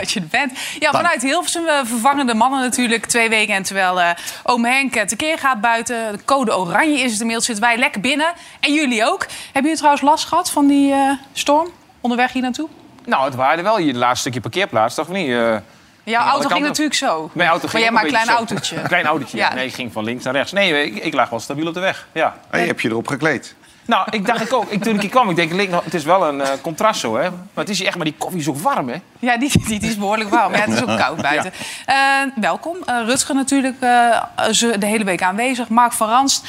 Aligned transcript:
dat 0.00 0.10
je 0.12 0.20
er 0.20 0.26
bent. 0.30 0.52
Ja, 0.78 0.90
vanuit 0.90 1.22
Hilversum 1.22 1.64
we 1.64 1.82
vervangen 1.84 2.26
de 2.26 2.34
mannen 2.34 2.60
natuurlijk 2.60 3.06
twee 3.06 3.28
weken. 3.28 3.54
En 3.54 3.62
terwijl 3.62 4.00
eh 4.00 4.10
oom 4.42 4.64
Henk 4.64 4.96
eh, 4.96 5.02
tekeer 5.02 5.38
gaat 5.38 5.60
buiten, 5.60 6.12
de 6.12 6.24
code 6.24 6.56
oranje 6.58 6.98
is 6.98 7.10
het 7.10 7.20
inmiddels, 7.20 7.46
zitten 7.46 7.64
wij 7.64 7.76
lekker 7.76 8.00
binnen. 8.00 8.32
En 8.60 8.72
jullie 8.74 9.04
ook. 9.06 9.26
Hebben 9.44 9.62
jullie 9.62 9.76
trouwens 9.76 10.02
last 10.02 10.24
gehad 10.24 10.50
van 10.50 10.66
die 10.66 10.92
eh, 10.92 11.10
storm 11.32 11.68
onderweg 12.00 12.32
hier 12.32 12.42
naartoe? 12.42 12.68
Nou, 13.04 13.24
het 13.24 13.34
waren 13.34 13.64
niet 13.64 13.76
hier 13.76 13.86
het 13.86 13.96
laatste 13.96 14.20
stukje 14.20 14.40
parkeerplaats, 14.40 14.94
toch 14.94 15.08
niet? 15.08 15.28
Eh, 15.28 15.56
Jouw 16.04 16.24
auto 16.26 16.48
ging 16.48 16.64
natuurlijk 16.66 16.96
zo. 16.96 17.30
mijn 17.32 17.48
auto 17.48 17.68
ging 17.68 17.72
maar 17.72 17.82
jij 17.82 17.90
maar 17.90 18.00
een 18.02 18.06
een 18.08 18.14
klein 18.14 18.26
zo. 18.26 18.32
autootje. 18.32 18.76
Een 18.76 18.88
klein 18.94 19.06
autootje, 19.06 19.36
ja. 19.36 19.48
Ja. 19.48 19.54
Nee, 19.54 19.66
ik 19.66 19.74
ging 19.74 19.92
van 19.92 20.04
links 20.04 20.24
naar 20.24 20.34
rechts. 20.34 20.52
Nee, 20.52 20.84
ik, 20.84 21.04
ik 21.04 21.14
lag 21.14 21.28
wel 21.30 21.40
stabiel 21.40 21.66
op 21.66 21.74
de 21.74 21.80
weg, 21.80 22.06
ja. 22.12 22.36
En 22.50 22.60
je 22.60 22.66
hebt 22.66 22.82
je 22.82 22.88
erop 22.88 23.08
gekleed. 23.08 23.54
Nou, 23.86 24.06
ik 24.10 24.26
dacht 24.26 24.40
ik 24.40 24.52
ook. 24.52 24.70
Ik, 24.70 24.82
toen 24.82 24.94
ik 24.94 25.00
hier 25.00 25.10
kwam, 25.10 25.30
ik 25.30 25.36
denk, 25.36 25.72
het 25.84 25.94
is 25.94 26.04
wel 26.04 26.28
een 26.28 26.40
eh, 26.40 26.48
contrast 26.62 27.00
zo, 27.00 27.16
hè. 27.16 27.30
Maar 27.30 27.40
het 27.54 27.68
is 27.68 27.78
hier 27.78 27.86
echt, 27.86 27.96
maar 27.96 28.04
die 28.04 28.14
koffie 28.18 28.40
is 28.40 28.48
ook 28.48 28.58
warm, 28.58 28.88
hè. 28.88 28.96
Ja, 29.18 29.36
die, 29.36 29.50
die, 29.66 29.78
die 29.78 29.90
is 29.90 29.96
behoorlijk 29.98 30.30
warm. 30.30 30.52
Ja, 30.52 30.58
het 30.60 30.68
is 30.72 30.82
ook 30.82 30.98
koud 30.98 31.22
buiten. 31.30 31.52
Eh, 31.86 31.96
welkom. 32.36 32.76
Eh, 32.86 32.96
Rutger 33.04 33.34
natuurlijk 33.34 33.76
eh, 33.80 34.22
ze 34.50 34.78
de 34.78 34.86
hele 34.86 35.04
week 35.04 35.22
aanwezig. 35.22 35.68
Mark 35.68 35.92
van 35.92 36.08
Ranst. 36.08 36.46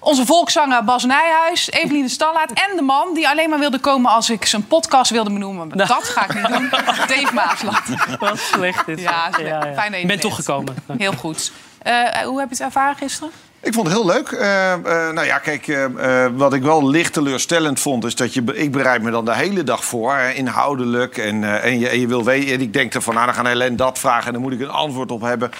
Onze 0.00 0.26
volkszanger 0.26 0.84
Bas 0.84 1.04
Nijhuis. 1.04 1.70
Eveline 1.70 2.08
Stallaert. 2.08 2.52
En 2.52 2.76
de 2.76 2.82
man 2.82 3.14
die 3.14 3.28
alleen 3.28 3.50
maar 3.50 3.58
wilde 3.58 3.78
komen 3.78 4.10
als 4.10 4.30
ik 4.30 4.44
zijn 4.46 4.66
podcast 4.66 5.10
wilde 5.10 5.30
benoemen. 5.32 5.68
Maar 5.76 5.86
dat 5.86 6.04
ga 6.04 6.24
ik 6.24 6.34
niet 6.34 6.46
doen. 6.48 6.68
Dave 7.06 7.34
Maasland. 7.34 7.80
Wat 8.18 8.38
slecht 8.38 8.86
dit. 8.86 9.00
Ja, 9.00 9.28
slecht. 9.32 9.50
Fijn 9.50 9.74
dat 9.74 9.84
je 9.84 9.86
Ik 9.96 10.00
er 10.00 10.06
ben 10.06 10.20
toegekomen. 10.20 10.76
Heel 10.98 11.12
goed. 11.12 11.52
Eh, 11.82 11.92
hoe 12.24 12.38
heb 12.38 12.48
je 12.48 12.54
het 12.54 12.64
ervaren 12.64 12.96
gisteren? 12.96 13.30
Ik 13.60 13.74
vond 13.74 13.86
het 13.86 13.96
heel 13.96 14.06
leuk. 14.06 14.28
Eh, 14.28 14.72
eh, 14.72 14.80
nou 15.12 15.26
ja, 15.26 15.38
kijk, 15.38 15.68
eh, 15.68 16.26
wat 16.34 16.52
ik 16.52 16.62
wel 16.62 16.88
licht 16.88 17.12
teleurstellend 17.12 17.80
vond... 17.80 18.04
is 18.04 18.14
dat 18.14 18.34
je, 18.34 18.42
ik 18.54 18.72
bereid 18.72 19.02
me 19.02 19.10
dan 19.10 19.24
de 19.24 19.34
hele 19.34 19.62
dag 19.64 19.84
voor, 19.84 20.14
hè, 20.14 20.30
inhoudelijk. 20.32 21.16
En, 21.18 21.62
en, 21.62 21.78
je, 21.78 21.88
en 21.88 22.00
je 22.00 22.06
wil 22.06 22.24
weten... 22.24 22.54
En 22.54 22.60
ik 22.60 22.72
denk 22.72 22.92
dan 22.92 23.02
van, 23.02 23.14
nou, 23.14 23.26
dan 23.26 23.34
gaan 23.34 23.46
Helen 23.46 23.76
dat 23.76 23.98
vragen... 23.98 24.26
en 24.26 24.32
dan 24.32 24.42
moet 24.42 24.52
ik 24.52 24.60
een 24.60 24.70
antwoord 24.70 25.10
op 25.10 25.20
hebben. 25.20 25.50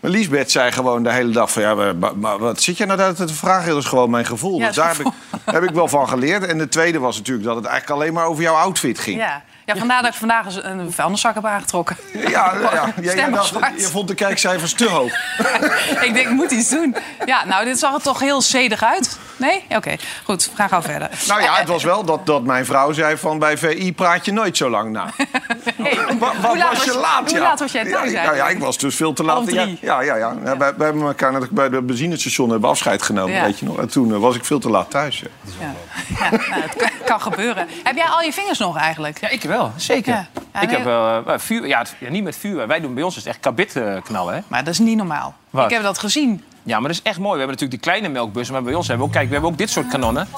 Maar 0.00 0.10
Liesbeth 0.10 0.50
zei 0.50 0.72
gewoon 0.72 1.02
de 1.02 1.12
hele 1.12 1.32
dag 1.32 1.52
van... 1.52 1.62
ja, 1.62 1.74
maar, 1.74 1.96
maar- 1.96 2.16
maar 2.16 2.38
wat 2.38 2.62
zit 2.62 2.76
je 2.76 2.86
nou 2.86 2.98
daar 2.98 3.14
te 3.14 3.28
vragen? 3.28 3.68
Dat 3.68 3.78
is 3.78 3.88
gewoon 3.88 4.10
mijn 4.10 4.26
gevoel. 4.26 4.58
Ja, 4.58 4.66
dus 4.66 4.76
het 4.76 4.84
daar 4.84 4.96
heb 4.96 5.06
ik, 5.06 5.12
heb 5.54 5.62
ik 5.62 5.70
wel 5.74 5.88
van 5.88 6.08
geleerd. 6.08 6.46
En 6.46 6.58
de 6.58 6.68
tweede 6.68 6.98
was 6.98 7.16
natuurlijk 7.16 7.46
dat 7.46 7.56
het 7.56 7.64
eigenlijk 7.64 8.00
alleen 8.00 8.12
maar 8.14 8.24
over 8.26 8.42
jouw 8.42 8.54
outfit 8.54 8.98
ging. 8.98 9.16
Ja. 9.18 9.42
Ja, 9.72 9.78
vandaar 9.78 10.02
dat 10.02 10.12
ik 10.12 10.18
vandaag 10.18 10.46
een 10.64 10.92
vuilniszak 10.92 11.34
heb 11.34 11.44
aangetrokken. 11.44 11.96
Ja, 12.12 12.28
ja, 12.28 12.70
ja. 12.74 12.92
Jij 13.00 13.12
Stem 13.12 13.34
op 13.34 13.50
dacht- 13.52 13.80
je 13.80 13.86
vond 13.86 14.08
de 14.08 14.14
kijkcijfers 14.14 14.72
te 14.74 14.88
hoog. 14.88 15.12
ik 16.06 16.10
denk, 16.14 16.16
ik 16.16 16.30
moet 16.30 16.50
iets 16.50 16.68
doen. 16.68 16.96
Ja, 17.24 17.44
nou, 17.44 17.64
dit 17.64 17.78
zag 17.78 17.94
er 17.94 18.02
toch 18.02 18.20
heel 18.20 18.42
zedig 18.42 18.82
uit. 18.84 19.18
Nee? 19.36 19.64
Oké, 19.68 19.96
goed. 20.24 20.44
We 20.50 20.56
gaan 20.56 20.68
gauw 20.68 20.82
verder. 20.82 21.08
Nou 21.28 21.42
ja, 21.42 21.54
het 21.54 21.68
was 21.68 21.82
wel 21.84 22.04
dat, 22.04 22.26
dat 22.26 22.42
mijn 22.42 22.64
vrouw 22.64 22.92
zei 22.92 23.16
van 23.16 23.38
bij 23.38 23.58
VI 23.58 23.92
praat 23.94 24.24
je 24.24 24.32
nooit 24.32 24.56
zo 24.56 24.70
lang 24.70 24.90
na. 24.92 25.04
Wat 26.18 26.56
laat 26.56 26.76
was 26.76 26.84
je 26.84 26.94
laat? 26.98 27.30
hoe 27.30 27.38
ja. 27.38 27.42
laat 27.44 27.58
was 27.60 27.72
jij 27.72 27.84
thuis 27.90 28.10
ja, 28.10 28.34
ja, 28.34 28.48
ik 28.48 28.58
was 28.58 28.78
dus 28.78 28.94
veel 28.96 29.12
te 29.12 29.24
laat. 29.24 29.36
Half 29.36 29.50
Ja, 29.52 29.62
drie. 29.62 29.78
ja, 29.80 30.00
ja. 30.00 30.16
ja. 30.16 30.34
ja 30.44 30.56
wij, 30.56 30.74
wij 30.76 30.86
hebben 30.86 31.02
elkaar 31.06 31.32
net 31.32 31.50
bij 31.50 31.68
de 31.68 31.82
benzinestation 31.82 32.50
hebben 32.50 32.68
afscheid 32.70 33.02
genomen, 33.02 33.34
Ja. 33.34 33.42
weet 33.44 33.58
je 33.58 33.64
nog. 33.66 33.78
En 33.78 33.88
toen 33.88 34.12
eh, 34.14 34.18
was 34.20 34.36
ik 34.36 34.44
veel 34.44 34.58
te 34.58 34.70
laat 34.70 34.90
thuis. 34.90 35.20
ja. 35.20 35.26
Ja, 35.60 35.74
ja 36.18 36.30
nou, 36.30 36.42
het 36.62 36.76
kan, 36.76 36.90
kan 37.04 37.20
gebeuren. 37.20 37.68
Heb 37.82 37.96
jij 37.96 38.06
al 38.06 38.20
je 38.22 38.32
vingers 38.32 38.58
nog 38.58 38.76
eigenlijk? 38.76 39.20
Ja, 39.20 39.28
ik 39.28 39.42
wel, 39.42 39.59
zeker. 39.76 40.12
Ja. 40.12 40.26
Ja, 40.52 40.60
ik 40.60 40.66
nee. 40.66 40.76
heb 40.76 40.84
wel 40.84 41.26
eh, 41.26 41.38
vuur, 41.38 41.66
ja, 41.66 41.78
het- 41.78 41.94
ja, 41.98 42.10
niet 42.10 42.24
met 42.24 42.36
vuur. 42.36 42.66
Wij 42.66 42.80
doen 42.80 42.94
bij 42.94 43.02
ons 43.02 43.16
is 43.16 43.22
het 43.24 43.32
echt 43.32 43.40
kabit 43.40 43.76
eh, 43.76 43.94
knallen, 44.02 44.34
hè. 44.34 44.40
Maar 44.48 44.64
dat 44.64 44.72
is 44.72 44.78
niet 44.78 44.96
normaal. 44.96 45.34
Wat? 45.50 45.64
Ik 45.64 45.70
heb 45.70 45.82
dat 45.82 45.98
gezien. 45.98 46.44
Ja, 46.62 46.78
maar 46.80 46.88
dat 46.88 46.98
is 46.98 47.02
echt 47.02 47.18
mooi. 47.18 47.32
We 47.32 47.38
hebben 47.38 47.56
natuurlijk 47.56 47.82
die 47.82 47.92
kleine 47.92 48.08
melkbussen, 48.08 48.54
maar 48.54 48.62
bij 48.62 48.74
ons 48.74 48.88
hebben 48.88 49.06
we 49.06 49.12
ook, 49.12 49.16
kijk, 49.18 49.26
we 49.28 49.32
hebben 49.34 49.50
ook 49.52 49.58
dit 49.58 49.70
soort 49.70 49.86
kanonnen. 49.88 50.28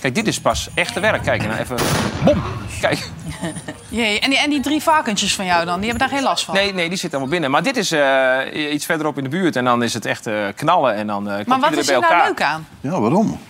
Kijk, 0.00 0.14
dit 0.14 0.26
is 0.26 0.40
pas 0.40 0.68
echte 0.74 1.00
werk. 1.00 1.22
Kijk, 1.22 1.46
nou 1.46 1.58
even, 1.58 1.76
bom. 2.24 2.42
Kijk, 2.80 3.08
Jee, 3.88 4.20
en, 4.20 4.30
die, 4.30 4.38
en 4.38 4.50
die 4.50 4.60
drie 4.60 4.82
varkentjes 4.82 5.34
van 5.34 5.44
jou 5.44 5.64
dan, 5.64 5.80
die 5.80 5.88
hebben 5.90 6.08
daar 6.08 6.16
geen 6.18 6.26
last 6.26 6.44
van? 6.44 6.54
nee, 6.54 6.74
nee, 6.74 6.88
die 6.88 6.98
zit 6.98 7.10
allemaal 7.10 7.30
binnen. 7.30 7.50
Maar 7.50 7.62
dit 7.62 7.76
is 7.76 7.92
eh, 7.92 8.72
iets 8.72 8.84
verderop 8.86 9.16
in 9.18 9.22
de 9.24 9.30
buurt 9.30 9.56
en 9.56 9.64
dan 9.64 9.82
is 9.82 9.94
het 9.94 10.04
echt 10.06 10.26
eh, 10.26 10.34
knallen 10.54 10.94
en 10.94 11.06
dan 11.06 11.30
eh 11.30 11.46
maar 11.46 11.60
wat 11.60 11.72
is 11.72 11.88
er 11.88 11.92
nou 12.00 12.04
elkaar. 12.12 12.26
leuk 12.26 12.42
aan? 12.42 12.66
Ja, 12.80 13.00
waarom? 13.00 13.40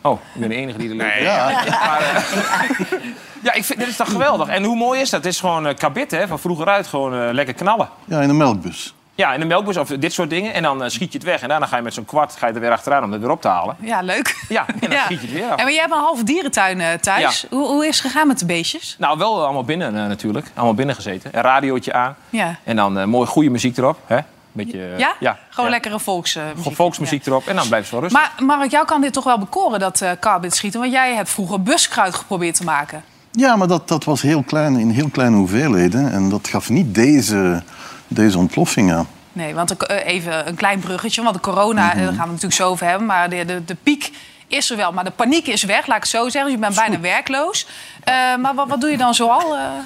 Oh, 0.00 0.20
ik 0.34 0.40
ben 0.40 0.48
de 0.48 0.54
enige 0.54 0.78
die 0.78 0.88
er 0.90 0.94
leuk 0.96 1.14
Ja, 1.20 1.50
Maar, 1.86 2.00
eh, 2.00 2.22
ja, 3.42 3.52
ik 3.52 3.64
vind, 3.64 3.78
dit 3.78 3.88
is 3.88 3.96
toch 3.96 4.10
geweldig. 4.10 4.48
En 4.48 4.64
hoe 4.64 4.76
mooi 4.76 5.00
is 5.00 5.10
dat? 5.10 5.24
Het 5.24 5.32
is 5.32 5.40
gewoon 5.40 5.66
eh 5.66 5.74
kabit, 5.76 6.10
hè, 6.10 6.26
van 6.26 6.38
vroeger 6.38 6.66
uit. 6.68 6.86
Gewoon 6.86 7.14
eh, 7.14 7.28
lekker 7.32 7.54
knallen. 7.54 7.88
ja, 8.04 8.20
in 8.20 8.28
een 8.28 8.36
melkbus. 8.36 8.94
Ja, 9.14 9.32
in 9.34 9.40
de 9.40 9.46
melkbus 9.46 9.76
of 9.76 9.88
dit 9.88 10.12
soort 10.12 10.30
dingen. 10.30 10.54
En 10.54 10.62
dan 10.62 10.82
eh, 10.82 10.88
schiet 10.88 11.12
je 11.12 11.18
het 11.18 11.26
weg. 11.26 11.40
En 11.42 11.48
daarna 11.48 11.66
ga 11.66 11.76
je 11.76 11.82
met 11.82 11.94
zo'n 11.94 12.04
kwart 12.04 12.36
ga 12.38 12.46
je 12.46 12.52
er 12.52 12.60
weer 12.60 12.70
achteraan 12.70 13.04
om 13.04 13.12
het 13.12 13.20
weer 13.20 13.30
op 13.30 13.40
te 13.40 13.48
halen. 13.48 13.76
Ja, 13.80 14.00
leuk. 14.00 14.44
Ja, 14.48 14.64
en 14.66 14.74
dan 14.80 14.90
Ja. 14.90 15.04
schiet 15.04 15.20
je 15.20 15.26
het 15.26 15.34
weer 15.36 15.44
af. 15.50 15.56
En 15.58 15.64
maar 15.64 15.72
jij 15.72 15.80
hebt 15.80 15.92
een 15.92 15.98
halve 16.00 16.24
dierentuin 16.24 16.80
eh, 16.80 16.92
thuis. 16.92 17.46
Hoe, 17.50 17.66
hoe 17.66 17.86
is 17.86 17.98
het 17.98 18.06
gegaan 18.12 18.26
met 18.26 18.38
de 18.38 18.46
beestjes? 18.46 18.96
Nou, 18.98 19.18
wel 19.18 19.44
allemaal 19.44 19.64
binnen 19.64 19.96
eh, 19.96 20.06
natuurlijk. 20.06 20.50
Allemaal 20.54 20.74
binnen 20.74 20.94
gezeten. 20.94 21.30
Een 21.34 21.42
radiootje 21.42 21.92
aan. 21.92 22.16
Ja. 22.30 22.56
En 22.64 22.76
dan 22.76 22.98
eh 22.98 23.04
mooi 23.04 23.26
goede 23.26 23.50
muziek 23.50 23.76
erop. 23.76 23.98
Hè? 24.06 24.18
Beetje, 24.52 24.94
Ja? 24.96 25.14
ja. 25.20 25.38
Gewoon 25.50 25.64
ja. 25.64 25.70
lekkere 25.70 25.98
volksmuziek. 26.00 26.56
Gewoon 26.56 26.74
volksmuziek 26.74 27.26
erop. 27.26 27.46
En 27.46 27.56
dan 27.56 27.66
blijft 27.68 27.90
het 27.90 28.00
wel 28.00 28.08
rustig. 28.10 28.20
Maar 28.36 28.56
Mark, 28.56 28.70
jou 28.70 28.86
kan 28.86 29.00
dit 29.00 29.12
toch 29.12 29.24
wel 29.24 29.38
bekoren, 29.38 29.80
dat 29.80 30.00
eh 30.00 30.10
carbid 30.20 30.54
schieten? 30.54 30.80
Want 30.80 30.92
jij 30.92 31.14
hebt 31.14 31.30
vroeger 31.30 31.62
buskruid 31.62 32.14
geprobeerd 32.14 32.54
te 32.54 32.64
maken. 32.64 33.04
Ja, 33.36 33.56
maar 33.56 33.68
dat, 33.68 33.88
dat 33.88 34.04
was 34.04 34.22
heel 34.22 34.42
klein, 34.42 34.76
in 34.76 34.90
heel 34.90 35.08
kleine 35.08 35.36
hoeveelheden. 35.36 36.12
En 36.12 36.28
dat 36.28 36.48
gaf 36.48 36.68
niet 36.70 36.94
deze, 36.94 37.62
deze 38.08 38.38
ontploffing 38.38 38.92
aan. 38.92 39.06
Nee, 39.32 39.54
want 39.54 39.76
eh, 39.76 40.06
even 40.06 40.48
een 40.48 40.54
klein 40.54 40.78
bruggetje. 40.80 41.22
Want 41.22 41.34
de 41.34 41.40
corona, 41.40 41.86
Mhm. 41.86 41.90
eh, 41.98 42.04
daar 42.04 42.06
gaan 42.06 42.14
we 42.14 42.20
het 42.20 42.26
natuurlijk 42.42 42.54
zo 42.54 42.68
over 42.68 42.86
hebben. 42.86 43.06
Maar 43.06 43.30
de, 43.30 43.44
de, 43.44 43.64
de 43.64 43.76
piek 43.82 44.10
is 44.46 44.70
er 44.70 44.76
wel. 44.76 44.92
Maar 44.92 45.04
de 45.04 45.10
paniek 45.10 45.46
is 45.46 45.62
weg, 45.62 45.86
laat 45.86 45.96
ik 45.96 46.02
het 46.02 46.10
zo 46.12 46.22
zeggen. 46.28 46.42
Dus 46.44 46.52
je 46.52 46.58
bent 46.58 46.74
bijna 46.74 47.00
werkloos. 47.00 47.66
Eh, 48.04 48.14
maar 48.36 48.54
wat, 48.54 48.68
wat 48.68 48.80
doe 48.80 48.90
je 48.90 48.96
dan 48.96 49.14
zoal 49.14 49.40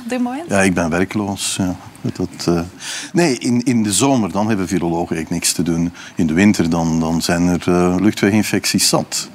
op 0.04 0.08
dit 0.08 0.20
moment? 0.20 0.44
Ja, 0.50 0.60
ik 0.60 0.74
ben 0.74 0.90
werkloos. 0.90 1.56
Ja. 1.58 1.74
Dat, 2.00 2.64
Nee, 3.12 3.38
in, 3.38 3.62
in 3.64 3.82
de 3.82 3.92
zomer 3.92 4.32
dan 4.32 4.48
hebben 4.48 4.68
virologen 4.68 5.16
eigenlijk 5.16 5.30
niks 5.30 5.52
te 5.52 5.62
doen. 5.62 5.92
In 6.14 6.26
de 6.26 6.32
winter 6.34 6.70
dan, 6.70 7.00
dan 7.00 7.22
zijn 7.22 7.48
er 7.48 8.02
luchtweginfecties 8.02 8.88
zat. 8.88 9.28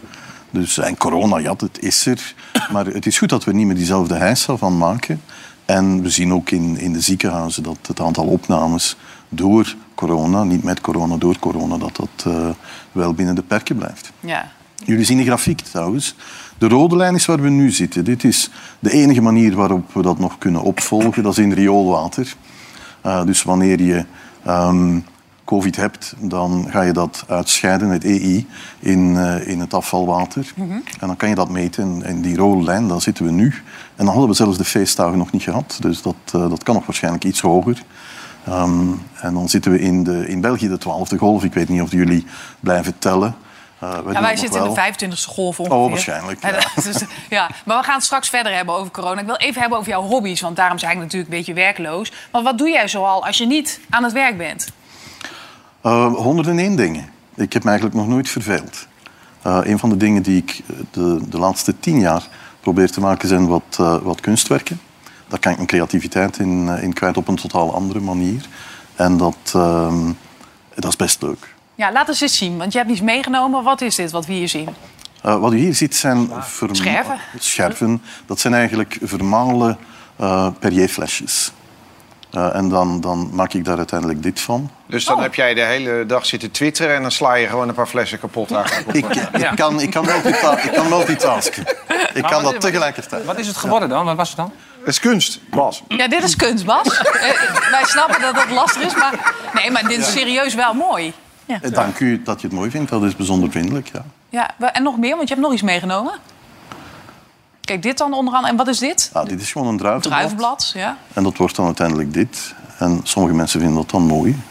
Dus, 0.55 0.77
en 0.77 0.97
corona, 0.97 1.37
ja, 1.37 1.53
het 1.57 1.83
is 1.83 2.05
er. 2.05 2.33
Maar 2.71 2.85
het 2.85 3.05
is 3.05 3.17
goed 3.17 3.29
dat 3.29 3.43
we 3.43 3.53
niet 3.53 3.65
meer 3.65 3.75
diezelfde 3.75 4.15
heisa 4.15 4.55
van 4.55 4.77
maken. 4.77 5.21
En 5.65 6.01
we 6.01 6.09
zien 6.09 6.33
ook 6.33 6.49
in, 6.49 6.77
in 6.77 6.93
de 6.93 7.01
ziekenhuizen 7.01 7.63
dat 7.63 7.77
het 7.87 7.99
aantal 7.99 8.25
opnames 8.25 8.97
door 9.29 9.75
corona, 9.95 10.43
niet 10.43 10.63
met 10.63 10.81
corona, 10.81 11.17
door 11.17 11.39
corona, 11.39 11.77
dat 11.77 11.95
dat 11.95 12.33
eh, 12.33 12.49
wel 12.91 13.13
binnen 13.13 13.35
de 13.35 13.41
perken 13.41 13.75
blijft. 13.75 14.11
Ja. 14.19 14.51
Jullie 14.85 15.05
zien 15.05 15.17
de 15.17 15.23
grafiek 15.23 15.59
trouwens. 15.61 16.15
De 16.57 16.67
rode 16.67 16.95
lijn 16.95 17.15
is 17.15 17.25
waar 17.25 17.41
we 17.41 17.49
nu 17.49 17.71
zitten. 17.71 18.03
Dit 18.05 18.23
is 18.23 18.49
de 18.79 18.91
enige 18.91 19.21
manier 19.21 19.55
waarop 19.55 19.93
we 19.93 20.01
dat 20.01 20.19
nog 20.19 20.37
kunnen 20.37 20.61
opvolgen. 20.61 21.23
Dat 21.23 21.31
is 21.31 21.43
in 21.43 21.51
rioolwater. 21.51 22.33
Eh, 23.01 23.25
dus 23.25 23.43
wanneer 23.43 23.81
je 23.81 24.05
ehm, 24.43 24.99
COVID 25.45 25.75
hebt, 25.75 26.13
dan 26.17 26.67
ga 26.69 26.81
je 26.81 26.91
dat 26.93 27.23
uitscheiden, 27.27 27.89
het 27.89 28.03
EI, 28.03 28.47
in, 28.79 29.17
eh, 29.17 29.47
in 29.47 29.59
het 29.59 29.73
afvalwater. 29.73 30.53
En 30.99 31.07
dan 31.07 31.15
kan 31.17 31.29
je 31.29 31.35
dat 31.35 31.49
meten. 31.49 32.03
En, 32.03 32.21
die 32.21 32.35
rode 32.37 32.63
lijn, 32.63 32.87
daar 32.87 33.01
zitten 33.01 33.25
we 33.25 33.31
nu. 33.31 33.45
En 33.95 34.05
dan 34.05 34.07
hadden 34.07 34.27
we 34.29 34.35
zelfs 34.35 34.57
de 34.57 34.63
feestdagen 34.65 35.17
nog 35.17 35.31
niet 35.31 35.43
gehad. 35.43 35.77
Dus 35.81 36.01
dat, 36.01 36.15
eh, 36.33 36.49
dat 36.49 36.63
kan 36.63 36.75
nog 36.75 36.85
waarschijnlijk 36.85 37.23
iets 37.23 37.41
hoger. 37.41 37.81
Ehm, 38.45 38.87
en 39.21 39.33
dan 39.33 39.49
zitten 39.49 39.71
we 39.71 39.79
in, 39.79 40.03
de, 40.03 40.27
in 40.27 40.41
België 40.41 40.67
de 40.67 40.77
twaalfde 40.77 41.17
golf. 41.17 41.43
Ik 41.43 41.53
weet 41.53 41.69
niet 41.69 41.81
of 41.81 41.91
jullie 41.91 42.25
blijven 42.59 42.99
tellen. 42.99 43.35
Eh, 43.79 43.99
wij 43.99 44.13
Ja, 44.13 44.35
zitten 44.35 44.61
in 44.65 44.67
de 44.67 44.73
25e 44.75 45.25
golf 45.27 45.59
ongeveer. 45.59 45.77
Oh, 45.79 45.89
waarschijnlijk, 45.89 46.41
Ja, 46.41 46.57
is- 46.75 47.03
ja. 47.29 47.49
Maar 47.65 47.77
we 47.77 47.83
gaan 47.83 47.95
het 47.95 48.03
straks 48.03 48.29
verder 48.29 48.53
hebben 48.55 48.75
over 48.75 48.91
corona. 48.91 49.19
Ik 49.19 49.25
wil 49.25 49.35
even 49.35 49.61
hebben 49.61 49.77
over 49.79 49.91
jouw 49.91 50.01
hobby's, 50.01 50.41
want 50.41 50.55
daarom 50.55 50.77
zijn 50.79 50.91
ik 50.91 50.97
natuurlijk 50.97 51.31
een 51.31 51.37
beetje 51.37 51.53
werkloos. 51.53 52.11
Maar 52.31 52.43
wat 52.43 52.57
doe 52.57 52.69
jij 52.69 52.87
zoal 52.87 53.25
als 53.25 53.37
je 53.37 53.45
niet 53.45 53.79
aan 53.89 54.03
het 54.03 54.13
werk 54.13 54.37
bent? 54.37 54.71
Eh, 55.85 56.13
101 56.13 56.75
dingen. 56.75 57.09
Ik 57.35 57.53
heb 57.53 57.63
me 57.63 57.69
eigenlijk 57.69 57.99
nog 57.99 58.07
nooit 58.07 58.29
verveeld. 58.29 58.87
Eh, 59.41 59.59
een 59.63 59.79
van 59.79 59.89
de 59.89 59.97
dingen 59.97 60.21
die 60.21 60.37
ik 60.37 60.61
eh, 60.67 60.75
de, 60.91 61.29
de 61.29 61.39
laatste 61.39 61.79
tien 61.79 61.99
jaar 61.99 62.27
probeer 62.59 62.91
te 62.91 62.99
maken 62.99 63.27
zijn 63.27 63.47
wat, 63.47 63.77
eh, 63.79 63.97
wat 63.97 64.21
kunstwerken. 64.21 64.79
Daar 65.27 65.39
kan 65.39 65.51
ik 65.51 65.57
mijn 65.57 65.69
creativiteit 65.69 66.39
in, 66.39 66.67
in 66.67 66.93
kwijt 66.93 67.17
op 67.17 67.27
een 67.27 67.35
totaal 67.35 67.73
andere 67.73 67.99
manier. 67.99 68.45
En 68.95 69.17
dat, 69.17 69.37
ehm, 69.53 70.11
dat 70.75 70.85
is 70.85 70.95
best 70.95 71.21
leuk. 71.21 71.53
Ja, 71.75 71.91
laat 71.91 72.07
eens 72.07 72.21
eens 72.21 72.37
zien, 72.37 72.57
want 72.57 72.71
je 72.71 72.77
hebt 72.77 72.91
iets 72.91 73.01
meegenomen. 73.01 73.63
Wat 73.63 73.81
is 73.81 73.95
dit 73.95 74.11
wat 74.11 74.25
we 74.25 74.33
hier 74.33 74.49
zien? 74.49 74.69
Wat 75.21 75.53
u 75.53 75.57
hier 75.57 75.73
ziet 75.73 75.95
zijn 75.95 76.29
Scherven. 76.71 77.19
scherven. 77.39 78.01
Dat 78.25 78.39
zijn 78.39 78.53
eigenlijk 78.53 78.97
vermalen 79.01 79.77
uh, 80.21 80.47
Perrier-flesjes. 80.59 81.51
Eh, 82.35 82.55
en 82.55 82.69
dan, 82.69 83.01
dan 83.01 83.29
maak 83.33 83.53
ik 83.53 83.65
daar 83.65 83.77
uiteindelijk 83.77 84.23
dit 84.23 84.39
van. 84.41 84.69
Dus 84.87 85.05
dan 85.05 85.15
Oh. 85.15 85.21
heb 85.21 85.35
jij 85.35 85.53
de 85.53 85.61
hele 85.61 86.05
dag 86.05 86.25
zitten 86.25 86.51
twitteren... 86.51 86.95
en 86.95 87.01
dan 87.01 87.11
sla 87.11 87.33
je 87.33 87.47
gewoon 87.47 87.67
een 87.67 87.73
paar 87.75 87.87
flessen 87.87 88.19
kapot 88.19 88.51
eigenlijk. 88.51 88.97
Ik, 88.97 89.05
ik, 89.15 89.51
kan, 89.55 89.79
ik, 89.81 89.89
kan, 89.91 90.05
multita 90.05 90.57
ik 90.59 90.71
kan 90.71 90.89
multitasken. 90.89 91.63
Ik 92.13 92.23
kan 92.23 92.43
wat- 92.43 92.51
dat 92.51 92.61
tegelijkertijd. 92.61 93.25
Wat 93.25 93.39
is 93.39 93.47
het 93.47 93.57
geworden 93.57 93.89
dan? 93.89 94.05
Wat 94.05 94.15
was 94.15 94.27
het 94.27 94.37
dan? 94.37 94.51
Het 94.79 94.87
is 94.87 94.99
kunst, 94.99 95.39
Bas. 95.49 95.83
Ja, 95.87 96.07
dit 96.07 96.23
is 96.23 96.35
kunst, 96.35 96.65
Bas. 96.65 96.87
Eh, 97.01 97.71
wij 97.71 97.83
snappen 97.85 98.21
dat 98.21 98.35
het 98.41 98.51
lastig 98.51 98.81
is, 98.81 98.95
maar... 98.95 99.33
Nee, 99.53 99.71
maar 99.71 99.87
dit 99.87 99.97
is 99.99 100.11
serieus 100.11 100.55
wel 100.55 100.73
mooi. 100.73 101.13
Ja. 101.45 101.59
Eh, 101.61 101.71
Dank 101.71 101.99
u 101.99 102.21
dat 102.23 102.41
je 102.41 102.47
het 102.47 102.55
mooi 102.55 102.69
vindt. 102.69 102.89
Dat 102.91 103.03
is 103.03 103.15
bijzonder 103.15 103.51
vriendelijk. 103.51 103.89
Ja. 103.93 104.05
Ja, 104.29 104.73
en 104.73 104.83
nog 104.83 104.97
meer, 104.97 105.15
want 105.15 105.27
je 105.27 105.33
hebt 105.33 105.45
nog 105.45 105.53
iets 105.53 105.61
meegenomen. 105.61 106.13
Kijk, 107.65 107.81
dit 107.81 107.97
dan 107.97 108.13
onder 108.13 108.33
andere. 108.33 108.51
En 108.51 108.57
wat 108.57 108.67
is 108.67 108.79
dit? 108.79 109.09
Ah, 109.13 109.25
dit 109.25 109.41
is 109.41 109.51
gewoon 109.51 109.67
een 109.67 109.77
druivenblad. 109.77 110.13
Druivenblad, 110.13 110.71
ja. 110.75 110.97
En 111.13 111.23
dat 111.23 111.37
wordt 111.37 111.55
dan 111.55 111.65
uiteindelijk 111.65 112.13
dit. 112.13 112.55
En 112.77 112.99
sommige 113.03 113.35
mensen 113.35 113.59
vinden 113.59 113.77
dat 113.77 113.89
dan 113.89 114.01
mooi. 114.01 114.41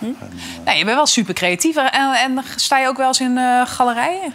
Nee, 0.65 0.79
je 0.79 0.85
bent 0.85 0.97
wel 0.97 1.07
super 1.07 1.35
creatief. 1.35 1.77
En, 1.77 2.13
en 2.15 2.45
sta 2.57 2.79
je 2.79 2.89
ook 2.89 2.97
wel 2.97 3.07
eens 3.07 3.21
in 3.21 3.39
eh, 3.39 3.67
galerijen? 3.67 4.33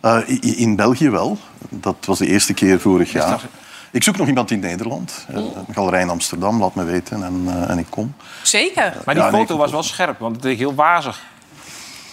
Eh, 0.00 0.58
in 0.58 0.76
België 0.76 1.10
wel. 1.10 1.38
Dat 1.70 1.96
was 2.00 2.18
de 2.18 2.26
eerste 2.26 2.54
keer 2.54 2.80
vorig 2.80 3.12
jaar. 3.12 3.40
Ik 3.90 4.02
zoek 4.02 4.16
nog 4.16 4.26
iemand 4.28 4.50
in 4.50 4.60
Nederland. 4.60 5.26
Eh, 5.28 5.34
Een 5.36 5.74
galerij 5.74 6.00
in 6.00 6.10
Amsterdam, 6.10 6.60
laat 6.60 6.74
me 6.74 6.84
weten. 6.84 7.22
En, 7.24 7.42
eh, 7.46 7.70
en 7.70 7.78
ik 7.78 7.86
kom. 7.90 8.14
Zeker. 8.42 8.94
Maar 9.04 9.14
die 9.14 9.24
Ja, 9.24 9.30
foto 9.30 9.56
was 9.56 9.70
wel 9.70 9.82
scherp, 9.82 10.18
want 10.18 10.36
het 10.36 10.44
leek 10.44 10.58
heel 10.58 10.74
wazig. 10.74 11.22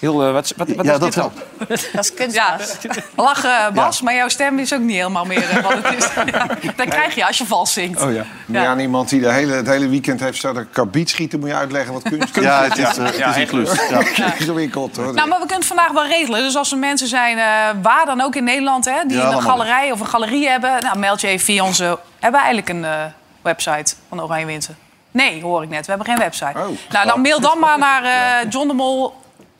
Heel, 0.04 0.24
eh, 0.26 0.32
wat, 0.32 0.54
wat, 0.58 0.68
wat 0.76 0.86
ja, 0.86 0.94
is 0.94 1.00
dat 1.00 1.02
dit 1.02 1.14
dan? 1.14 1.32
helpt. 1.58 1.90
Dat 1.94 2.04
is 2.04 2.12
Ja, 2.34 2.56
kunstgras. 2.56 2.78
lachen 3.16 3.74
Bas, 3.74 4.02
maar 4.02 4.16
jouw 4.16 4.28
stem 4.28 4.60
is 4.60 4.74
ook 4.74 4.80
niet 4.80 4.96
helemaal 4.96 5.26
meer 5.26 5.60
wat 5.62 5.74
het 5.74 5.98
is. 5.98 6.08
Ja, 6.34 6.48
dat 6.76 6.88
krijg 6.88 7.16
je 7.16 7.26
als 7.28 7.38
je 7.38 7.46
vals 7.46 7.74
zingt. 7.74 8.02
Oh 8.02 8.14
ja. 8.14 8.26
Ja. 8.46 8.66
aan 8.66 8.80
iemand 8.80 9.10
die 9.10 9.22
de 9.22 9.32
hele, 9.32 9.54
het 9.54 9.68
hele 9.68 9.88
weekend 9.88 10.20
heeft 10.20 10.38
staan 10.38 10.68
karbiet 10.72 11.10
schieten... 11.10 11.40
moet 11.40 11.50
je 11.50 11.56
uitleggen 11.56 11.94
wat 11.94 12.04
kunst 12.04 12.38
is. 12.38 12.44
Ja, 12.44 12.64
het 12.64 12.78
is, 12.78 12.98
eh, 12.98 13.06
het 13.06 13.18
Ja, 13.18 13.30
is 13.30 13.36
een 13.36 13.42
echt. 13.42 13.50
klus. 13.50 13.72
Ja. 14.16 14.26
Ingewikkeld, 14.40 14.96
hoor. 14.96 15.14
Nou, 15.14 15.28
maar 15.28 15.40
we 15.40 15.46
kunnen 15.46 15.56
het 15.56 15.66
vandaag 15.66 15.92
wel 15.92 16.06
regelen. 16.08 16.40
Dus 16.42 16.56
als 16.56 16.72
er 16.72 16.78
mensen 16.78 17.08
zijn, 17.08 17.38
eh, 17.38 17.82
waar 17.82 18.06
dan 18.06 18.22
ook 18.22 18.36
in 18.36 18.44
Nederland, 18.44 18.86
hè, 18.86 19.06
die 19.08 19.18
Ja, 19.18 19.32
een 19.32 19.42
galerij 19.42 19.92
of 19.92 20.00
een 20.00 20.08
galerie 20.08 20.50
hebben, 20.50 20.82
nou, 20.82 20.98
meld 20.98 21.22
je 21.22 21.28
even 21.28 21.46
via 21.46 21.64
onze. 21.64 21.84
Hebben 22.20 22.40
we 22.42 22.46
eigenlijk 22.46 22.70
een 22.70 22.86
eh, 22.86 23.04
website 23.42 23.96
van 24.10 24.22
Oranje 24.22 24.46
Winter? 24.46 24.76
Nee, 25.12 25.42
hoor 25.42 25.64
ik 25.64 25.70
net. 25.70 25.86
We 25.86 25.90
hebben 25.92 26.08
geen 26.08 26.18
website. 26.20 26.58
Oh. 26.60 26.68
Nou, 26.90 27.08
dan 27.08 27.22
mail 27.22 27.40
dan 27.40 27.60
maar 27.60 27.78
naar 27.78 28.04
eh 28.04 28.50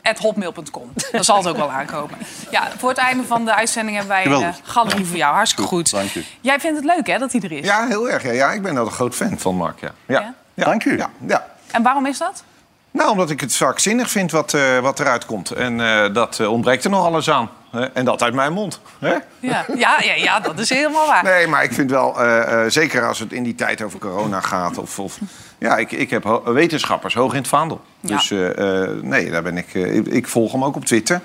johndemol.hotmail.com. 0.04 0.92
Dan 1.12 1.24
zal 1.24 1.38
het 1.38 1.48
ook 1.48 1.58
wel 1.58 1.72
aankomen. 1.72 2.18
Ja, 2.52 2.68
voor 2.78 2.90
het 2.90 2.98
einde 2.98 3.24
van 3.24 3.46
de 3.46 3.56
uitzending 3.56 3.98
hebben 3.98 4.16
wij 4.16 4.26
een 4.26 4.44
eh, 4.44 4.54
galerie 4.64 5.06
voor 5.06 5.18
jou. 5.18 5.36
Hartstikke 5.36 5.70
goed. 5.70 5.92
Dank 5.92 6.16
u. 6.16 6.24
Jij 6.42 6.60
vindt 6.60 6.78
het 6.78 6.86
leuk, 6.86 7.08
hè, 7.08 7.18
dat 7.18 7.32
hij 7.32 7.42
er 7.42 7.52
is? 7.52 7.66
Ja, 7.66 7.88
heel 7.88 8.10
erg. 8.10 8.24
Ja. 8.24 8.32
Ja, 8.32 8.52
ik 8.52 8.62
ben 8.62 8.74
wel 8.74 8.86
een 8.86 8.92
groot 8.92 9.16
fan 9.16 9.40
van 9.40 9.56
Mark. 9.56 9.80
Ja. 9.80 9.92
Ja. 10.08 10.34
Ja? 10.54 10.66
Dank 10.66 10.86
u. 10.86 10.98
Ja, 10.98 11.10
ja. 11.28 11.48
En 11.72 11.84
waarom 11.84 12.06
is 12.06 12.18
dat? 12.18 12.44
Nou, 12.92 13.10
omdat 13.10 13.30
ik 13.30 13.42
het 13.42 13.56
vakzinnig 13.56 14.10
vind 14.10 14.32
wat, 14.32 14.54
eh, 14.54 14.80
wat 14.80 15.00
eruit 15.00 15.26
komt. 15.26 15.52
En 15.52 15.82
eh, 15.82 16.14
dat 16.14 16.40
eh, 16.40 16.52
ontbreekt 16.52 16.84
er 16.84 16.90
nog 16.90 17.06
alles 17.06 17.30
aan. 17.30 17.50
Hè? 17.74 17.86
En 17.86 18.06
dat 18.06 18.24
uit 18.24 18.34
mijn 18.34 18.54
mond. 18.54 18.80
Hè? 19.00 19.14
Ja, 19.40 19.66
ja, 19.76 20.02
ja, 20.02 20.14
ja 20.14 20.40
dat 20.40 20.60
is 20.60 20.70
helemaal 20.70 21.08
waar. 21.08 21.24
Nee, 21.24 21.48
maar 21.48 21.64
ik 21.64 21.74
vind 21.74 21.92
wel, 21.92 22.22
eh, 22.22 22.64
eh, 22.64 22.72
zeker 22.72 23.08
als 23.08 23.20
het 23.20 23.32
in 23.32 23.44
die 23.44 23.56
tijd 23.56 23.82
over 23.82 24.00
corona 24.00 24.42
gaat... 24.42 24.78
Of, 24.78 25.00
of, 25.00 25.18
ja, 25.64 25.78
ik, 25.78 25.92
ik 25.92 26.10
heb 26.10 26.24
ho- 26.24 26.54
wetenschappers 26.54 27.14
hoog 27.14 27.32
in 27.32 27.38
het 27.38 27.48
vaandel. 27.48 27.82
Ja. 28.00 28.16
Dus 28.16 28.32
eh, 28.32 28.82
eh, 28.84 28.90
nee, 29.02 29.32
daar 29.32 29.44
ben 29.44 29.58
ik, 29.58 29.74
eh, 29.74 29.96
ik... 29.96 30.08
Ik 30.08 30.28
volg 30.28 30.52
hem 30.52 30.64
ook 30.64 30.76
op 30.76 30.86
Twitter. 30.86 31.22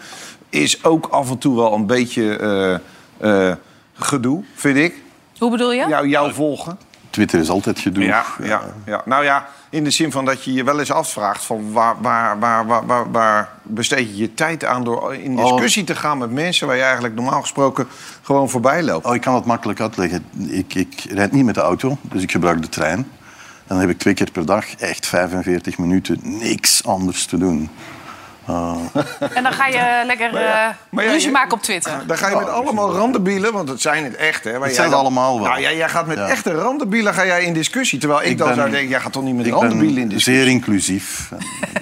Is 0.50 0.85
ook 0.85 1.06
af 1.06 1.31
en 1.31 1.38
toe 1.38 1.56
wel 1.56 1.73
een 1.75 1.87
beetje 1.87 2.37
eh, 3.20 3.49
eh, 3.50 3.56
gedoe, 3.94 4.44
vind 4.55 4.76
ik. 4.76 4.94
Hoe 5.38 5.50
bedoel 5.50 5.73
je? 5.73 5.87
Jou, 5.88 6.08
jou 6.08 6.32
volgen. 6.32 6.79
Twitter 7.11 7.40
is 7.40 7.49
altijd 7.49 7.79
gedoe. 7.79 8.05
Ja, 8.05 8.25
ja, 8.43 8.61
ja. 8.87 9.02
Nou 9.05 9.25
ja, 9.25 9.46
in 9.70 9.85
de 9.85 9.90
zin 9.90 10.12
van 10.12 10.25
dat 10.25 10.44
je 10.44 10.52
je 10.52 10.64
wel 10.64 10.79
eens 10.79 10.93
afvraagt... 10.93 11.44
van 11.44 11.73
waar, 11.73 11.94
waar, 12.00 12.38
waar, 12.38 12.67
waar, 12.67 12.87
waar, 12.87 13.11
waar 13.11 13.49
besteed 13.62 14.08
je 14.08 14.17
je 14.17 14.35
tijd 14.35 14.64
aan 14.64 14.85
door 14.85 15.14
in 15.14 15.37
discussie 15.37 15.85
te 15.85 15.94
gaan 15.94 16.19
met 16.19 16.31
mensen... 16.32 16.67
waar 16.67 16.76
je 16.76 16.82
eigenlijk 16.82 17.14
normaal 17.14 17.40
gesproken 17.40 17.88
gewoon 18.23 18.49
voorbij 18.50 18.82
loopt. 18.82 19.06
Oh, 19.06 19.14
ik 19.14 19.20
kan 19.20 19.35
het 19.35 19.44
makkelijk 19.44 19.81
uitleggen. 19.81 20.25
Ik, 20.49 20.75
ik 20.75 21.06
rijd 21.11 21.32
niet 21.32 21.44
met 21.44 21.55
de 21.55 21.61
auto, 21.61 21.96
dus 22.02 22.23
ik 22.23 22.31
gebruik 22.31 22.62
de 22.62 22.69
trein. 22.69 23.11
En 23.68 23.74
dan 23.74 23.78
heb 23.80 23.90
ik 23.90 23.98
twee 23.98 24.14
keer 24.14 24.30
per 24.30 24.46
dag 24.46 24.74
echt 24.74 25.06
45 25.06 25.78
minuten 25.78 26.18
niks 26.22 26.84
anders 26.84 27.24
te 27.24 27.38
doen. 27.38 27.70
En 29.34 29.42
dan 29.42 29.52
ga 29.52 29.66
je 29.66 30.02
lekker 30.06 30.26
eh 30.36 30.68
Maar 30.90 31.04
ja, 31.04 31.10
ruzie 31.10 31.26
je- 31.26 31.32
maken 31.34 31.52
op 31.52 31.62
Twitter. 31.62 31.92
Dan 32.06 32.16
ga 32.18 32.28
je 32.28 32.36
met 32.36 32.48
allemaal 32.48 32.92
randenbielen, 32.94 33.52
want 33.52 33.68
het 33.68 33.80
zijn 33.80 34.04
het 34.04 34.16
echt. 34.16 34.44
Hè, 34.44 34.50
waar 34.50 34.60
Het 34.60 34.66
jij 34.68 34.76
zijn 34.76 34.90
dan- 34.90 34.98
allemaal 35.00 35.38
wel. 35.40 35.48
Nou, 35.48 35.60
jij, 35.60 35.76
jij 35.76 35.88
gaat 35.88 36.06
met 36.06 36.16
Ja. 36.18 36.28
echte 36.28 36.50
randenbielen 36.52 37.14
ga 37.14 37.26
jij 37.26 37.44
in 37.44 37.52
discussie. 37.52 37.98
Terwijl 37.98 38.22
ik, 38.22 38.28
Ik 38.30 38.38
dan 38.38 38.46
ben- 38.46 38.56
zou 38.56 38.70
denken, 38.70 38.88
jij 38.88 39.00
gaat 39.00 39.12
toch 39.12 39.22
niet 39.22 39.36
met 39.36 39.46
Ik 39.46 39.52
randenbielen 39.52 39.96
in 40.02 40.08
ben 40.08 40.16
discussie? 40.16 40.42
zeer 40.44 40.52
inclusief. 40.52 41.30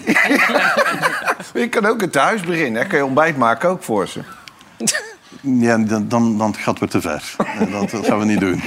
Ik 1.53 1.71
kan 1.71 1.87
ook 1.87 2.01
het 2.01 2.13
thuis 2.13 2.41
beginnen. 2.41 2.83
Hè. 2.83 2.89
Kan 2.89 2.99
je 2.99 3.05
ontbijt 3.05 3.37
maken 3.37 3.69
ook 3.69 3.83
voor 3.83 4.09
ze. 4.09 4.21
Ja, 5.41 5.79
dan, 5.79 6.09
dan, 6.09 6.39
dan 6.39 6.55
gaat 6.55 6.67
het 6.67 6.79
weer 6.79 6.89
te 6.89 7.01
ver. 7.01 7.35
Eh, 7.39 7.73
Dat, 7.73 7.91
dat 7.91 8.07
gaan 8.07 8.19
we 8.19 8.25
niet 8.25 8.41
doen. 8.41 8.63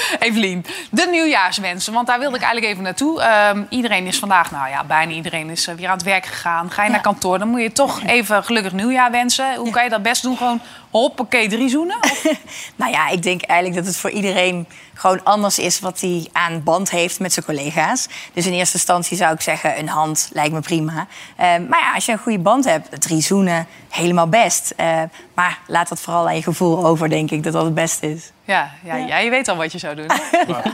Evelien, 0.18 0.64
de 0.90 1.08
nieuwjaarswensen. 1.10 1.92
Want 1.92 2.06
daar 2.06 2.18
wilde 2.18 2.36
ik 2.36 2.42
eigenlijk 2.42 2.72
even 2.72 2.84
naartoe. 2.84 3.20
Ehm, 3.20 3.62
iedereen 3.68 4.06
is 4.06 4.18
vandaag, 4.18 4.50
nou 4.50 4.68
ja, 4.68 4.84
bijna 4.84 5.12
iedereen 5.12 5.50
is 5.50 5.66
eh, 5.66 5.74
weer 5.74 5.88
aan 5.88 5.96
het 5.96 6.02
werk 6.02 6.26
gegaan. 6.26 6.70
Ga 6.70 6.84
je 6.84 6.90
naar 6.90 7.00
kantoor, 7.00 7.38
dan 7.38 7.48
moet 7.48 7.62
je 7.62 7.72
toch 7.72 8.02
even 8.06 8.44
gelukkig 8.44 8.72
nieuwjaar 8.72 9.10
wensen. 9.10 9.54
Hoe 9.54 9.70
kan 9.70 9.84
je 9.84 9.90
dat 9.90 10.02
best 10.02 10.22
doen? 10.22 10.36
Gewoon 10.36 10.60
hoppakee, 10.90 11.48
drie 11.48 11.68
zoenen? 11.68 11.98
Nou 12.76 12.92
ja, 12.92 13.08
ik 13.08 13.22
denk 13.22 13.42
eigenlijk 13.42 13.84
dat 13.84 13.92
het 13.92 14.00
voor 14.00 14.10
iedereen 14.10 14.66
gewoon 14.94 15.24
anders 15.24 15.58
is 15.58 15.80
wat 15.80 16.00
hij 16.00 16.28
aan 16.32 16.62
band 16.62 16.90
heeft 16.90 17.20
met 17.20 17.32
zijn 17.32 17.44
collega's. 17.44 18.08
Dus 18.32 18.46
in 18.46 18.52
eerste 18.52 18.76
instantie 18.76 19.16
zou 19.16 19.34
ik 19.34 19.40
zeggen, 19.40 19.78
een 19.78 19.88
hand 19.88 20.30
lijkt 20.32 20.52
me 20.52 20.60
prima. 20.60 21.06
Eh, 21.36 21.46
maar 21.68 21.80
ja, 21.80 21.94
als 21.94 22.06
je 22.06 22.12
een 22.12 22.18
goede 22.18 22.38
band 22.38 22.64
hebt, 22.64 23.00
drie 23.00 23.22
zoenen, 23.22 23.66
helemaal 23.88 24.28
best. 24.28 24.72
Eh, 24.76 25.02
maar 25.34 25.58
laat 25.66 25.88
dat 25.88 26.00
vooral 26.00 26.26
aan 26.26 26.34
je 26.34 26.42
gevoel 26.42 26.86
over, 26.86 27.08
denk 27.08 27.30
ik, 27.30 27.42
dat 27.42 27.52
dat 27.52 27.64
het 27.64 27.74
beste 27.74 28.12
is. 28.12 28.32
Ja, 28.44 28.70
ja, 28.84 28.98
jij 28.98 29.30
weet 29.30 29.48
al 29.48 29.56
wat 29.56 29.72
je 29.72 29.78
zou 29.78 29.94
doen. 29.94 30.10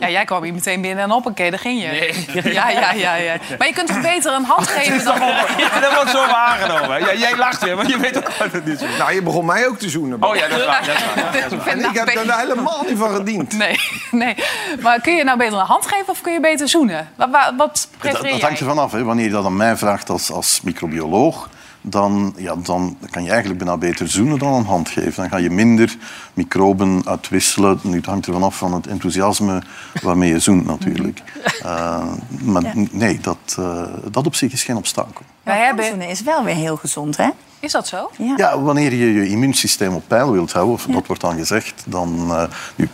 Ja, 0.01 0.09
jij 0.11 0.25
kwam 0.25 0.43
hier 0.43 0.53
meteen 0.53 0.81
binnen 0.81 1.05
en 1.05 1.11
hoppakee, 1.11 1.51
daar 1.51 1.59
ging 1.59 1.83
je. 1.83 2.15
Ja, 2.53 2.69
ja, 2.71 2.93
ja, 2.93 3.15
ja. 3.15 3.37
Maar 3.59 3.67
je 3.67 3.73
kunt 3.73 3.87
toch 3.89 4.01
beter 4.01 4.33
een 4.33 4.45
hand 4.45 4.69
geven 4.77 5.05
dan... 5.05 5.19
Ja, 5.59 5.81
dat 5.81 5.95
wordt 5.95 6.11
zo 6.11 6.23
aangenomen. 6.23 7.01
Ja, 7.01 7.15
jij 7.15 7.37
lacht 7.37 7.63
weer, 7.63 7.77
maar 7.77 7.89
je 7.89 7.99
weet 7.99 8.17
ook 8.17 8.39
dat 8.39 8.53
het 8.53 8.67
is. 8.67 8.81
Nou, 8.99 9.13
je 9.13 9.23
begon 9.23 9.45
mij 9.45 9.67
ook 9.67 9.79
te 9.79 9.89
zoenen. 9.89 10.06
Oh 10.21 10.37
ja, 10.37 10.49
dat 10.49 10.59
is 10.59 10.67
waar. 10.67 10.87
Dat 10.87 10.97
is 10.97 11.05
waar. 11.15 11.35
Ik 11.57 11.63
vind 11.63 11.83
En 11.83 11.91
ik 11.91 11.95
heb 11.95 12.27
daar 12.27 12.39
helemaal 12.39 12.85
niet 12.89 12.99
van 12.99 13.15
gediend. 13.15 13.53
Nee, 13.53 13.81
nee. 14.11 14.35
Maar 14.81 15.01
kun 15.01 15.17
je 15.17 15.25
nou 15.25 15.39
beter 15.39 15.59
een 15.59 15.65
hand 15.65 15.87
geven 15.87 16.09
of 16.09 16.21
kun 16.21 16.33
je 16.33 16.41
beter 16.41 16.69
zoenen? 16.69 17.09
Wat, 17.15 17.29
wat, 17.57 17.89
prefereer 17.99 18.31
dat 18.33 18.41
hangt 18.41 18.59
ervan 18.59 18.79
af. 18.79 18.93
Hè. 18.93 19.05
Wanneer 19.05 19.25
je 19.25 19.31
dat 19.31 19.45
aan 19.45 19.57
mij 19.57 19.77
vraagt 19.77 20.11
als, 20.11 20.33
als 20.33 20.61
microbioloog... 20.61 21.49
Dan, 21.89 22.35
ja, 22.37 22.55
dan 22.63 22.97
kan 23.11 23.23
je 23.23 23.31
eigenlijk 23.31 23.59
bijna 23.59 23.77
beter 23.77 24.09
zoenen 24.09 24.39
dan 24.39 24.53
een 24.55 24.65
hand 24.65 24.89
geven. 24.89 25.15
Dan 25.17 25.29
ga 25.29 25.37
je 25.37 25.51
minder 25.51 25.97
microben 26.35 27.03
uitwisselen. 27.05 27.79
Nu, 27.83 27.97
het 27.97 28.07
hangt 28.07 28.27
ervan 28.27 28.43
af 28.43 28.57
van 28.57 28.73
het 28.75 28.87
enthousiasme 28.87 29.63
waarmee 30.03 30.31
je 30.33 30.39
zoent 30.39 30.67
natuurlijk. 30.67 31.23
Eh, 31.63 32.03
maar 32.43 32.63
Ja. 32.63 32.73
nee, 32.91 33.21
dat, 33.21 33.57
eh, 33.59 33.83
dat 34.11 34.27
op 34.27 34.35
zich 34.35 34.53
is 34.53 34.65
geen 34.65 34.77
obstakel. 34.77 35.25
Maar 35.43 35.57
hebben... 35.59 35.85
zoenen 35.85 36.09
is 36.09 36.23
wel 36.23 36.45
weer 36.45 36.55
heel 36.55 36.77
gezond, 36.77 37.17
hè? 37.17 37.29
Is 37.61 37.73
dat 37.73 37.87
zo? 37.87 38.11
Ja. 38.19 38.35
Ja, 38.37 38.61
wanneer 38.61 38.95
je 38.95 39.13
je 39.13 39.29
immuunsysteem 39.29 39.95
op 39.95 40.03
peil 40.07 40.33
wilt 40.33 40.53
houden, 40.53 40.75
of 40.75 40.87
dat 40.91 41.07
wordt 41.07 41.23
dan 41.23 41.37
gezegd, 41.37 41.85
dan... 41.87 42.27
eh, 42.31 42.45
nu, 42.77 42.89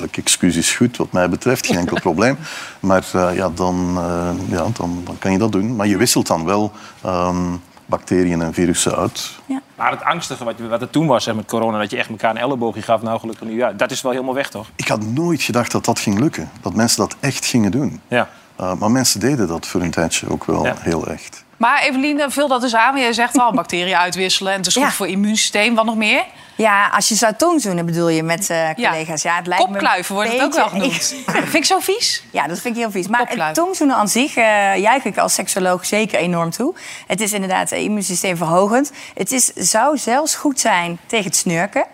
elk 0.00 0.16
excuus 0.16 0.56
is 0.56 0.72
goed 0.76 0.96
wat 0.96 1.12
mij 1.12 1.28
betreft, 1.28 1.66
geen 1.66 1.78
enkel 1.78 2.00
probleem. 2.08 2.36
Maar 2.80 3.04
eh, 3.12 3.30
ja, 3.34 3.50
dan, 3.54 3.94
eh, 3.96 4.30
ja, 4.50 4.66
dan, 4.72 5.02
dan 5.04 5.18
kan 5.18 5.32
je 5.32 5.38
dat 5.38 5.52
doen. 5.52 5.76
Maar 5.76 5.86
je 5.86 5.96
wisselt 5.96 6.26
dan 6.26 6.44
wel 6.44 6.72
ehm, 7.02 7.52
bacteriën 7.86 8.42
en 8.42 8.54
virussen 8.54 8.96
uit. 8.96 9.30
Maar 9.76 9.90
het 9.90 10.02
angstige 10.02 10.44
wat, 10.44 10.54
wat 10.68 10.80
er 10.80 10.90
toen 10.90 11.06
was 11.06 11.24
hè, 11.24 11.34
met 11.34 11.46
corona, 11.46 11.78
dat 11.78 11.90
je 11.90 11.96
echt 11.96 12.08
elkaar 12.08 12.30
een 12.30 12.36
elleboogje 12.36 12.82
gaf, 12.82 13.02
nou 13.02 13.20
gelukkig 13.20 13.46
nu, 13.48 13.56
ja, 13.56 13.72
dat 13.72 13.90
is 13.90 14.02
wel 14.02 14.12
helemaal 14.12 14.34
weg, 14.34 14.48
toch? 14.50 14.66
Ik 14.76 14.88
had 14.88 15.04
nooit 15.06 15.42
gedacht 15.42 15.72
dat 15.72 15.84
dat 15.84 15.98
ging 15.98 16.18
lukken. 16.18 16.50
Dat 16.60 16.74
mensen 16.74 16.98
dat 16.98 17.16
echt 17.20 17.44
gingen 17.44 17.70
doen. 17.70 18.00
Ja. 18.08 18.28
Eh, 18.56 18.74
maar 18.74 18.90
mensen 18.90 19.20
deden 19.20 19.46
dat 19.48 19.66
voor 19.66 19.80
een 19.80 19.90
tijdje 19.90 20.28
ook 20.30 20.44
wel 20.44 20.64
Ja. 20.64 20.74
heel 20.78 21.06
echt. 21.06 21.43
Maar 21.56 21.82
Eveline, 21.82 22.30
vul 22.30 22.48
dat 22.48 22.62
eens 22.62 22.74
aan. 22.74 22.98
Jij 22.98 23.12
zegt 23.12 23.38
al, 23.38 23.52
bacteriën 23.62 23.96
uitwisselen 23.96 24.52
en 24.52 24.58
het 24.58 24.66
is 24.66 24.74
goed 24.74 24.82
Ja. 24.82 24.90
voor 24.90 25.06
het 25.06 25.14
immuunsysteem. 25.14 25.74
Wat 25.74 25.84
nog 25.84 25.96
meer? 25.96 26.24
Ja, 26.56 26.88
als 26.88 27.08
je 27.08 27.14
zou 27.14 27.32
tongzoenen 27.36 27.86
bedoel 27.86 28.08
je 28.08 28.22
met 28.22 28.50
eh, 28.50 28.68
collega's. 28.74 29.22
Ja. 29.22 29.36
het 29.36 29.46
lijkt 29.46 29.64
me 29.64 29.70
Kopkluiven 29.70 30.14
wordt 30.14 30.32
het 30.32 30.42
ook 30.42 30.54
wel 30.54 30.68
genoemd. 30.68 31.14
Vind 31.26 31.54
ik 31.54 31.64
zo 31.64 31.78
vies. 31.78 32.22
Ja, 32.30 32.46
dat 32.46 32.60
vind 32.60 32.74
ik 32.74 32.80
heel 32.80 32.90
vies. 32.90 33.08
Maar 33.08 33.28
het 33.28 33.54
tongzoenen 33.54 33.96
aan 33.96 34.08
zich 34.08 34.36
eh 34.36 34.76
juich 34.76 35.04
ik 35.04 35.18
als 35.18 35.34
seksoloog 35.34 35.86
zeker 35.86 36.18
enorm 36.18 36.50
toe. 36.50 36.74
Het 37.06 37.20
is 37.20 37.32
inderdaad 37.32 37.72
eh, 37.72 37.82
immuunsysteem 37.82 38.36
verhogend. 38.36 38.92
Het 39.14 39.32
is, 39.32 39.44
zou 39.54 39.98
zelfs 39.98 40.34
goed 40.34 40.60
zijn 40.60 40.98
tegen 41.06 41.24
het 41.24 41.36
snurken. 41.36 41.84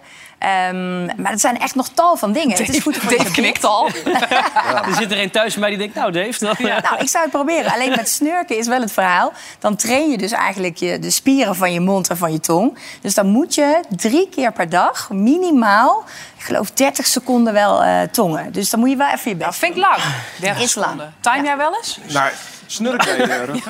Ehm, 0.41 1.05
maar 1.05 1.31
het 1.31 1.41
zijn 1.41 1.59
echt 1.59 1.75
nog 1.75 1.89
tal 1.89 2.17
van 2.17 2.33
dingen. 2.33 2.57
Het 2.57 2.69
is 2.69 2.83
goed 2.83 2.97
voor 2.97 3.11
Dave 3.17 3.31
knikt 3.31 3.65
al. 3.65 3.89
Er 4.89 4.95
zit 4.97 5.11
er 5.11 5.23
een 5.23 5.31
thuis 5.31 5.53
bij 5.53 5.61
mij 5.61 5.71
die 5.71 5.79
denkt, 5.79 5.95
nou 5.95 6.13
Dave... 6.13 6.39
Dan, 6.39 6.55
Nou, 6.59 6.99
ik 6.99 7.09
zou 7.09 7.23
het 7.25 7.33
proberen. 7.33 7.73
Alleen 7.73 7.91
met 7.91 8.09
snurken 8.09 8.59
is 8.59 8.67
wel 8.67 8.81
het 8.81 8.93
verhaal. 8.93 9.33
Dan 9.59 9.77
train 9.77 10.11
je 10.11 10.19
dus 10.19 10.33
eigenlijk 10.33 10.77
je, 10.77 10.99
de 10.99 11.11
spieren 11.11 11.57
van 11.57 11.73
je 11.73 11.81
mond 11.81 12.09
en 12.09 12.17
van 12.17 12.33
je 12.33 12.41
tong. 12.41 12.79
Dus 13.01 13.15
dan 13.15 13.27
moet 13.27 13.55
je 13.55 13.81
drie 13.97 14.29
keer 14.29 14.53
per 14.53 14.69
dag 14.69 15.11
minimaal, 15.11 16.05
ik 16.37 16.45
geloof 16.45 16.71
30 16.71 17.07
seconden 17.07 17.53
wel 17.53 17.83
eh, 17.83 18.03
tongen. 18.03 18.53
Dus 18.53 18.71
dan 18.71 18.81
moet 18.81 18.91
je 18.91 18.97
wel 18.97 19.09
even 19.09 19.31
je 19.31 19.37
best 19.37 19.51
Dat 19.51 19.59
vind 19.59 19.77
ik 19.77 19.81
lang. 19.83 20.03
30 20.41 20.63
Is 20.63 20.75
lang. 20.75 20.91
seconden. 20.91 21.15
Time 21.21 21.45
jij 21.45 21.57
wel 21.57 21.77
eens? 21.77 21.99
Nou, 22.09 22.31
Snurken, 22.67 23.19
eh, 23.31 23.45
Ruud. 23.45 23.63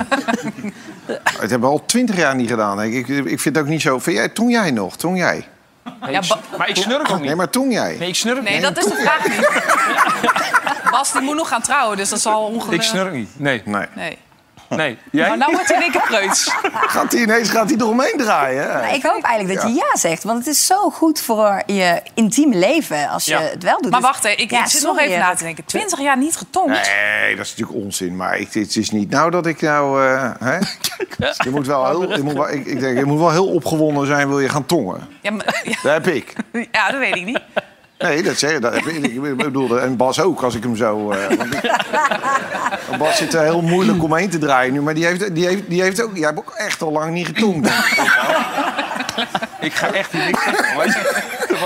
het 1.41 1.51
hebben 1.51 1.61
we 1.61 1.67
al 1.67 1.85
twintig 1.87 2.17
jaar 2.17 2.35
niet 2.35 2.49
gedaan. 2.49 2.83
Ik, 2.83 2.95
ik, 2.95 3.09
ik 3.09 3.41
vind 3.41 3.57
het 3.57 3.59
ook 3.65 3.71
niet 3.71 3.83
zo... 3.83 3.99
Vind 3.99 4.17
jij, 4.17 4.29
tong 4.29 4.51
jij 4.51 4.71
nog? 4.71 4.97
Tong 4.97 5.19
jij? 5.19 5.47
Nee, 6.01 6.11
Ja, 6.13 6.19
ik 6.21 6.57
maar 6.59 6.69
ik 6.69 6.77
snurk 6.77 7.11
ook 7.11 7.19
Nee, 7.19 7.29
niet. 7.29 7.37
maar 7.37 7.51
tong 7.51 7.73
jij? 7.73 7.97
Nee, 7.99 8.09
ik 8.09 8.15
snurk 8.15 8.43
Nee, 8.43 8.53
niet. 8.55 8.63
dat 8.63 8.79
is 8.79 8.85
de 8.85 8.95
vraag 9.03 9.29
niet. 9.29 9.49
Bas 10.91 11.13
die 11.13 11.21
moet 11.21 11.37
nog 11.37 11.49
gaan 11.49 11.63
trouwen, 11.63 11.97
dus 11.97 12.09
dat 12.09 12.21
zal 12.21 12.49
Ik 12.49 12.55
ongelukkig... 12.55 12.89
snurk 12.89 13.13
niet. 13.13 13.31
Nee. 13.39 13.63
Nee. 13.65 13.87
Nee. 13.95 14.19
Nee. 14.77 14.99
Jij? 15.11 15.29
Maar 15.29 15.39
nou 15.39 15.53
wordt 15.53 15.75
hij 15.75 15.91
keer 15.91 16.01
preuts. 16.03 16.51
Gaat 16.95 17.13
hij 17.13 17.21
ineens 17.23 17.49
gaat 17.51 17.71
hij 17.71 17.79
eromheen 17.79 18.15
draaien? 18.17 18.63
hè? 18.63 18.73
Maar 18.73 18.95
ik 18.95 19.03
hoop 19.03 19.23
eigenlijk 19.23 19.61
dat 19.61 19.71
je 19.71 19.77
ja 19.77 19.97
zegt. 19.97 20.23
Want 20.23 20.39
het 20.39 20.47
is 20.47 20.67
zo 20.67 20.91
goed 20.91 21.21
voor 21.21 21.63
je 21.67 22.03
intieme 22.15 22.57
leven 22.57 23.09
als 23.09 23.25
je 23.25 23.33
Ja. 23.33 23.41
het 23.41 23.63
wel 23.63 23.81
doet. 23.81 23.91
Maar 23.91 24.01
Dus- 24.01 24.09
wacht, 24.09 24.23
hè, 24.23 24.29
ik, 24.31 24.51
Ja, 24.51 24.61
ik 24.61 24.67
zit 24.71 24.83
nog 24.83 24.99
even 24.99 25.19
na 25.19 25.35
te 25.35 25.45
denken. 25.45 25.65
20 25.65 26.01
jaar 26.01 26.19
niet 26.19 26.37
getongd. 26.37 26.69
Nee, 26.69 27.37
dat 27.37 27.45
is 27.47 27.51
natuurlijk 27.57 27.85
onzin. 27.85 28.17
Maar 28.17 28.39
ik, 28.39 28.53
het 28.53 28.77
is 28.77 28.91
niet 28.91 29.11
nou 29.11 29.31
dat 29.31 29.47
ik 29.47 29.61
nou... 29.61 30.07
eh, 30.07 30.31
hè? 30.49 30.59
Je 31.45 31.51
moet 31.51 31.67
wel 31.67 31.87
heel, 31.89 32.17
je 32.17 32.23
moet 32.23 32.33
wel, 32.35 32.51
ik, 32.51 32.67
ik 32.67 32.81
denk, 32.81 32.99
je 32.99 33.05
moet 33.05 33.19
wel 33.19 33.31
heel 33.31 33.47
opgewonden 33.49 34.07
zijn, 34.07 34.29
wil 34.29 34.41
je 34.41 34.49
gaan 34.49 34.67
tongen. 34.67 35.09
Ja, 35.21 35.31
maar- 35.31 35.61
ja, 35.65 35.77
Dat 35.83 35.93
heb 35.93 36.07
ik. 36.07 36.33
ja, 36.73 36.91
dat 36.91 37.01
weet 37.01 37.17
ik 37.17 37.25
niet. 37.25 37.41
Nee, 38.01 38.23
dat 38.23 38.39
zeg 38.39 38.53
je. 38.53 38.59
Dat 38.59 38.75
ik. 38.75 39.37
Bedoel, 39.37 39.81
en 39.81 39.97
Bas 39.97 40.21
ook, 40.21 40.43
als 40.43 40.55
ik 40.55 40.63
hem 40.63 40.77
zo... 40.77 41.11
eh, 41.11 41.37
want 41.37 41.55
ik- 41.55 41.71
Bas 42.99 43.17
zit 43.17 43.35
er 43.35 43.43
heel 43.43 43.63
moeilijk 43.63 44.03
omheen 44.03 44.31
te 44.31 44.39
draaien 44.39 44.73
nu. 44.73 44.81
Maar 44.83 44.95
die 44.95 45.07
heeft, 45.07 45.35
die 45.35 45.47
heeft, 45.47 45.63
die 45.69 45.83
heeft 45.83 46.03
ook... 46.03 46.17
Jij 46.17 46.27
hebt 46.27 46.39
ook 46.39 46.51
echt 46.57 46.83
al 46.83 46.93
lang 46.93 47.13
niet 47.13 47.27
getongd. 47.27 47.65
denk 47.65 47.75
ik. 49.61 49.73
Ga 49.75 49.93
echt 49.93 50.13
hier 50.13 50.25
niks 50.25 50.45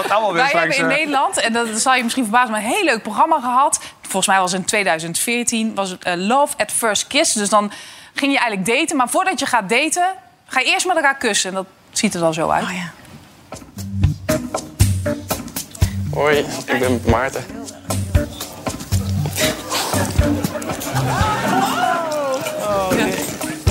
allemaal 0.09 0.33
weer 0.33 0.43
Wij 0.43 0.51
hebben 0.61 0.77
in 0.77 0.83
eh, 0.83 0.97
Nederland, 0.97 1.37
en 1.41 1.53
dat 1.53 1.69
zal 1.69 1.95
je 1.95 2.03
misschien 2.03 2.25
verbazen, 2.25 2.51
maar 2.51 2.61
een 2.61 2.67
heel 2.67 2.85
leuk 2.85 3.03
programma 3.03 3.41
gehad. 3.41 3.81
Volgens 4.03 4.27
mij 4.27 4.39
was 4.39 4.53
het 4.53 4.61
in 4.61 4.67
2014, 4.67 5.75
was 5.75 5.91
het 5.91 6.05
eh, 6.05 6.15
Love 6.17 6.55
at 6.57 6.73
First 6.73 7.07
Kiss. 7.07 7.33
Dus 7.33 7.49
dan 7.49 7.73
ging 8.15 8.33
je 8.33 8.39
eigenlijk 8.39 8.79
daten. 8.79 8.97
Maar 8.97 9.09
voordat 9.09 9.39
je 9.39 9.47
gaat 9.47 9.69
daten, 9.69 10.07
ga 10.47 10.61
je 10.61 10.67
eerst 10.67 10.87
met 10.87 10.97
elkaar 10.97 11.17
kussen. 11.17 11.49
En 11.51 11.55
dat 11.57 11.67
ziet 11.91 12.15
er 12.15 12.21
dan 12.21 12.35
zo 12.35 12.49
uit. 12.51 12.65
Oh 12.65 12.71
ja. 12.73 12.93
Hoi, 16.15 16.39
ik 16.67 16.79
ben 16.79 17.01
Maarten. 17.07 17.45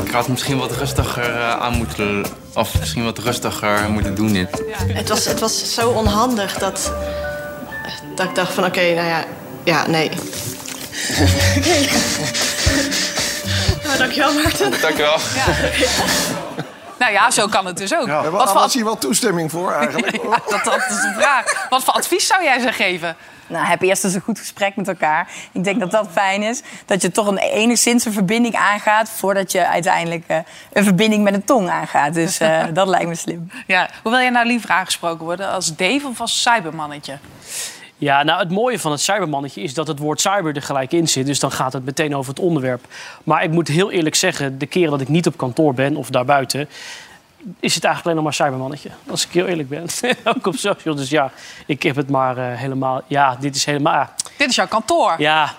Ik 0.05 0.11
had 0.11 0.27
misschien 0.27 0.57
wat 0.57 0.71
rustiger 0.71 1.23
eh, 1.23 1.59
aan 1.59 1.73
moeten... 1.73 2.25
Of 2.53 2.79
misschien 2.79 3.03
wat 3.03 3.17
rustiger 3.17 3.89
moeten 3.89 4.15
doen 4.15 4.33
dit. 4.33 4.63
Het 4.87 5.09
was, 5.09 5.25
het 5.25 5.39
was 5.39 5.73
zo 5.73 5.89
onhandig 5.89 6.57
dat, 6.57 6.91
dat 8.15 8.25
ik 8.25 8.35
dacht 8.35 8.53
van 8.53 8.65
oké, 8.65 8.93
nou 8.93 9.07
ja, 9.07 9.25
ja, 9.63 9.87
nee. 9.87 10.09
nou, 13.83 13.97
dankjewel 13.97 14.33
Maarten. 14.33 14.71
Dankjewel. 14.81 15.17
Nou 17.03 17.15
ja, 17.15 17.31
zo 17.31 17.47
kan 17.47 17.65
het 17.65 17.77
dus 17.77 17.95
ook. 17.95 18.07
Daar 18.07 18.31
Wat 18.31 18.51
voor 18.51 18.59
was 18.59 18.73
hier 18.73 18.83
wel 18.83 18.97
toestemming 18.97 19.51
voor 19.51 19.71
eigenlijk. 19.71 20.11
Ja, 20.23 20.39
dat, 20.49 20.63
dat 20.63 20.77
is 20.89 21.01
de 21.01 21.13
vraag. 21.17 21.67
Wat 21.69 21.83
voor 21.83 21.93
advies 21.93 22.27
zou 22.27 22.43
jij 22.43 22.59
ze 22.59 22.71
geven? 22.71 23.15
Nou, 23.47 23.65
heb 23.65 23.81
eerst 23.81 24.03
eens 24.03 24.13
een 24.13 24.21
goed 24.21 24.39
gesprek 24.39 24.75
met 24.75 24.87
elkaar. 24.87 25.27
Ik 25.51 25.63
denk 25.63 25.79
dat 25.79 25.91
dat 25.91 26.07
fijn 26.11 26.43
is. 26.43 26.61
Dat 26.85 27.01
je 27.01 27.11
toch 27.11 27.27
een, 27.27 27.37
enigszins 27.37 28.05
een 28.05 28.13
verbinding 28.13 28.55
aangaat... 28.55 29.09
voordat 29.09 29.51
je 29.51 29.67
uiteindelijk 29.67 30.23
eh, 30.27 30.37
een 30.73 30.83
verbinding 30.83 31.23
met 31.23 31.33
een 31.33 31.43
tong 31.43 31.69
aangaat. 31.69 32.13
Dus 32.13 32.39
eh, 32.39 32.63
dat 32.73 32.87
lijkt 32.87 33.07
me 33.07 33.15
slim. 33.15 33.51
Ja, 33.67 33.89
hoe 34.01 34.11
wil 34.11 34.21
jij 34.21 34.29
nou 34.29 34.47
liever 34.47 34.69
aangesproken 34.69 35.25
worden? 35.25 35.49
Als 35.49 35.75
Dave 35.75 36.07
of 36.07 36.21
als 36.21 36.41
cybermannetje? 36.41 37.17
Ja, 37.97 38.23
nou 38.23 38.39
het 38.39 38.51
mooie 38.51 38.79
van 38.79 38.91
het 38.91 39.01
cybermannetje 39.01 39.61
is 39.61 39.73
dat 39.73 39.87
het 39.87 39.99
woord 39.99 40.21
cyber 40.21 40.55
er 40.55 40.61
gelijk 40.61 40.91
in 40.91 41.07
zit. 41.07 41.25
Dus 41.25 41.39
dan 41.39 41.51
gaat 41.51 41.73
het 41.73 41.85
meteen 41.85 42.15
over 42.15 42.29
het 42.33 42.43
onderwerp. 42.43 42.85
Maar 43.23 43.43
ik 43.43 43.51
moet 43.51 43.67
heel 43.67 43.91
eerlijk 43.91 44.15
zeggen, 44.15 44.57
de 44.57 44.65
keren 44.65 44.91
dat 44.91 45.01
ik 45.01 45.07
niet 45.07 45.27
op 45.27 45.37
kantoor 45.37 45.73
ben 45.73 45.95
of 45.95 46.09
daarbuiten... 46.09 46.69
is 47.59 47.75
het 47.75 47.83
eigenlijk 47.83 48.03
alleen 48.03 48.15
nog 48.15 48.23
maar 48.23 48.33
cybermannetje. 48.33 48.89
Als 49.09 49.25
ik 49.25 49.31
heel 49.31 49.45
eerlijk 49.45 49.69
ben. 49.69 49.85
Ook 50.35 50.45
op 50.47 50.55
social. 50.55 50.95
Dus 50.95 51.09
ja, 51.09 51.31
ik 51.65 51.83
heb 51.83 51.95
het 51.95 52.09
maar 52.09 52.37
eh, 52.37 52.57
helemaal... 52.57 53.01
Ja, 53.07 53.37
dit 53.39 53.55
is 53.55 53.65
helemaal... 53.65 53.93
ah, 53.93 54.07
Dit 54.37 54.49
is 54.49 54.55
jouw 54.55 54.67
kantoor. 54.67 55.15
Ja, 55.17 55.53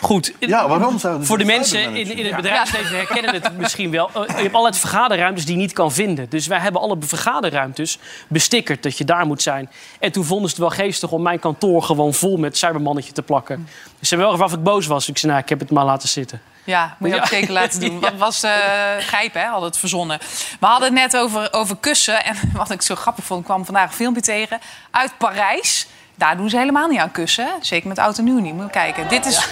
goed. 0.00 0.32
Ja, 0.38 0.68
waarom 0.68 0.98
zouden 0.98 1.22
ze 1.22 1.28
Voor 1.28 1.38
de 1.38 1.44
mensen 1.44 1.96
in, 1.96 2.16
in 2.16 2.26
het 2.26 2.36
bedrijfsleven 2.36 2.96
herkennen 2.96 3.34
het 3.34 3.56
misschien 3.58 3.90
wel. 3.90 4.10
Eh, 4.14 4.22
Je 4.26 4.42
hebt 4.42 4.54
allerlei 4.54 4.80
vergaderruimtes 4.80 5.44
die 5.44 5.54
je 5.54 5.60
niet 5.60 5.72
kan 5.72 5.92
vinden. 5.92 6.26
Dus 6.28 6.46
wij 6.46 6.58
hebben 6.58 6.80
alle 6.80 6.96
vergaderruimtes 7.00 7.98
bestickerd 8.28 8.82
dat 8.82 8.98
je 8.98 9.04
daar 9.04 9.26
moet 9.26 9.42
zijn. 9.42 9.70
En 10.00 10.12
toen 10.12 10.24
vonden 10.24 10.50
ze 10.50 10.54
het 10.54 10.64
wel 10.64 10.84
geestig 10.84 11.10
om 11.10 11.22
mijn 11.22 11.38
kantoor 11.38 11.82
gewoon 11.82 12.14
vol 12.14 12.36
met 12.36 12.56
cybermannetje 12.58 13.12
te 13.12 13.22
plakken. 13.22 13.68
Dus 13.98 14.08
ze 14.08 14.14
hebben 14.14 14.18
wel 14.18 14.30
gevraagd 14.30 14.52
of 14.52 14.58
ik 14.58 14.64
boos 14.64 14.86
was. 14.86 15.08
Ik 15.08 15.18
zei, 15.18 15.32
nou, 15.32 15.44
ik 15.44 15.48
heb 15.48 15.60
het 15.60 15.70
maar 15.70 15.84
laten 15.84 16.08
zitten. 16.08 16.40
Ja, 16.64 16.96
moet 16.98 17.10
je 17.10 17.16
ook 17.16 17.26
zeker 17.26 17.52
laten 17.52 17.80
doen. 17.80 18.00
Wat 18.08 18.14
was 18.16 18.42
eh 18.42 18.52
Gijp, 18.98 19.34
hè, 19.34 19.44
had 19.44 19.62
het 19.62 19.78
verzonnen. 19.78 20.18
We 20.60 20.66
hadden 20.66 20.94
het 20.94 21.12
net 21.12 21.16
over, 21.22 21.48
over 21.52 21.76
kussen. 21.76 22.24
En 22.24 22.36
wat 22.56 22.70
ik 22.70 22.82
zo 22.82 22.94
grappig 22.94 23.24
vond, 23.24 23.44
kwam 23.44 23.64
vandaag 23.64 23.88
een 23.88 23.96
filmpje 23.96 24.22
tegen. 24.22 24.60
Uit 24.90 25.12
Parijs. 25.18 25.86
Daar 26.18 26.36
doen 26.36 26.50
ze 26.50 26.56
helemaal 26.58 26.88
niet 26.88 26.98
aan 27.00 27.10
kussen. 27.10 27.44
hè. 27.44 27.50
Zeker 27.60 27.88
met 27.88 27.98
oud 27.98 28.18
en 28.18 28.24
nieuw 28.24 28.38
niet. 28.38 28.54
Moet 28.54 28.64
je 28.64 28.70
kijken. 28.70 29.08
Dit 29.08 29.26
is 29.26 29.48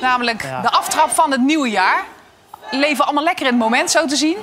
namelijk 0.00 0.42
Ja. 0.42 0.60
de 0.60 0.70
aftrap 0.70 1.10
van 1.10 1.30
het 1.30 1.40
nieuwe 1.40 1.70
jaar. 1.70 2.04
Leven 2.70 3.04
allemaal 3.04 3.24
lekker 3.24 3.46
in 3.46 3.52
het 3.52 3.60
moment, 3.60 3.90
zo 3.90 4.06
te 4.06 4.16
zien. 4.16 4.36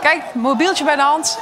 Kijk, 0.00 0.22
mobieltje 0.34 0.84
bij 0.84 0.96
de 0.96 1.02
hand. 1.02 1.38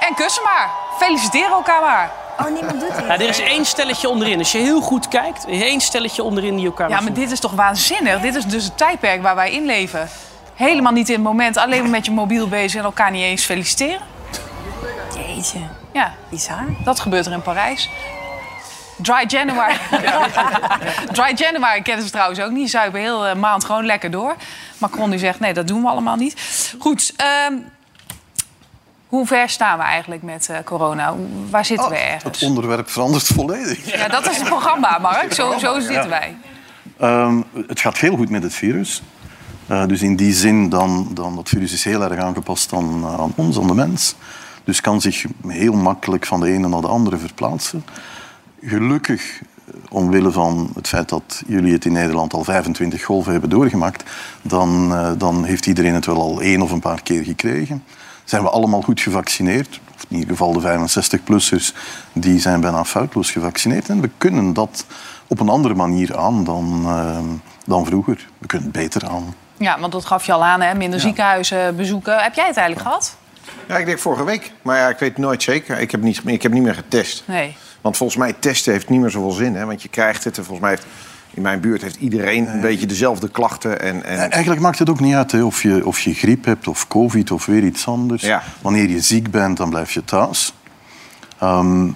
En 0.00 0.14
kussen 0.14 0.42
maar. 0.42 0.70
Feliciteren 0.98 1.50
elkaar 1.50 1.80
maar. 1.80 2.10
Oh, 2.40 2.46
niemand 2.46 2.80
doet 2.80 2.96
dit. 2.96 3.06
Ja, 3.06 3.12
er 3.12 3.20
is 3.28 3.40
één 3.40 3.64
stelletje 3.64 4.08
onderin. 4.08 4.38
Als 4.38 4.52
je 4.52 4.58
heel 4.58 4.80
goed 4.80 5.08
kijkt, 5.08 5.46
is 5.48 5.62
één 5.62 5.80
stelletje 5.80 6.22
onderin 6.22 6.56
die 6.56 6.66
elkaar 6.66 6.88
Ja, 6.88 7.00
maar 7.00 7.12
dit 7.12 7.30
is 7.30 7.40
toch 7.40 7.52
waanzinnig? 7.52 8.20
Dit 8.20 8.34
is 8.34 8.44
dus 8.44 8.64
het 8.64 8.76
tijdperk 8.78 9.22
waar 9.22 9.34
wij 9.34 9.52
in 9.52 9.64
leven. 9.66 10.08
Helemaal 10.54 10.92
niet 10.92 11.08
in 11.08 11.14
het 11.14 11.22
moment. 11.24 11.56
Alleen 11.56 11.80
maar 11.82 11.90
met 11.90 12.04
je 12.04 12.12
mobiel 12.12 12.48
bezig 12.48 12.78
en 12.78 12.84
elkaar 12.84 13.10
niet 13.10 13.22
eens 13.22 13.44
feliciteren. 13.44 14.00
Jeetje, 15.14 15.58
Ja, 15.92 16.14
bizar. 16.30 16.64
dat 16.84 17.00
gebeurt 17.00 17.26
er 17.26 17.32
in 17.32 17.42
Parijs. 17.42 17.90
Dry 18.96 19.24
January. 19.26 19.74
Dry 21.12 21.32
January 21.36 21.82
kennen 21.82 22.04
ze 22.04 22.10
trouwens 22.10 22.40
ook 22.40 22.50
niet. 22.50 22.70
Zuipen 22.70 23.00
heel 23.00 23.26
eh, 23.26 23.34
maand 23.36 23.64
gewoon 23.64 23.86
lekker 23.86 24.10
door. 24.10 24.34
Macron 24.78 25.10
die 25.10 25.18
zegt, 25.18 25.40
nee, 25.40 25.54
dat 25.54 25.66
doen 25.66 25.82
we 25.82 25.88
allemaal 25.88 26.16
niet. 26.16 26.36
Goed, 26.78 27.12
ehm, 27.16 27.54
hoe 29.08 29.26
ver 29.26 29.48
staan 29.48 29.78
we 29.78 29.84
eigenlijk 29.84 30.22
met 30.22 30.48
eh, 30.48 30.56
corona? 30.64 31.14
Waar 31.50 31.64
zitten 31.64 31.88
we 31.88 31.96
Het 31.96 32.22
ergens? 32.22 32.42
onderwerp 32.42 32.90
verandert 32.90 33.26
volledig. 33.26 33.92
Ja, 33.96 34.08
dat 34.08 34.30
is 34.30 34.36
het 34.36 34.48
programma, 34.48 34.98
Mark. 34.98 35.32
Zo, 35.32 35.58
zo 35.58 35.80
zitten 35.80 36.08
wij. 36.08 36.36
Ehm, 36.98 37.40
het 37.66 37.80
gaat 37.80 37.98
heel 37.98 38.16
goed 38.16 38.30
met 38.30 38.42
het 38.42 38.54
virus. 38.54 39.02
Eh, 39.66 39.86
dus 39.86 40.02
in 40.02 40.16
die 40.16 40.32
zin, 40.32 40.68
dan, 40.68 41.08
dan 41.14 41.36
dat 41.36 41.48
virus 41.48 41.72
is 41.72 41.84
heel 41.84 42.02
erg 42.02 42.20
aangepast 42.20 42.72
aan, 42.72 43.06
aan 43.06 43.32
ons, 43.36 43.58
aan 43.58 43.66
de 43.66 43.74
mens. 43.74 44.14
Dus 44.64 44.80
kan 44.80 45.00
zich 45.00 45.24
heel 45.46 45.72
makkelijk 45.72 46.26
van 46.26 46.40
de 46.40 46.52
ene 46.52 46.68
naar 46.68 46.80
de 46.80 46.86
andere 46.86 47.16
verplaatsen. 47.16 47.84
Gelukkig, 48.62 49.40
eh, 49.40 49.74
omwille 49.88 50.30
van 50.30 50.70
het 50.74 50.88
feit 50.88 51.08
dat 51.08 51.42
jullie 51.46 51.72
het 51.72 51.84
in 51.84 51.92
Nederland 51.92 52.32
al 52.32 52.44
25 52.44 53.02
golven 53.02 53.32
hebben 53.32 53.50
doorgemaakt, 53.50 54.10
dan, 54.42 54.92
eh, 54.92 55.10
dan 55.18 55.44
heeft 55.44 55.66
iedereen 55.66 55.94
het 55.94 56.06
wel 56.06 56.20
al 56.20 56.40
één 56.40 56.62
of 56.62 56.70
een 56.70 56.80
paar 56.80 57.02
keer 57.02 57.24
gekregen. 57.24 57.82
Zijn 58.24 58.42
we 58.42 58.50
allemaal 58.50 58.82
goed 58.82 59.00
gevaccineerd? 59.00 59.80
Of 59.94 60.04
in 60.08 60.16
ieder 60.16 60.30
geval 60.30 60.52
de 60.52 60.60
65-plussers, 60.60 61.74
die 62.12 62.40
zijn 62.40 62.60
bijna 62.60 62.84
foutloos 62.84 63.30
gevaccineerd. 63.30 63.88
En 63.88 64.00
we 64.00 64.10
kunnen 64.18 64.52
dat 64.52 64.86
op 65.26 65.40
een 65.40 65.48
andere 65.48 65.74
manier 65.74 66.16
aan 66.16 66.44
dan, 66.44 66.82
eh, 66.86 67.18
dan 67.66 67.86
vroeger. 67.86 68.28
We 68.38 68.46
kunnen 68.46 68.68
het 68.68 68.76
beter 68.76 69.08
aan. 69.08 69.34
Ja, 69.56 69.80
want 69.80 69.92
dat 69.92 70.04
gaf 70.04 70.26
je 70.26 70.32
al 70.32 70.44
aan, 70.44 70.60
hè? 70.60 70.74
minder 70.74 71.00
ziekenhuizen 71.00 71.76
bezoeken. 71.76 72.22
Heb 72.22 72.34
jij 72.34 72.46
het 72.46 72.56
eigenlijk 72.56 72.88
gehad? 72.88 73.16
Ja, 73.68 73.78
ik 73.78 73.86
denk 73.86 73.98
vorige 73.98 74.24
week. 74.24 74.52
Maar 74.62 74.76
ja, 74.78 74.88
ik 74.88 74.98
weet 74.98 75.08
het 75.08 75.18
nooit 75.18 75.42
zeker. 75.42 75.80
Ik 75.80 75.90
heb 75.90 76.02
niet, 76.02 76.20
ik 76.24 76.42
heb 76.42 76.52
niet 76.52 76.62
meer 76.62 76.74
getest. 76.74 77.22
Nee. 77.26 77.56
Want 77.80 77.96
volgens 77.96 78.18
mij 78.18 78.32
testen 78.32 78.72
heeft 78.72 78.88
niet 78.88 79.00
meer 79.00 79.10
zoveel 79.10 79.30
zin. 79.30 79.54
Hè? 79.54 79.64
Want 79.64 79.82
je 79.82 79.88
krijgt 79.88 80.24
het. 80.24 80.38
En 80.38 80.44
volgens 80.44 80.60
mij 80.60 80.70
heeft 80.70 80.86
in 81.34 81.42
mijn 81.42 81.60
buurt 81.60 81.82
heeft 81.82 81.96
iedereen 81.96 82.48
een 82.48 82.60
beetje 82.60 82.86
dezelfde 82.86 83.28
klachten. 83.28 83.80
En, 83.80 84.04
en... 84.04 84.30
Eigenlijk 84.30 84.62
maakt 84.62 84.78
het 84.78 84.90
ook 84.90 85.00
niet 85.00 85.14
uit 85.14 85.32
hè, 85.32 85.42
of, 85.42 85.62
je, 85.62 85.86
of 85.86 86.00
je 86.00 86.14
griep 86.14 86.44
hebt 86.44 86.68
of 86.68 86.88
covid 86.88 87.30
of 87.30 87.46
weer 87.46 87.64
iets 87.64 87.86
anders. 87.86 88.22
Ja. 88.22 88.42
Wanneer 88.60 88.88
je 88.88 89.00
ziek 89.00 89.30
bent, 89.30 89.56
dan 89.56 89.70
blijf 89.70 89.92
je 89.92 90.04
thuis. 90.04 90.54
Ehm, 91.38 91.88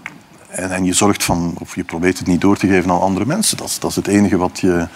en, 0.58 0.70
en 0.70 0.84
je 0.84 0.92
zorgt 0.92 1.24
van, 1.24 1.54
of 1.58 1.74
je 1.74 1.84
probeert 1.84 2.18
het 2.18 2.26
niet 2.26 2.40
door 2.40 2.56
te 2.56 2.66
geven 2.66 2.90
aan 2.90 3.00
andere 3.00 3.26
mensen. 3.26 3.56
Dat 3.56 3.68
is, 3.68 3.78
dat 3.78 3.90
is 3.90 3.96
het 3.96 4.06
enige 4.06 4.36
wat 4.36 4.60
je 4.60 4.86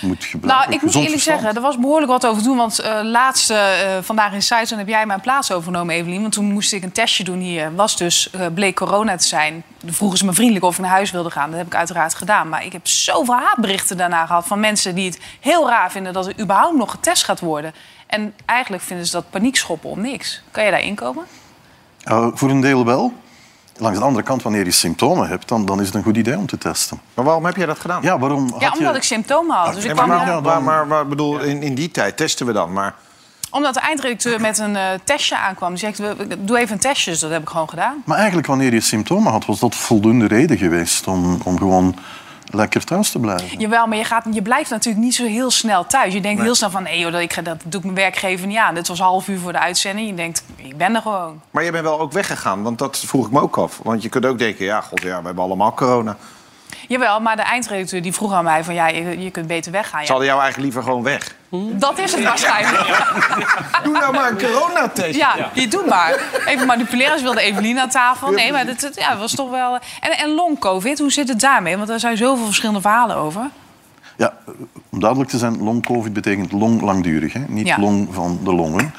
moet 0.00 0.24
gebruiken. 0.24 0.70
Nou, 0.70 0.76
ik 0.76 0.82
moet 0.82 0.94
eerlijk 0.94 1.12
verstand. 1.12 1.40
zeggen, 1.40 1.56
er 1.56 1.62
was 1.62 1.78
behoorlijk 1.78 2.10
wat 2.10 2.26
over 2.26 2.42
doen. 2.42 2.56
Want 2.56 2.78
eh 2.78 3.00
laatst, 3.02 3.50
eh, 3.50 3.58
vandaag 4.00 4.32
in 4.32 4.42
Seizoen 4.42 4.78
heb 4.78 4.88
jij 4.88 5.06
mijn 5.06 5.20
plaats 5.20 5.52
overgenomen, 5.52 5.94
Evelien. 5.94 6.20
Want 6.20 6.32
toen 6.32 6.52
moest 6.52 6.72
ik 6.72 6.82
een 6.82 6.92
testje 6.92 7.24
doen 7.24 7.38
hier. 7.38 7.74
Was 7.74 7.96
dus, 7.96 8.30
eh, 8.30 8.46
bleek 8.54 8.76
corona 8.76 9.16
te 9.16 9.26
zijn. 9.26 9.62
Vroegen 9.86 10.18
ze 10.18 10.24
me 10.24 10.32
vriendelijk 10.32 10.64
of 10.64 10.74
ik 10.74 10.80
naar 10.80 10.90
huis 10.90 11.10
wilde 11.10 11.30
gaan. 11.30 11.48
Dat 11.50 11.58
heb 11.58 11.66
ik 11.66 11.74
uiteraard 11.74 12.14
gedaan. 12.14 12.48
Maar 12.48 12.64
ik 12.64 12.72
heb 12.72 12.86
zoveel 12.86 13.34
haatberichten 13.34 13.96
daarna 13.96 14.26
gehad 14.26 14.46
van 14.46 14.60
mensen 14.60 14.94
die 14.94 15.06
het 15.06 15.20
heel 15.40 15.68
raar 15.68 15.90
vinden 15.90 16.12
dat 16.12 16.26
er 16.26 16.40
überhaupt 16.40 16.76
nog 16.76 16.90
getest 16.90 17.24
gaat 17.24 17.40
worden. 17.40 17.74
En 18.06 18.34
eigenlijk 18.44 18.82
vinden 18.82 19.06
ze 19.06 19.12
dat 19.12 19.30
paniek 19.30 19.56
schoppen 19.56 19.90
om 19.90 20.00
niks. 20.00 20.42
Kan 20.50 20.64
je 20.64 20.70
daar 20.70 20.82
inkomen? 20.82 21.24
Voor 22.34 22.50
een 22.50 22.60
deel 22.60 22.84
wel. 22.84 23.12
Langs 23.78 23.98
de 23.98 24.04
andere 24.04 24.24
kant, 24.24 24.42
wanneer 24.42 24.64
je 24.64 24.70
symptomen 24.70 25.28
hebt, 25.28 25.48
dan, 25.48 25.66
dan 25.66 25.80
is 25.80 25.86
het 25.86 25.94
een 25.94 26.02
goed 26.02 26.16
idee 26.16 26.36
om 26.36 26.46
te 26.46 26.58
testen. 26.58 27.00
Maar 27.14 27.24
waarom 27.24 27.44
heb 27.44 27.56
jij 27.56 27.66
dat 27.66 27.78
gedaan? 27.78 28.02
Ja, 28.02 28.18
waarom 28.18 28.46
Ja, 28.58 28.72
omdat 28.72 28.90
je... 28.92 28.96
ik 28.96 29.02
symptomen 29.02 29.56
had. 29.56 29.74
Dus 29.74 29.84
ik 29.84 29.94
maar, 29.94 30.04
kwam, 30.04 30.08
maar, 30.18 30.26
ja, 30.26 30.40
maar, 30.40 30.42
dan- 30.54 30.64
maar, 30.64 30.86
maar, 30.86 31.06
bedoel, 31.06 31.38
in, 31.40 31.62
in 31.62 31.74
die 31.74 31.90
tijd 31.90 32.16
testen 32.16 32.46
we 32.46 32.52
dan. 32.52 32.72
Maar 32.72 32.94
Omdat 33.50 33.74
de 33.74 33.80
eindredacteur 33.80 34.40
met 34.40 34.58
een 34.58 34.76
eh, 34.76 34.82
testje 35.04 35.36
aankwam. 35.38 35.68
Die 35.68 35.78
zegt, 35.78 35.98
we- 35.98 36.44
doe 36.44 36.58
even 36.58 36.72
een 36.72 36.80
testje. 36.80 37.10
Dus 37.10 37.20
dat 37.20 37.30
heb 37.30 37.42
ik 37.42 37.48
gewoon 37.48 37.68
gedaan. 37.68 38.02
Maar 38.04 38.16
eigenlijk, 38.16 38.46
wanneer 38.46 38.72
je 38.72 38.80
symptomen 38.80 39.32
had, 39.32 39.46
was 39.46 39.58
dat 39.60 39.74
voldoende 39.74 40.26
reden 40.26 40.58
geweest 40.58 41.06
om, 41.06 41.38
om 41.44 41.58
gewoon 41.58 41.94
lekker 42.50 42.84
thuis 42.84 43.10
te 43.10 43.18
blijven. 43.18 43.58
Jawel, 43.58 43.86
maar 43.86 43.96
je, 43.98 44.04
gaat, 44.04 44.24
je 44.30 44.42
blijft 44.42 44.70
natuurlijk 44.70 45.04
niet 45.04 45.14
zo 45.14 45.24
heel 45.26 45.50
snel 45.50 45.86
thuis. 45.86 46.12
Je 46.12 46.20
denkt 46.20 46.42
heel 46.42 46.54
snel 46.54 46.70
van, 46.70 46.82
nee 46.82 46.98
joh, 46.98 47.12
dat, 47.12 47.20
ik, 47.20 47.32
ga- 47.32 47.42
dat 47.42 47.60
doe 47.64 47.78
ik 47.78 47.82
mijn 47.82 47.96
werkgever 47.96 48.46
niet 48.46 48.56
aan. 48.56 48.74
Dit 48.74 48.88
was 48.88 48.98
een 48.98 49.04
half 49.04 49.28
uur 49.28 49.38
voor 49.38 49.52
de 49.52 49.58
uitzending. 49.58 50.08
Je 50.08 50.14
denkt, 50.14 50.44
ik 50.56 50.76
ben 50.76 50.94
er 50.94 51.02
gewoon. 51.02 51.40
Maar 51.50 51.64
je 51.64 51.70
bent 51.70 51.84
wel 51.84 52.00
ook 52.00 52.12
weggegaan, 52.12 52.62
want 52.62 52.78
dat 52.78 52.98
vroeg 52.98 53.26
ik 53.26 53.32
me 53.32 53.40
ook 53.40 53.58
af. 53.58 53.80
Want 53.82 54.02
je 54.02 54.08
kunt 54.08 54.26
ook 54.26 54.38
denken, 54.38 54.64
ja, 54.64 54.80
god, 54.80 55.02
ja, 55.02 55.18
we 55.18 55.24
hebben 55.26 55.44
allemaal 55.44 55.74
corona. 55.74 56.16
Jawel, 56.88 57.20
maar 57.20 57.36
de 57.36 57.42
eindredacteur 57.42 58.02
die 58.02 58.12
vroeg 58.12 58.32
aan 58.32 58.44
mij 58.44 58.64
van, 58.64 58.74
ja, 58.74 58.88
je, 58.88 59.18
je 59.22 59.30
kunt 59.30 59.46
beter 59.46 59.72
weggaan. 59.72 60.04
Ze 60.04 60.10
hadden 60.10 60.26
jou 60.28 60.40
eigenlijk 60.40 60.72
liever 60.72 60.90
gewoon 60.90 61.02
weg. 61.02 61.34
Dat 61.78 61.98
is 61.98 62.12
het 62.12 62.24
waarschijnlijk. 62.24 62.86
Doe 63.84 63.92
nou 63.92 64.12
maar 64.12 64.30
een 64.30 64.38
coronatest. 64.38 65.18
Ja, 65.18 65.50
je 65.52 65.68
doet 65.68 65.86
maar. 65.86 66.20
Even 66.46 66.66
manipuleren. 66.66 67.18
Ze 67.18 67.24
wilde 67.24 67.40
Evelien 67.40 67.78
aan 67.78 67.88
tafel. 67.88 68.30
Nee, 68.30 68.52
maar 68.52 68.66
dat, 68.66 68.90
ja, 68.94 69.16
was 69.16 69.34
toch 69.34 69.50
wel... 69.50 69.78
En, 70.00 70.18
en 70.18 70.34
long-covid, 70.34 70.98
hoe 70.98 71.12
zit 71.12 71.28
het 71.28 71.40
daarmee? 71.40 71.76
Want 71.76 71.88
er 71.88 72.00
zijn 72.00 72.16
zoveel 72.16 72.44
verschillende 72.44 72.80
verhalen 72.80 73.16
over. 73.16 73.50
Ja, 74.16 74.32
om 74.88 75.00
duidelijk 75.00 75.30
te 75.30 75.38
zijn, 75.38 75.62
long-covid 75.62 76.12
betekent 76.12 76.52
long 76.52 76.80
langdurig, 76.80 77.32
hè? 77.32 77.40
niet 77.48 77.66
Ja. 77.66 77.76
Mhm. 77.76 77.84
long 77.84 78.08
van 78.10 78.38
de 78.44 78.54
longen. 78.54 78.92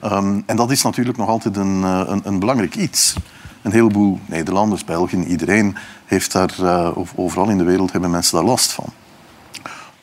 Ehm, 0.00 0.40
en 0.46 0.56
dat 0.56 0.70
is 0.70 0.82
natuurlijk 0.82 1.16
nog 1.16 1.28
altijd 1.28 1.56
een, 1.56 1.82
eh, 1.84 2.02
een, 2.06 2.20
een 2.24 2.38
belangrijk 2.38 2.74
iets. 2.74 3.14
Een 3.62 3.72
heleboel 3.72 4.18
Nederlanders, 4.26 4.84
Belgen, 4.84 5.24
iedereen 5.24 5.76
heeft 6.04 6.32
daar, 6.32 6.52
eh, 6.62 6.90
of 6.94 7.12
overal 7.16 7.48
in 7.48 7.58
de 7.58 7.64
wereld 7.64 7.92
hebben 7.92 8.10
mensen 8.10 8.36
daar 8.36 8.46
last 8.46 8.72
van. 8.72 8.92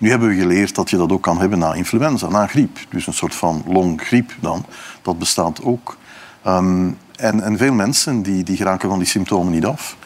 Nu 0.04 0.10
hebben 0.10 0.30
we 0.30 0.36
geleerd 0.36 0.76
dat 0.76 0.90
je 0.90 0.98
dat 0.98 1.12
ook 1.12 1.22
kan 1.22 1.40
hebben 1.40 1.60
na 1.60 1.74
influenza, 1.74 2.30
na 2.30 2.48
griep. 2.48 2.78
Dus 2.90 3.08
een 3.08 3.14
soort 3.14 3.36
van 3.36 3.64
longgriep 3.68 4.32
dan. 4.40 4.66
Dat 5.02 5.20
bestaat 5.20 5.64
ook. 5.64 5.98
Ehm, 6.42 6.92
en, 7.16 7.42
en 7.42 7.58
veel 7.58 7.74
mensen 7.74 8.22
die, 8.22 8.44
die 8.44 8.58
geraken 8.58 8.90
van 8.90 8.98
die 8.98 9.08
symptomen 9.08 9.54
niet 9.54 9.66
af. 9.66 9.98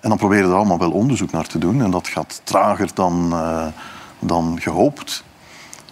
En 0.00 0.08
dan 0.08 0.18
proberen 0.18 0.50
er 0.50 0.56
allemaal 0.56 0.78
wel 0.78 0.90
onderzoek 0.90 1.30
naar 1.30 1.46
te 1.46 1.58
doen. 1.58 1.82
En 1.82 1.90
dat 1.90 2.08
gaat 2.08 2.40
trager 2.44 2.88
dan, 2.94 3.32
eh, 3.32 3.66
dan 4.18 4.58
gehoopt. 4.60 5.24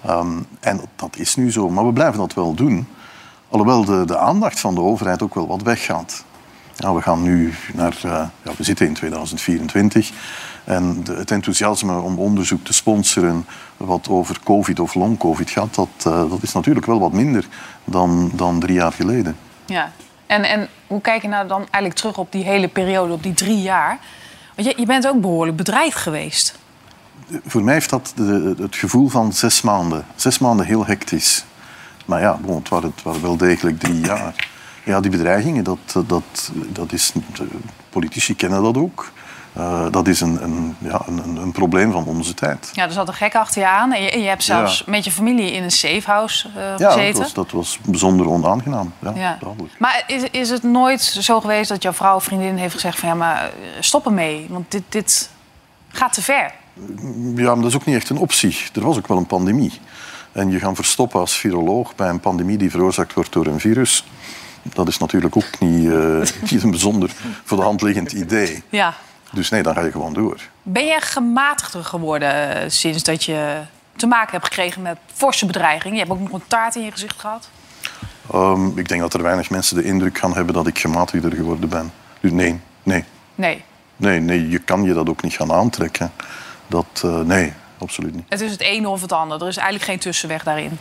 Ehm, 0.04 0.38
en 0.60 0.80
dat, 0.96 1.16
is 1.16 1.36
nu 1.36 1.52
zo. 1.52 1.68
Maar 1.68 1.86
we 1.86 1.92
blijven 1.92 2.18
dat 2.18 2.34
wel 2.34 2.54
doen. 2.54 2.86
Alhoewel 3.48 3.84
de, 3.84 4.04
de 4.04 4.18
aandacht 4.18 4.60
van 4.60 4.74
de 4.74 4.80
overheid 4.80 5.22
ook 5.22 5.34
wel 5.34 5.46
wat 5.46 5.62
weggaat. 5.62 6.24
Ja, 6.76 6.94
we 6.94 7.02
gaan 7.02 7.22
nu 7.22 7.54
naar... 7.74 7.96
eh, 8.02 8.10
ja, 8.42 8.52
we 8.56 8.64
zitten 8.64 8.86
in 8.86 8.94
2024. 8.94 10.12
En 10.64 11.04
de- 11.04 11.12
het 11.14 11.30
enthousiasme 11.30 11.98
om 11.98 12.18
onderzoek 12.18 12.64
te 12.64 12.72
sponsoren 12.72 13.46
wat 13.76 14.08
over 14.08 14.38
covid 14.44 14.80
of 14.80 14.94
long-covid 14.94 15.50
gaat, 15.50 15.74
dat, 15.74 15.88
eh, 15.98 16.30
dat 16.30 16.42
is 16.42 16.52
natuurlijk 16.52 16.86
wel 16.86 17.00
wat 17.00 17.12
minder 17.12 17.46
dan, 17.84 18.30
dan 18.34 18.60
drie 18.60 18.74
jaar 18.74 18.92
geleden. 18.92 19.36
Ja. 19.66 19.92
En, 20.26 20.44
en 20.44 20.68
hoe 20.86 21.00
kijk 21.00 21.22
je 21.22 21.28
nou 21.28 21.48
dan 21.48 21.58
eigenlijk 21.60 21.94
terug 21.94 22.18
op 22.18 22.32
die 22.32 22.44
hele 22.44 22.68
periode, 22.68 23.12
op 23.12 23.22
die 23.22 23.34
drie 23.34 23.62
jaar? 23.62 23.98
Want 24.54 24.68
je, 24.68 24.74
je 24.76 24.86
bent 24.86 25.06
ook 25.08 25.20
behoorlijk 25.20 25.56
bedreigd 25.56 25.96
geweest. 25.98 26.58
Voor 27.46 27.62
mij 27.62 27.74
heeft 27.74 27.90
dat 27.90 28.12
de, 28.16 28.54
het 28.58 28.76
gevoel 28.76 29.08
van 29.08 29.32
zes 29.32 29.62
maanden. 29.62 30.04
Zes 30.14 30.38
maanden 30.38 30.66
heel 30.66 30.86
hectisch. 30.86 31.44
Maar 32.06 32.20
ja, 32.20 32.38
bon, 32.42 32.56
het, 32.56 32.68
waren, 32.68 32.90
het 32.94 33.02
waren 33.02 33.22
wel 33.22 33.36
degelijk 33.36 33.78
drie 33.80 34.00
jaar. 34.00 34.48
Ja, 34.84 35.00
die 35.00 35.10
bedreigingen, 35.10 35.64
dat, 35.64 35.78
dat, 36.06 36.52
dat 36.68 36.92
is, 36.92 37.12
politici 37.90 38.36
kennen 38.36 38.62
dat 38.62 38.76
ook. 38.76 39.12
Eh, 39.52 39.86
dat 39.90 40.06
is 40.08 40.20
een, 40.20 40.42
een, 40.42 40.76
ja, 40.78 41.02
een, 41.06 41.36
een- 41.36 41.52
probleem 41.52 41.92
van 41.92 42.04
onze 42.04 42.34
tijd. 42.34 42.70
Ja, 42.72 42.84
er 42.84 42.92
zat 42.92 43.08
een 43.08 43.14
gek 43.14 43.34
achter 43.34 43.60
je 43.62 43.68
aan. 43.68 43.92
En 43.92 44.20
je, 44.20 44.28
hebt 44.28 44.42
zelfs 44.42 44.78
Ja. 44.78 44.90
met 44.90 45.04
je 45.04 45.10
familie 45.10 45.52
in 45.52 45.62
een 45.62 45.70
safehouse 45.70 46.48
eh 46.48 46.62
Ja, 46.62 46.76
dat 46.76 46.92
gezeten. 46.92 47.20
was, 47.22 47.32
dat 47.32 47.50
was 47.50 47.78
bijzonder 47.84 48.28
onaangenaam. 48.28 48.92
Ja. 49.14 49.38
Maar 49.78 50.04
is, 50.06 50.22
is 50.30 50.50
het 50.50 50.62
nooit 50.62 51.02
zo 51.02 51.40
geweest 51.40 51.68
dat 51.68 51.82
jouw 51.82 51.92
vrouw 51.92 52.14
of 52.14 52.24
vriendin 52.24 52.56
heeft 52.56 52.74
gezegd 52.74 52.98
van 52.98 53.08
ja, 53.08 53.14
maar 53.14 53.42
eh, 53.44 53.50
stop 53.80 54.06
ermee, 54.06 54.46
want 54.48 54.70
dit, 54.70 54.82
dit 54.88 55.30
gaat 55.88 56.12
te 56.12 56.22
ver. 56.22 56.52
Ja, 57.34 57.44
maar 57.44 57.56
dat 57.56 57.64
is 57.66 57.74
ook 57.74 57.84
niet 57.84 57.96
echt 57.96 58.08
een 58.08 58.16
optie. 58.18 58.56
Er 58.74 58.80
was 58.84 58.96
ook 58.96 59.08
wel 59.08 59.16
een 59.16 59.26
pandemie. 59.26 59.80
En 60.32 60.50
je 60.50 60.58
gaan 60.58 60.74
verstoppen 60.74 61.20
als 61.20 61.36
viroloog 61.36 61.94
bij 61.94 62.08
een 62.08 62.20
pandemie 62.20 62.56
die 62.58 62.70
veroorzaakt 62.70 63.14
wordt 63.14 63.32
door 63.32 63.46
een 63.46 63.60
virus... 63.60 64.04
dat 64.62 64.88
is 64.88 64.98
natuurlijk 64.98 65.36
ook 65.36 65.58
niet, 65.60 65.90
niet 66.50 66.62
een 66.62 66.70
bijzonder 66.70 67.10
voor 67.44 67.56
de 67.56 67.62
hand 67.64 67.82
liggend 67.82 68.12
idee. 68.12 68.62
Ja. 68.68 68.94
Dus 69.32 69.50
nee, 69.50 69.62
dan 69.62 69.74
ga 69.74 69.80
je 69.80 69.90
gewoon 69.90 70.12
door. 70.12 70.40
Ben 70.62 70.86
je 70.86 71.00
gematigder 71.00 71.84
geworden 71.84 72.62
eh, 72.62 72.70
sinds 72.70 73.02
dat 73.02 73.24
je 73.24 73.60
te 73.96 74.06
maken 74.06 74.30
hebt 74.30 74.44
gekregen 74.44 74.82
met 74.82 74.98
forse 75.12 75.46
bedreigingen? 75.46 75.96
Je 75.96 76.04
hebt 76.04 76.12
ook 76.12 76.20
nog 76.20 76.32
een 76.32 76.46
taart 76.46 76.74
in 76.74 76.84
je 76.84 76.90
gezicht 76.90 77.20
gehad. 77.20 77.48
Ehm, 78.32 78.78
ik 78.78 78.88
denk 78.88 79.00
dat 79.00 79.14
er 79.14 79.22
weinig 79.22 79.50
mensen 79.50 79.76
de 79.76 79.84
indruk 79.84 80.18
gaan 80.18 80.34
hebben 80.34 80.54
dat 80.54 80.66
ik 80.66 80.78
gematigder 80.78 81.32
geworden 81.32 81.68
ben. 81.68 81.92
Dus 82.20 82.30
nee, 82.30 82.60
nee, 82.82 83.04
Nee, 83.34 83.64
nee, 83.96 84.20
nee, 84.20 84.48
je 84.48 84.58
kan 84.58 84.82
je 84.82 84.94
dat 84.94 85.08
ook 85.08 85.22
niet 85.22 85.32
gaan 85.34 85.52
aantrekken. 85.52 86.12
Dat, 86.66 87.02
eh, 87.04 87.20
nee, 87.20 87.52
absoluut 87.78 88.14
niet. 88.14 88.24
het 88.28 88.40
is 88.40 88.50
het 88.50 88.60
ene 88.60 88.88
of 88.88 89.00
het 89.00 89.12
andere. 89.12 89.40
Er 89.40 89.48
is 89.48 89.56
eigenlijk 89.56 89.86
geen 89.90 89.98
tussenweg 89.98 90.42
daarin. 90.42 90.78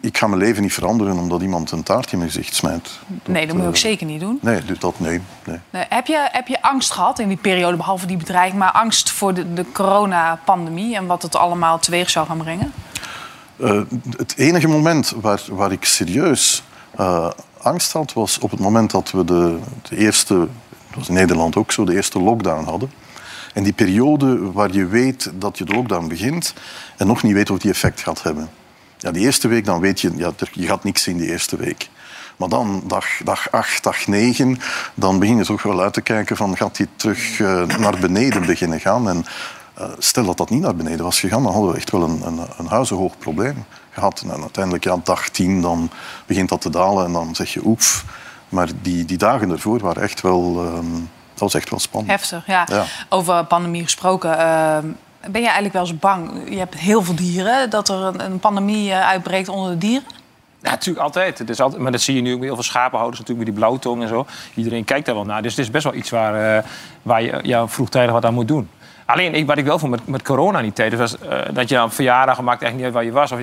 Ik 0.00 0.18
ga 0.18 0.26
mijn 0.26 0.40
leven 0.40 0.62
niet 0.62 0.72
veranderen 0.72 1.18
omdat 1.18 1.42
iemand 1.42 1.70
een 1.70 1.82
taart 1.82 2.12
in 2.12 2.18
mijn 2.18 2.30
gezicht 2.30 2.54
smijt. 2.54 2.98
Nee, 3.24 3.46
dat 3.46 3.54
moet 3.54 3.62
je 3.62 3.68
ook 3.68 3.74
eh, 3.74 3.80
zeker 3.80 4.06
niet 4.06 4.20
doen. 4.20 4.38
Nee, 4.42 4.64
dus 4.64 4.78
dat 4.78 5.00
nee. 5.00 5.20
nee. 5.44 5.58
Nee, 5.70 5.84
heb, 5.88 6.06
je, 6.06 6.28
heb 6.30 6.46
je 6.46 6.62
angst 6.62 6.90
gehad 6.90 7.18
in 7.18 7.28
die 7.28 7.36
periode, 7.36 7.76
behalve 7.76 8.06
die 8.06 8.16
bedreiging... 8.16 8.58
maar 8.58 8.72
angst 8.72 9.10
voor 9.10 9.34
de, 9.34 9.52
de 9.54 9.64
coronapandemie 9.72 10.96
en 10.96 11.06
wat 11.06 11.22
het 11.22 11.36
allemaal 11.36 11.78
teweeg 11.78 12.10
zou 12.10 12.26
gaan 12.26 12.38
brengen? 12.38 12.72
Eh, 13.56 13.80
het 14.16 14.34
enige 14.36 14.68
moment 14.68 15.14
waar, 15.20 15.42
waar 15.50 15.72
ik 15.72 15.84
serieus 15.84 16.62
eh, 16.96 17.30
angst 17.62 17.92
had, 17.92 18.12
was 18.12 18.38
op 18.38 18.50
het 18.50 18.60
moment 18.60 18.90
dat 18.90 19.10
we 19.10 19.24
de, 19.24 19.58
de 19.88 19.96
eerste, 19.96 20.34
dat 20.34 20.94
was 20.94 21.08
in 21.08 21.14
Nederland 21.14 21.56
ook 21.56 21.72
zo, 21.72 21.84
de 21.84 21.94
eerste 21.94 22.20
lockdown 22.20 22.64
hadden. 22.64 22.90
En 23.54 23.62
die 23.62 23.72
periode 23.72 24.52
waar 24.52 24.72
je 24.72 24.86
weet 24.86 25.30
dat 25.34 25.58
je 25.58 25.64
de 25.64 25.74
lockdown 25.74 26.08
begint 26.08 26.54
en 26.96 27.06
nog 27.06 27.22
niet 27.22 27.32
weet 27.32 27.50
of 27.50 27.58
die 27.58 27.70
effect 27.70 28.00
gaat 28.00 28.22
hebben. 28.22 28.48
Ja, 28.98 29.10
die 29.10 29.24
eerste 29.24 29.48
week, 29.48 29.64
dan 29.64 29.80
weet 29.80 30.00
je, 30.00 30.12
ja, 30.16 30.32
je 30.52 30.66
gaat 30.66 30.84
niks 30.84 31.02
zien 31.02 31.16
die 31.16 31.30
eerste 31.30 31.56
week. 31.56 31.88
Maar 32.36 32.48
dan, 32.48 32.82
dag, 32.86 33.06
dag 33.24 33.50
8, 33.50 33.82
dag 33.82 34.06
9, 34.06 34.58
dan 34.94 35.18
begin 35.18 35.36
je 35.36 35.44
toch 35.44 35.62
wel 35.62 35.80
uit 35.80 35.92
te 35.92 36.00
kijken 36.00 36.36
van 36.36 36.56
gaat 36.56 36.76
die 36.76 36.88
terug 36.96 37.40
eh, 37.40 37.62
naar 37.78 37.98
beneden 37.98 38.46
beginnen 38.46 38.80
gaan. 38.80 39.08
En 39.08 39.24
eh, 39.74 39.86
stel 39.98 40.24
dat 40.24 40.36
dat 40.36 40.50
niet 40.50 40.60
naar 40.62 40.76
beneden 40.76 41.04
was 41.04 41.20
gegaan, 41.20 41.42
dan 41.42 41.52
hadden 41.52 41.70
we 41.70 41.76
echt 41.76 41.90
wel 41.90 42.02
een, 42.02 42.22
een, 42.26 42.40
een 42.58 42.66
huizenhoog 42.66 43.18
probleem 43.18 43.64
gehad. 43.90 44.24
En 44.30 44.40
uiteindelijk, 44.40 44.84
ja, 44.84 44.96
dag 45.04 45.28
10, 45.28 45.60
dan 45.60 45.90
begint 46.26 46.48
dat 46.48 46.60
te 46.60 46.70
dalen 46.70 47.04
en 47.06 47.12
dan 47.12 47.34
zeg 47.34 47.52
je 47.52 47.60
oef. 47.66 48.04
Maar 48.48 48.68
die, 48.82 49.04
die 49.04 49.18
dagen 49.18 49.50
ervoor 49.50 49.78
waren 49.78 50.02
echt 50.02 50.20
wel, 50.20 50.64
ehm, 50.64 50.92
dat 51.32 51.38
was 51.38 51.54
echt 51.54 51.70
wel 51.70 51.78
spannend. 51.78 52.12
Heftig, 52.12 52.46
ja. 52.46 52.66
Ja. 52.70 52.84
Over 53.08 53.44
pandemie 53.44 53.82
gesproken. 53.82 54.38
eh, 54.38 54.78
ben 55.20 55.40
je 55.40 55.46
eigenlijk 55.46 55.72
wel 55.72 55.82
eens 55.82 55.98
bang? 55.98 56.30
Je 56.50 56.58
hebt 56.58 56.74
heel 56.74 57.02
veel 57.02 57.14
dieren. 57.14 57.70
Dat 57.70 57.88
er 57.88 57.96
een, 57.96 58.24
een 58.24 58.38
pandemie 58.38 58.90
eh, 58.90 59.08
uitbreekt 59.08 59.48
onder 59.48 59.70
de 59.70 59.78
dieren? 59.78 60.08
Ja, 60.62 60.70
natuurlijk 60.70 61.04
altijd. 61.04 61.38
Het 61.38 61.60
altijd. 61.60 61.82
Maar 61.82 61.92
dat 61.92 62.00
zie 62.00 62.14
je 62.14 62.20
nu 62.20 62.32
ook 62.32 62.38
met 62.38 62.46
heel 62.46 62.54
veel 62.54 62.64
schapenhouders 62.64 63.20
natuurlijk 63.20 63.46
met 63.46 63.56
die 63.56 63.64
blauwtong 63.64 64.02
en 64.02 64.08
zo. 64.08 64.26
Iedereen 64.54 64.84
kijkt 64.84 65.06
daar 65.06 65.14
wel 65.14 65.24
naar. 65.24 65.42
Dus 65.42 65.50
het 65.56 65.64
is 65.64 65.70
best 65.70 65.84
wel 65.84 65.94
iets 65.94 66.10
waar, 66.10 66.56
eh, 66.56 66.64
waar 67.02 67.22
je 67.22 67.38
ja, 67.42 67.68
vroegtijdig 67.68 68.12
wat 68.12 68.24
aan 68.24 68.34
moet 68.34 68.48
doen. 68.48 68.68
Alleen, 69.08 69.34
ik, 69.34 69.46
wat 69.46 69.58
ik 69.58 69.64
wel 69.64 69.78
vond 69.78 69.90
met, 69.90 70.06
met 70.06 70.22
corona 70.22 70.62
die 70.62 70.72
tijd, 70.72 70.94
was 70.94 71.18
eh, 71.18 71.40
dat 71.52 71.68
je 71.68 71.74
dan 71.74 71.84
op 71.84 71.92
verjaardag 71.92 72.40
maakt 72.40 72.62
echt 72.62 72.74
niet 72.74 72.84
uit 72.84 72.92
waar 72.92 73.04
je 73.04 73.12
was. 73.12 73.32
Of 73.32 73.40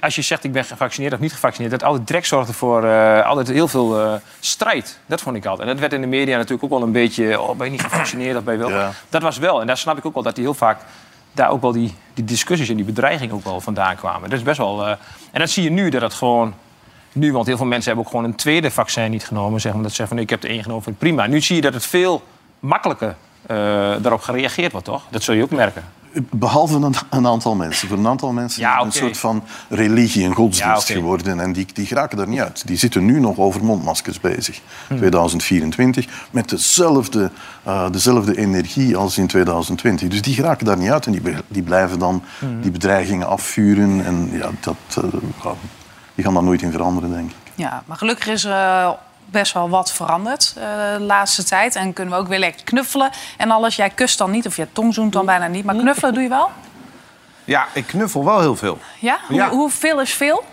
als 0.00 0.14
je 0.14 0.22
zegt 0.22 0.44
ik 0.44 0.52
ben 0.52 0.64
gevaccineerd 0.64 1.12
of 1.12 1.18
niet 1.18 1.32
gevaccineerd, 1.32 1.72
dat 1.72 1.82
altijd 1.82 2.06
direct 2.06 2.26
zorgde 2.26 2.52
voor 2.52 2.84
eh, 2.84 3.26
altijd 3.26 3.48
heel 3.48 3.68
veel 3.68 4.00
eh, 4.00 4.12
strijd. 4.40 4.98
Dat 5.06 5.20
vond 5.20 5.36
ik 5.36 5.46
altijd. 5.46 5.68
En 5.68 5.72
dat 5.72 5.80
werd 5.80 5.92
in 5.92 6.00
de 6.00 6.06
media 6.06 6.36
natuurlijk 6.36 6.64
ook 6.64 6.70
wel 6.70 6.82
een 6.82 6.92
beetje, 6.92 7.40
oh, 7.40 7.56
ben 7.56 7.66
je 7.66 7.72
niet 7.72 7.82
gevaccineerd 7.82 8.36
of 8.36 8.44
ben 8.44 8.54
je 8.54 8.60
wel. 8.60 8.70
Ja. 8.70 8.90
Dat 9.08 9.22
was 9.22 9.38
wel. 9.38 9.60
En 9.60 9.66
daar 9.66 9.76
snap 9.76 9.98
ik 9.98 10.06
ook 10.06 10.14
wel 10.14 10.22
dat 10.22 10.34
die 10.34 10.44
heel 10.44 10.54
vaak 10.54 10.80
daar 11.32 11.50
ook 11.50 11.60
wel 11.60 11.72
die, 11.72 11.94
die 12.14 12.24
discussies 12.24 12.68
en 12.68 12.76
die 12.76 12.84
bedreigingen 12.84 13.34
ook 13.34 13.44
wel 13.44 13.60
vandaan 13.60 13.96
kwamen. 13.96 14.30
Dat 14.30 14.38
is 14.38 14.44
best 14.44 14.58
wel. 14.58 14.86
en 14.86 14.98
dat 15.32 15.50
zie 15.50 15.62
je 15.62 15.70
nu 15.70 15.88
dat 15.90 16.02
het 16.02 16.14
gewoon. 16.14 16.54
Nu, 17.12 17.32
want 17.32 17.46
heel 17.46 17.56
veel 17.56 17.66
mensen 17.66 17.86
hebben 17.86 18.04
ook 18.04 18.10
gewoon 18.10 18.30
een 18.30 18.36
tweede 18.36 18.70
vaccin 18.70 19.10
niet 19.10 19.24
genomen. 19.24 19.60
Zeg 19.60 19.72
maar, 19.72 19.82
dat 19.82 19.90
ze 19.90 19.96
zeggen 19.96 20.16
van 20.16 20.24
ik 20.24 20.30
heb 20.30 20.42
er 20.42 20.50
één 20.50 20.62
genomen, 20.62 20.82
vind 20.82 20.94
ik 20.96 21.02
prima. 21.02 21.26
Nu 21.26 21.40
zie 21.40 21.56
je 21.56 21.62
dat 21.62 21.74
het 21.74 21.86
veel 21.86 22.22
makkelijker 22.58 23.16
daarop 23.46 24.20
gereageerd 24.20 24.72
wordt, 24.72 24.86
toch? 24.86 25.02
Dat 25.10 25.22
zul 25.22 25.34
je 25.34 25.42
ook 25.42 25.50
merken. 25.50 25.84
Behalve 26.30 26.76
een, 26.76 26.94
een 27.10 27.26
aantal 27.26 27.54
mensen. 27.54 27.88
Voor 27.88 27.98
een 27.98 28.06
aantal 28.06 28.32
mensen 28.32 28.60
Ja, 28.60 28.78
is 28.78 28.84
een 28.84 28.92
soort 28.92 29.18
van 29.18 29.44
religie 29.68 30.24
en 30.24 30.34
godsdienst 30.34 30.88
Ja, 30.88 30.94
geworden. 30.94 31.40
En 31.40 31.52
die, 31.52 31.66
die 31.72 31.86
geraken 31.86 32.18
er 32.18 32.28
niet 32.28 32.40
uit. 32.40 32.66
Die 32.66 32.76
zitten 32.76 33.04
nu 33.04 33.20
nog 33.20 33.38
over 33.38 33.64
mondmaskers 33.64 34.20
bezig. 34.20 34.60
2024. 34.88 36.06
Met 36.30 36.48
dezelfde, 36.48 37.30
eh, 37.62 37.90
dezelfde 37.90 38.36
energie 38.36 38.96
als 38.96 39.18
in 39.18 39.26
2020. 39.26 40.08
Dus 40.08 40.22
die 40.22 40.34
geraken 40.34 40.66
daar 40.66 40.78
niet 40.78 40.90
uit. 40.90 41.06
En 41.06 41.12
die, 41.12 41.22
die 41.48 41.62
blijven 41.62 41.98
dan 41.98 42.22
die 42.60 42.70
bedreigingen 42.70 43.28
afvuren. 43.28 44.04
En 44.04 44.30
ja, 44.32 44.50
dat, 44.60 44.76
eh, 44.96 45.20
ja, 45.42 45.52
die 46.14 46.24
gaan 46.24 46.34
daar 46.34 46.42
nooit 46.42 46.62
in 46.62 46.72
veranderen, 46.72 47.10
denk 47.10 47.30
ik. 47.30 47.36
Ja, 47.54 47.82
maar 47.86 47.96
gelukkig 47.96 48.26
is 48.26 48.44
er 48.44 48.52
eh, 48.52 48.90
best 49.32 49.52
wel 49.52 49.68
wat 49.68 49.92
veranderd 49.92 50.54
eh, 50.56 50.62
de 50.96 51.00
laatste 51.00 51.44
tijd. 51.44 51.76
En 51.76 51.92
kunnen 51.92 52.14
we 52.14 52.20
ook 52.20 52.28
weer 52.28 52.38
lekker 52.38 52.64
knuffelen 52.64 53.10
en 53.36 53.50
alles. 53.50 53.76
Jij 53.76 53.90
kust 53.90 54.18
dan 54.18 54.30
niet, 54.30 54.46
of 54.46 54.56
je 54.56 54.66
tongzoent 54.72 55.12
dan 55.12 55.26
bijna 55.26 55.46
niet. 55.46 55.64
Maar 55.64 55.74
knuffelen 55.74 56.14
doe 56.14 56.22
je 56.22 56.28
wel? 56.28 56.50
Ja, 57.44 57.66
ik 57.72 57.86
knuffel 57.86 58.24
wel 58.24 58.40
heel 58.40 58.56
veel. 58.56 58.78
Ja? 58.98 59.18
Hoe. 59.28 59.42
Hoeveel 59.48 60.00
is 60.00 60.12
veel? 60.12 60.44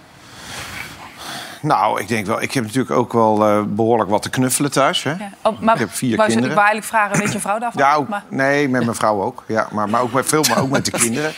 nou, 1.62 2.02
ik 2.02 2.08
denk 2.08 2.26
wel. 2.26 2.42
Ik 2.42 2.52
heb 2.54 2.64
natuurlijk 2.64 2.92
ook 2.92 3.14
wel 3.14 3.46
eh, 3.46 3.62
behoorlijk 3.68 4.10
wat 4.10 4.22
te 4.22 4.30
knuffelen 4.30 4.72
thuis. 4.72 5.04
Hè? 5.04 5.10
Ja. 5.10 5.30
Oh, 5.42 5.60
maar 5.60 5.74
Ik 5.74 5.80
heb 5.80 5.94
vier 5.94 6.18
kinderen. 6.18 6.50
Ik 6.50 6.56
wou 6.56 6.68
eigenlijk 6.68 6.86
vragen, 6.86 7.18
weet 7.18 7.32
je 7.32 7.40
vrouw 7.40 7.60
daarvan? 7.60 7.82
Ja, 7.82 7.94
ook, 7.96 8.08
Maar, 8.08 8.24
nee, 8.30 8.70
met 8.70 8.84
mijn 8.84 8.96
vrouw 8.96 9.22
ook. 9.22 9.44
Ja, 9.48 9.68
maar, 9.72 9.90
maar 9.90 10.02
ook 10.02 10.12
met 10.12 10.26
veel, 10.28 10.44
maar 10.50 10.62
ook 10.62 10.70
met 10.70 10.86
de 10.86 10.92
kinderen. 10.92 11.34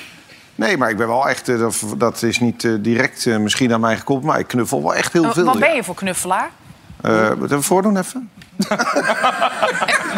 Nee, 0.56 0.78
maar 0.78 0.90
ik 0.90 0.98
ben 0.98 1.08
wel 1.08 1.30
echt. 1.30 1.50
eh, 1.50 1.60
dat, 1.60 1.84
dat 1.98 2.22
is 2.22 2.40
niet 2.40 2.68
direct 2.84 3.26
misschien 3.26 3.74
aan 3.74 3.80
mij 3.80 3.98
gekoppeld, 3.98 4.32
maar 4.32 4.40
ik 4.40 4.48
knuffel 4.48 4.82
wel 4.82 4.96
echt 4.96 5.14
heel 5.14 5.24
Oh, 5.24 5.32
veel. 5.32 5.44
wat 5.46 5.60
ben 5.60 5.76
je 5.76 5.84
voor 5.84 5.96
knuffelaar? 5.96 6.50
Eh, 7.02 7.28
wat 7.38 7.52
even 7.52 7.64
voordoen 7.64 7.98
even? 7.98 8.30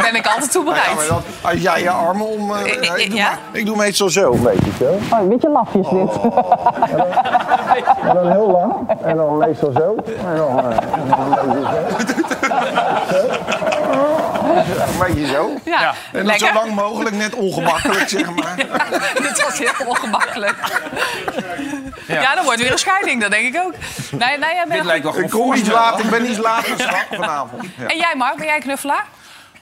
Ben 0.01 0.15
ik 0.15 0.27
altijd 0.27 0.51
toe 0.51 0.63
bereid. 0.63 0.85
Ja, 0.85 0.93
maar 0.95 1.07
dat, 1.07 1.23
als 1.41 1.61
jij 1.61 1.81
je 1.81 1.89
armen 1.89 2.27
om. 2.27 2.55
eh, 2.55 2.65
ik, 2.65 3.09
doe 3.09 3.15
ja? 3.17 3.29
maar- 3.29 3.39
ik 3.51 3.65
doe 3.65 3.75
meestal 3.77 4.09
zo. 4.09 4.33
Een 4.33 4.41
beetje 4.43 4.71
zo. 4.79 4.99
Oh, 5.15 5.27
weet 5.27 5.41
je 5.41 5.49
lafjes 5.49 5.89
dit? 5.89 6.11
En 8.07 8.13
dan 8.15 8.31
heel 8.31 8.51
lang. 8.51 8.73
En 9.03 9.15
dan 9.17 9.37
meestal 9.37 9.71
zo. 9.75 9.95
En 10.27 10.35
dan, 10.37 10.59
eh, 10.59 10.65
en 10.65 11.07
dan 11.09 11.37
een 11.37 11.61
beetje 11.61 12.23
zo. 12.41 13.15
Zo. 13.15 14.21
Een 14.91 14.97
beetje 14.99 15.25
zo. 15.27 15.59
Ja, 15.65 15.93
En 16.13 16.25
dan 16.25 16.39
zo 16.39 16.53
lang 16.53 16.73
mogelijk, 16.75 17.15
net 17.15 17.35
ongemakkelijk, 17.35 18.09
zeg 18.09 18.35
maar. 18.35 18.55
Dit 19.21 19.43
was 19.43 19.57
heel 19.59 19.85
ongemakkelijk. 19.87 20.55
Ja. 22.07 22.35
dan 22.35 22.43
wordt 22.43 22.61
weer 22.61 22.71
een 22.71 22.77
scheiding, 22.77 23.21
dat 23.21 23.31
denk 23.31 23.55
ik 23.55 23.61
ook. 23.61 23.73
Nee, 24.11 24.37
nee, 24.37 24.53
jij 24.53 24.63
bent 24.67 24.73
Dit 24.73 24.85
lijkt 24.85 25.03
wel 25.03 25.19
Ik 25.19 25.29
kom 25.29 25.53
iets 25.53 25.69
voorspel, 25.69 25.75
later, 25.75 26.05
ik 26.05 26.09
ben 26.11 26.29
iets 26.29 26.37
later 26.39 27.05
vanavond. 27.11 27.63
Ja. 27.77 27.87
En 27.87 27.97
jij, 27.97 28.13
Mark, 28.17 28.35
ben 28.37 28.45
jij 28.45 28.59
knuffelaar? 28.59 29.05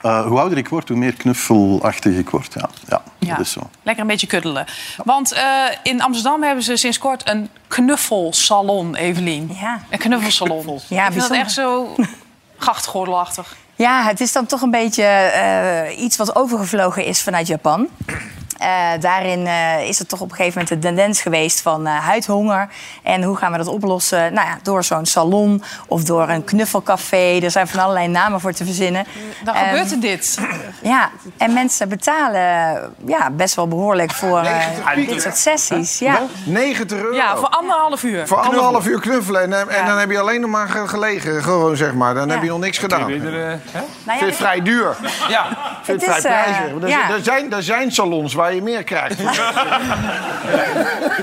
Eh, 0.02 0.26
hoe 0.26 0.40
ouder 0.40 0.58
ik 0.58 0.70
word, 0.70 0.88
hoe 0.88 0.98
meer 0.98 1.14
knuffelachtig 1.14 2.14
ik 2.18 2.30
word. 2.30 2.54
Ja, 2.54 2.70
ja, 2.88 3.02
Ja. 3.20 3.36
dat 3.36 3.46
is 3.46 3.52
zo. 3.52 3.70
Lekker 3.84 4.04
een 4.04 4.10
beetje 4.10 4.28
kuddelen. 4.28 4.66
Want 5.04 5.32
eh, 5.32 5.44
in 5.84 6.02
Amsterdam 6.02 6.44
hebben 6.44 6.64
ze 6.64 6.76
sinds 6.76 6.98
kort 6.98 7.30
een 7.30 7.50
knuffelsalon, 7.68 8.96
Evelien. 8.96 9.58
Ja. 9.62 9.82
Een 9.90 9.98
knuffelsalon. 10.00 10.80
Ja, 10.88 11.06
ik 11.06 11.12
vind 11.12 11.28
dat 11.28 11.38
echt 11.38 11.52
zo 11.52 11.96
grachtgordelachtig. 12.58 13.56
Ja, 13.82 14.04
het 14.04 14.22
is 14.22 14.32
dan 14.32 14.46
toch 14.46 14.62
een 14.62 14.72
beetje 14.72 15.04
eh, 15.04 16.00
iets 16.04 16.18
wat 16.18 16.36
overgevlogen 16.36 17.06
is 17.06 17.22
vanuit 17.22 17.48
Japan. 17.48 17.88
Eh, 18.62 18.90
daarin 19.00 19.48
eh, 19.48 19.88
is 19.88 20.00
er 20.00 20.06
toch 20.06 20.22
op 20.22 20.30
een 20.30 20.36
gegeven 20.36 20.62
moment 20.62 20.82
de 20.82 20.88
tendens 20.88 21.22
geweest 21.22 21.62
van 21.62 21.88
eh, 21.88 21.98
huidhonger. 22.06 22.68
En 23.04 23.24
hoe 23.24 23.36
gaan 23.38 23.52
we 23.52 23.58
dat 23.58 23.68
oplossen? 23.68 24.34
Nou 24.34 24.48
ja, 24.48 24.58
door 24.64 24.84
zo'n 24.84 25.06
salon 25.06 25.64
of 25.88 26.04
door 26.04 26.30
een 26.30 26.44
knuffelcafé. 26.44 27.40
Er 27.44 27.52
zijn 27.52 27.68
van 27.68 27.80
allerlei 27.80 28.08
namen 28.08 28.40
voor 28.42 28.52
te 28.54 28.66
verzinnen. 28.66 29.06
Dan 29.44 29.56
Ehm, 29.56 29.66
gebeurt 29.66 29.92
er 29.92 30.00
dit. 30.00 30.38
Ja, 30.82 31.10
en 31.38 31.54
mensen 31.54 31.90
betalen 31.90 32.42
ja, 33.06 33.30
best 33.32 33.56
wel 33.56 33.68
behoorlijk 33.68 34.12
voor 34.12 34.38
eh, 34.40 34.44
90 34.52 34.94
piek. 34.94 35.10
dit 35.10 35.22
soort 35.22 35.38
sessies. 35.38 36.00
Ja. 36.00 36.22
90 36.46 36.98
euro. 36.98 37.16
Ja, 37.16 37.36
voor 37.38 37.48
anderhalf 37.50 38.04
uur. 38.04 38.28
Voor 38.28 38.38
anderhalf 38.38 38.88
uur 38.88 39.00
knuffelen. 39.00 39.42
En, 39.42 39.70
en 39.70 39.76
Ja. 39.78 39.86
dan 39.86 39.98
heb 39.98 40.10
je 40.12 40.20
alleen 40.20 40.42
nog 40.42 40.50
maar 40.50 40.68
ge- 40.70 40.88
gelegen, 40.88 41.44
gewoon 41.44 41.76
zeg 41.78 41.94
maar. 41.94 42.14
Dan 42.14 42.28
Ja. 42.28 42.34
heb 42.34 42.44
je 42.44 42.50
nog 42.50 42.60
niks 42.60 42.78
gedaan. 42.78 43.00
Nou 43.00 43.20
vind 44.06 44.22
het 44.22 44.36
vrij 44.36 44.62
duur. 44.62 44.96
Ik 45.02 45.10
Ja, 45.30 45.46
vind 45.84 46.02
Het 46.02 46.14
het 46.16 46.22
vrij 46.26 46.40
is, 46.40 46.46
prijzig. 46.52 46.82
Er, 46.82 46.88
ja. 46.88 47.10
er 47.10 47.24
zijn, 47.24 47.54
er 47.54 47.64
zijn 47.64 47.92
salons 47.92 48.34
waar 48.34 48.51
je 48.54 48.62
meer 48.62 48.84
krijgt. 48.84 49.18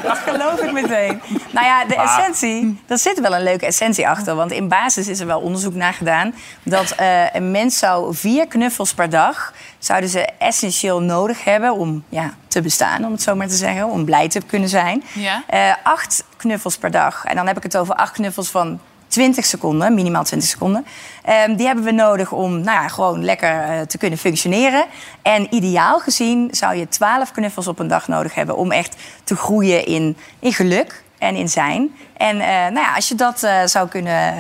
Dat 0.03 0.19
geloof 0.19 0.61
ik 0.61 0.73
meteen. 0.73 1.21
Nou 1.51 1.67
ja, 1.67 1.85
de 1.85 1.97
essentie, 1.97 2.81
er 2.87 2.99
zit 2.99 3.21
wel 3.21 3.35
een 3.35 3.43
leuke 3.43 3.67
essentie 3.67 4.09
achter. 4.09 4.35
Want 4.35 4.51
in 4.51 4.69
basis 4.69 5.09
is 5.09 5.21
er 5.21 5.27
wel 5.27 5.41
onderzoek 5.41 5.75
naar 5.75 5.95
gedaan... 5.95 6.35
dat 6.63 6.91
eh, 6.91 7.35
een 7.35 7.51
mens 7.51 7.79
zou 7.79 8.15
vier 8.15 8.47
knuffels 8.47 8.95
per 8.95 9.11
dag... 9.11 9.53
zouden 9.79 10.11
ze 10.11 10.29
essentieel 10.39 11.01
nodig 11.01 11.45
hebben 11.45 11.73
om 11.73 12.05
ja, 12.09 12.35
te 12.49 12.61
bestaan, 12.61 13.05
om 13.05 13.13
het 13.13 13.23
zo 13.23 13.35
maar 13.35 13.49
te 13.49 13.55
zeggen. 13.55 13.87
Om 13.87 14.05
blij 14.05 14.29
te 14.29 14.41
kunnen 14.47 14.69
zijn. 14.69 15.05
Ja. 15.13 15.43
Eh, 15.47 15.75
acht 15.83 16.25
knuffels 16.37 16.77
per 16.77 16.91
dag. 16.91 17.25
En 17.25 17.37
dan 17.37 17.47
heb 17.47 17.57
ik 17.57 17.63
het 17.63 17.77
over 17.77 17.95
acht 17.95 18.13
knuffels 18.13 18.51
van 18.51 18.81
20 19.09 19.45
seconden, 19.45 19.95
minimaal 19.95 20.25
20 20.25 20.49
seconden. 20.49 20.87
Ehm, 21.25 21.57
die 21.57 21.67
hebben 21.67 21.85
we 21.85 21.91
nodig 21.91 22.33
om 22.33 22.53
nou 22.53 22.83
ja, 22.83 22.89
gewoon 22.89 23.25
lekker 23.25 23.63
eh, 23.63 23.81
te 23.81 23.99
kunnen 23.99 24.19
functioneren. 24.19 24.85
En 25.23 25.55
ideaal 25.55 25.99
gezien 25.99 26.49
zou 26.51 26.77
je 26.77 26.89
12 26.89 27.33
knuffels 27.33 27.67
op 27.69 27.79
een 27.79 27.89
dag 27.89 28.09
nodig 28.09 28.35
hebben 28.35 28.57
om 28.57 28.73
echt 28.73 28.97
te 29.25 29.37
groeien 29.37 29.87
in, 29.87 30.17
in 30.39 30.53
geluk 30.53 31.03
en 31.19 31.35
in 31.35 31.49
zijn. 31.49 31.97
En 32.17 32.41
eh, 32.41 32.49
nou 32.49 32.81
ja, 32.81 32.95
als 32.95 33.09
je 33.09 33.15
dat 33.15 33.43
eh, 33.43 33.65
zou 33.65 33.89
kunnen 33.89 34.35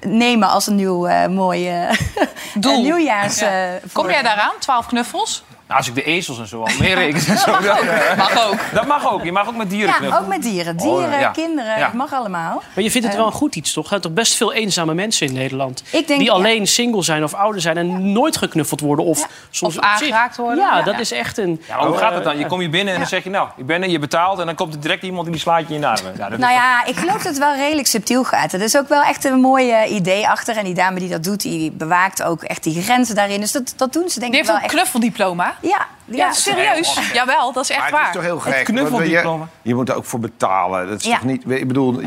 nemen 0.00 0.48
als 0.48 0.66
een 0.66 0.74
nieuw 0.74 1.28
mooi 1.28 1.70
Doel. 2.54 2.82
nieuwjaars. 2.82 3.38
Ja. 3.38 3.78
Kom 3.92 4.10
jij 4.10 4.22
daaraan? 4.22 4.52
12 4.58 4.86
knuffels? 4.86 5.44
Nou, 5.70 5.82
als 5.82 5.88
ik 5.90 5.94
de 5.94 6.02
ezels 6.02 6.38
en 6.38 6.46
zo 6.46 6.60
al 6.62 6.68
meer 6.78 6.94
reken. 6.94 7.20
Zo, 7.20 7.50
dat, 7.60 7.78
eh, 7.80 8.16
Mag 8.24 8.46
ook. 8.48 8.58
dat 8.72 8.86
mag 8.86 9.12
ook. 9.12 9.24
Je 9.24 9.32
mag 9.32 9.48
ook 9.48 9.56
met 9.56 9.70
dieren 9.70 9.88
Ja, 9.88 9.94
knuffelen. 9.96 10.22
ook 10.22 10.28
met 10.28 10.42
dieren. 10.42 10.76
Dieren, 10.76 11.18
ja. 11.20 11.28
kinderen, 11.30 11.78
Ja. 11.78 11.84
het 11.84 11.92
mag 11.94 12.12
allemaal. 12.12 12.62
Maar 12.74 12.84
je 12.84 12.90
vindt 12.90 13.06
het 13.06 13.16
wel 13.16 13.26
een 13.26 13.32
goed 13.32 13.56
iets, 13.56 13.72
toch? 13.72 13.82
Er 13.82 13.88
zijn 13.88 14.00
toch 14.00 14.12
best 14.12 14.34
veel 14.34 14.52
eenzame 14.52 14.94
mensen 14.94 15.26
in 15.26 15.32
Nederland. 15.32 15.82
Ik 15.90 16.06
denk- 16.06 16.06
die 16.20 16.28
ja. 16.28 16.32
alleen 16.34 16.66
single 16.66 17.02
zijn 17.02 17.24
of 17.24 17.34
ouder 17.34 17.60
zijn 17.60 17.76
en 17.76 18.12
nooit 18.12 18.36
geknuffeld 18.36 18.80
worden. 18.80 19.04
Of, 19.04 19.28
soms 19.50 19.76
Of 19.78 19.84
aangeraakt 19.84 20.36
worden. 20.36 20.64
Ja, 20.64 20.76
Ja. 20.78 20.82
dat 20.84 20.98
is 20.98 21.12
echt 21.12 21.38
een... 21.38 21.62
Ja, 21.68 21.86
hoe 21.86 21.96
gaat 21.96 22.14
het 22.14 22.24
dan? 22.24 22.38
Je 22.38 22.46
komt 22.46 22.60
hier 22.60 22.70
binnen 22.70 22.92
en 22.94 23.00
dan 23.00 23.08
zeg 23.08 23.24
je, 23.24 23.30
nou, 23.30 23.48
ik 23.56 23.66
ben 23.66 23.82
er, 23.82 23.88
je 23.88 23.98
betaalt... 23.98 24.38
en 24.38 24.46
dan 24.46 24.54
komt 24.54 24.74
er 24.74 24.80
direct 24.80 25.02
iemand 25.02 25.22
die 25.24 25.32
die 25.32 25.42
slaat 25.42 25.68
je 25.68 25.74
in 25.74 25.80
je 25.80 25.86
armen. 25.86 26.14
Ja, 26.16 26.28
Nou 26.28 26.52
ja, 26.52 26.84
ik 26.84 26.96
geloof 26.96 27.16
dat 27.16 27.24
het 27.24 27.38
wel 27.38 27.54
redelijk 27.54 27.86
subtiel 27.88 28.24
gaat. 28.24 28.52
Er 28.52 28.60
is 28.60 28.76
ook 28.76 28.88
wel 28.88 29.02
echt 29.02 29.24
een 29.24 29.40
mooi 29.40 29.70
eh, 29.70 29.92
idee 29.92 30.28
achter. 30.28 30.56
En 30.56 30.64
die 30.64 30.74
dame 30.74 30.98
die 30.98 31.08
dat 31.08 31.24
doet, 31.24 31.40
die 31.40 31.70
bewaakt 31.70 32.22
ook 32.22 32.42
echt 32.42 32.62
die 32.62 32.82
grenzen 32.82 33.14
daarin. 33.14 33.40
Dus 33.40 33.52
dat, 33.52 33.72
dat 33.76 33.92
doen 33.92 34.08
ze 34.08 34.20
denk 34.20 34.32
Die 34.32 34.40
ik 34.40 34.46
heeft 34.46 34.46
wel 34.46 34.56
een 34.56 34.62
echt. 34.62 34.72
knuffeldiploma. 34.74 35.54
Ja, 35.60 35.86
Ja, 36.04 36.32
serieus. 36.32 36.98
Jawel, 37.12 37.52
dat 37.52 37.62
is 37.64 37.70
echt 37.70 37.78
Maar 37.78 37.88
het 37.88 37.98
waar. 37.98 38.08
is 38.08 38.14
toch 38.14 38.22
heel 38.22 38.40
Het 38.42 38.54
gek. 38.54 38.64
knuffeldiploma. 38.64 39.44
Je, 39.62 39.68
je 39.68 39.74
moet 39.74 39.88
er 39.88 39.94
ook 39.94 40.04
voor 40.04 40.18
betalen. 40.20 40.88
Dat 40.88 41.00
is 41.00 41.06
Ja. 41.06 41.14
toch 41.14 41.24
niet... 41.24 41.42
Ik 41.50 41.66
bedoel... 41.68 42.00
Je, 42.00 42.06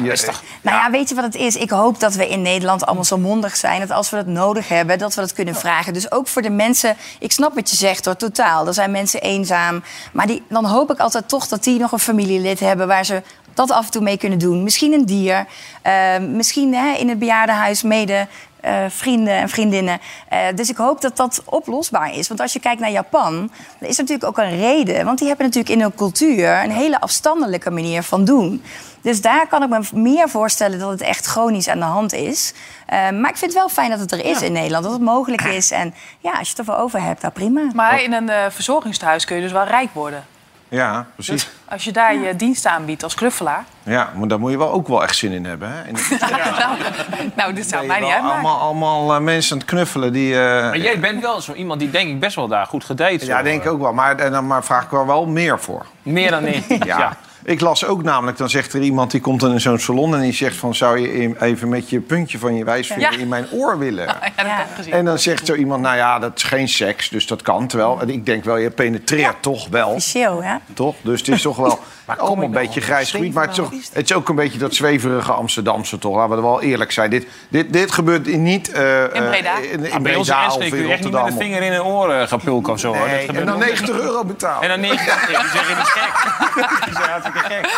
Nou 0.61 0.77
ja, 0.77 0.91
weet 0.91 1.09
je 1.09 1.15
wat 1.15 1.23
het 1.23 1.35
is? 1.35 1.55
Ik 1.55 1.69
hoop 1.69 1.99
dat 1.99 2.13
we 2.13 2.27
in 2.29 2.41
Nederland 2.41 2.85
allemaal 2.85 3.03
zo 3.03 3.17
mondig 3.17 3.55
zijn... 3.55 3.79
dat 3.79 3.91
als 3.91 4.09
we 4.09 4.15
dat 4.15 4.25
nodig 4.25 4.67
hebben, 4.67 4.97
dat 4.97 5.15
we 5.15 5.21
dat 5.21 5.33
kunnen 5.33 5.55
vragen. 5.55 5.93
Dus 5.93 6.11
ook 6.11 6.27
voor 6.27 6.41
de 6.41 6.49
mensen... 6.49 6.95
Ik 7.19 7.31
snap 7.31 7.55
wat 7.55 7.69
je 7.69 7.75
zegt 7.75 8.05
hoor, 8.05 8.15
totaal. 8.15 8.67
Er 8.67 8.73
zijn 8.73 8.91
mensen 8.91 9.21
eenzaam. 9.21 9.83
Maar 10.13 10.27
die, 10.27 10.43
dan 10.49 10.65
hoop 10.65 10.91
ik 10.91 10.99
altijd 10.99 11.27
toch 11.29 11.47
dat 11.47 11.63
die 11.63 11.79
nog 11.79 11.91
een 11.91 11.99
familielid 11.99 12.59
hebben... 12.59 12.87
waar 12.87 13.05
ze 13.05 13.21
dat 13.53 13.71
af 13.71 13.85
en 13.85 13.91
toe 13.91 14.01
mee 14.01 14.17
kunnen 14.17 14.39
doen. 14.39 14.63
Misschien 14.63 14.93
een 14.93 15.05
dier. 15.05 15.45
eh, 15.81 16.17
misschien 16.19 16.73
hè, 16.75 16.91
in 16.93 17.09
het 17.09 17.19
bejaardenhuis 17.19 17.81
mede... 17.83 18.27
eh, 18.63 18.85
vrienden 18.87 19.33
en 19.33 19.49
vriendinnen. 19.49 19.99
Eh, 20.29 20.39
dus 20.55 20.69
ik 20.69 20.77
hoop 20.77 21.01
dat 21.01 21.17
dat 21.17 21.41
oplosbaar 21.45 22.15
is. 22.15 22.27
Want 22.27 22.39
als 22.39 22.53
je 22.53 22.59
kijkt 22.59 22.81
naar 22.81 22.91
Japan, 22.91 23.51
er 23.79 23.87
is 23.87 23.97
natuurlijk 23.97 24.27
ook 24.27 24.37
een 24.37 24.57
reden. 24.57 25.05
Want 25.05 25.17
die 25.17 25.27
hebben 25.27 25.45
natuurlijk 25.45 25.73
in 25.73 25.81
hun 25.81 25.95
cultuur 25.95 26.63
een 26.63 26.71
hele 26.71 26.99
afstandelijke 26.99 27.71
manier 27.71 28.03
van 28.03 28.25
doen. 28.25 28.63
Dus 29.03 29.21
daar 29.21 29.47
kan 29.47 29.63
ik 29.63 29.69
me 29.69 29.79
meer 29.93 30.29
voorstellen 30.29 30.79
dat 30.79 30.89
het 30.89 31.01
echt 31.01 31.25
chronisch 31.25 31.67
aan 31.67 31.79
de 31.79 31.85
hand 31.85 32.13
is. 32.13 32.53
Eh, 32.85 33.09
maar 33.09 33.29
ik 33.29 33.37
vind 33.37 33.41
het 33.41 33.53
wel 33.53 33.69
fijn 33.69 33.89
dat 33.89 33.99
het 33.99 34.11
er 34.11 34.25
is 34.25 34.41
in 34.41 34.51
Nederland, 34.51 34.83
dat 34.83 34.93
het 34.93 35.01
mogelijk 35.01 35.41
is. 35.59 35.71
En 35.71 35.93
ja, 36.19 36.31
als 36.31 36.49
je 36.49 36.49
het 36.49 36.59
ervoor 36.59 36.83
over 36.83 37.01
hebt, 37.01 37.21
nou 37.21 37.33
prima. 37.33 37.61
Maar 37.73 38.03
in 38.03 38.13
een 38.13 38.29
eh, 38.29 38.45
verzorgingstehuis 38.49 39.25
kun 39.25 39.35
je 39.35 39.41
dus 39.41 39.51
wel 39.51 39.63
rijk 39.65 39.93
worden. 39.93 40.25
Ja, 40.73 41.05
precies. 41.15 41.49
Als 41.69 41.83
je 41.83 41.91
daar 41.91 42.15
je 42.15 42.35
dienst 42.35 42.65
aanbiedt 42.65 43.03
als 43.03 43.15
knuffelaar. 43.15 43.63
Ja, 43.83 44.09
maar 44.15 44.27
daar 44.27 44.39
moet 44.39 44.51
je 44.51 44.57
wel 44.57 44.71
ook 44.71 44.87
wel 44.87 45.03
echt 45.03 45.15
zin 45.15 45.31
in 45.31 45.45
hebben. 45.45 45.71
Hè? 45.71 45.81
En 45.81 45.93
nou, 46.19 46.77
nou, 47.35 47.53
dit 47.53 47.69
zou 47.69 47.79
ben 47.79 47.87
mij 47.87 47.99
niet 47.99 48.09
uitmaken. 48.11 48.33
allemaal, 48.33 48.59
allemaal 48.59 49.13
eh, 49.13 49.19
mensen 49.21 49.51
aan 49.53 49.57
het 49.57 49.67
knuffelen 49.67 50.13
die... 50.13 50.33
eh, 50.41 50.61
Maar 50.61 50.77
jij 50.77 50.99
bent 50.99 51.21
wel 51.21 51.41
zo 51.41 51.53
iemand 51.53 51.79
die 51.79 51.89
denk 51.89 52.09
ik 52.09 52.19
best 52.19 52.35
wel 52.35 52.47
daar 52.47 52.65
goed 52.65 52.83
gedijt. 52.83 53.21
zo. 53.21 53.27
ja, 53.27 53.41
denk 53.43 53.63
ik 53.63 53.71
ook 53.71 53.81
wel. 53.81 53.93
Maar, 53.93 54.15
en 54.17 54.31
dan 54.31 54.47
maar 54.47 54.63
vraag 54.63 54.83
ik 54.83 54.89
wel 54.89 55.05
wel 55.05 55.25
meer 55.25 55.59
voor. 55.59 55.85
Meer 56.03 56.31
dan 56.31 56.45
één. 56.53 56.63
Ja. 56.67 56.77
ja. 56.97 57.17
Ik 57.45 57.61
las 57.61 57.85
ook 57.85 58.03
namelijk, 58.03 58.37
dan 58.37 58.49
zegt 58.49 58.73
er 58.73 58.81
iemand 58.81 59.11
die 59.11 59.21
komt 59.21 59.39
dan 59.39 59.51
in 59.51 59.61
zo'n 59.61 59.79
salon 59.79 60.15
en 60.15 60.21
die 60.21 60.33
zegt 60.33 60.55
van 60.55 60.75
zou 60.75 60.99
je 60.99 61.35
even 61.41 61.69
met 61.69 61.89
je 61.89 61.99
puntje 61.99 62.37
van 62.39 62.55
je 62.55 62.63
wijsvinger 62.63 63.11
Ja. 63.11 63.17
in 63.17 63.27
mijn 63.27 63.45
oor 63.51 63.77
willen? 63.79 64.07
Ja. 64.37 64.65
En 64.89 65.05
dan 65.05 65.19
zegt 65.19 65.45
zo 65.45 65.53
iemand, 65.55 65.81
nou 65.81 65.95
ja, 65.95 66.19
dat 66.19 66.31
is 66.35 66.43
geen 66.43 66.67
seks, 66.69 67.09
dus 67.09 67.27
dat 67.27 67.41
kan. 67.41 67.67
Terwijl, 67.67 68.01
en 68.01 68.09
ik 68.09 68.25
denk 68.25 68.43
wel, 68.43 68.57
je 68.57 68.69
penetreert 68.69 69.41
toch 69.41 69.67
wel. 69.67 69.87
Officieel, 69.89 70.41
ja. 70.43 70.61
Toch? 70.73 70.95
Dus 71.01 71.19
het 71.19 71.27
is 71.27 71.41
toch 71.41 71.57
wel 71.57 71.79
allemaal 72.05 72.31
een 72.45 72.51
nou 72.51 72.51
beetje 72.65 72.81
grijs 72.81 73.11
gebied. 73.11 73.33
Maar 73.33 73.43
het 73.47 73.51
is, 73.57 73.59
ook, 73.59 73.71
het 73.93 74.09
is 74.09 74.13
ook 74.13 74.29
een 74.29 74.35
beetje 74.35 74.57
dat 74.59 74.75
zweverige 74.75 75.31
Amsterdamse 75.31 75.97
toch. 75.97 76.15
Laten 76.15 76.35
we 76.35 76.41
wel 76.41 76.61
eerlijk 76.61 76.91
zijn. 76.91 77.09
Dit, 77.09 77.27
dit, 77.49 77.73
dit 77.73 77.91
gebeurt 77.91 78.25
niet 78.37 78.71
eh, 78.71 79.01
In 79.03 79.09
Breda? 79.09 79.57
eh, 79.57 79.71
in, 79.71 79.85
in 79.85 79.91
in 79.91 80.01
Breda 80.03 80.47
of 80.47 80.61
in 80.61 80.65
je 80.65 80.71
echt 80.71 80.73
niet 80.73 80.81
met 80.81 80.89
Rotterdam. 80.89 81.25
een 81.25 81.33
vinger 81.37 81.61
in 81.61 81.73
een 81.73 81.83
oor 81.83 82.11
eh, 82.13 82.27
gaan 82.27 82.39
pulken 82.39 82.73
of 82.73 82.79
zo. 82.79 82.87
hoor. 82.87 82.97
Dat 82.97 83.07
Nee, 83.07 83.25
gebeurt 83.25 83.39
en 83.39 83.45
dan 83.45 83.59
nooit. 83.59 83.69
90 83.69 83.99
euro 83.99 84.23
betalen. 84.25 84.61
En 84.61 84.69
dan 84.69 84.79
90 84.79 85.25
Die 85.25 85.35
zeggen, 85.35 85.75
dat 85.75 85.85
is 85.85 85.91
gek. 85.91 87.71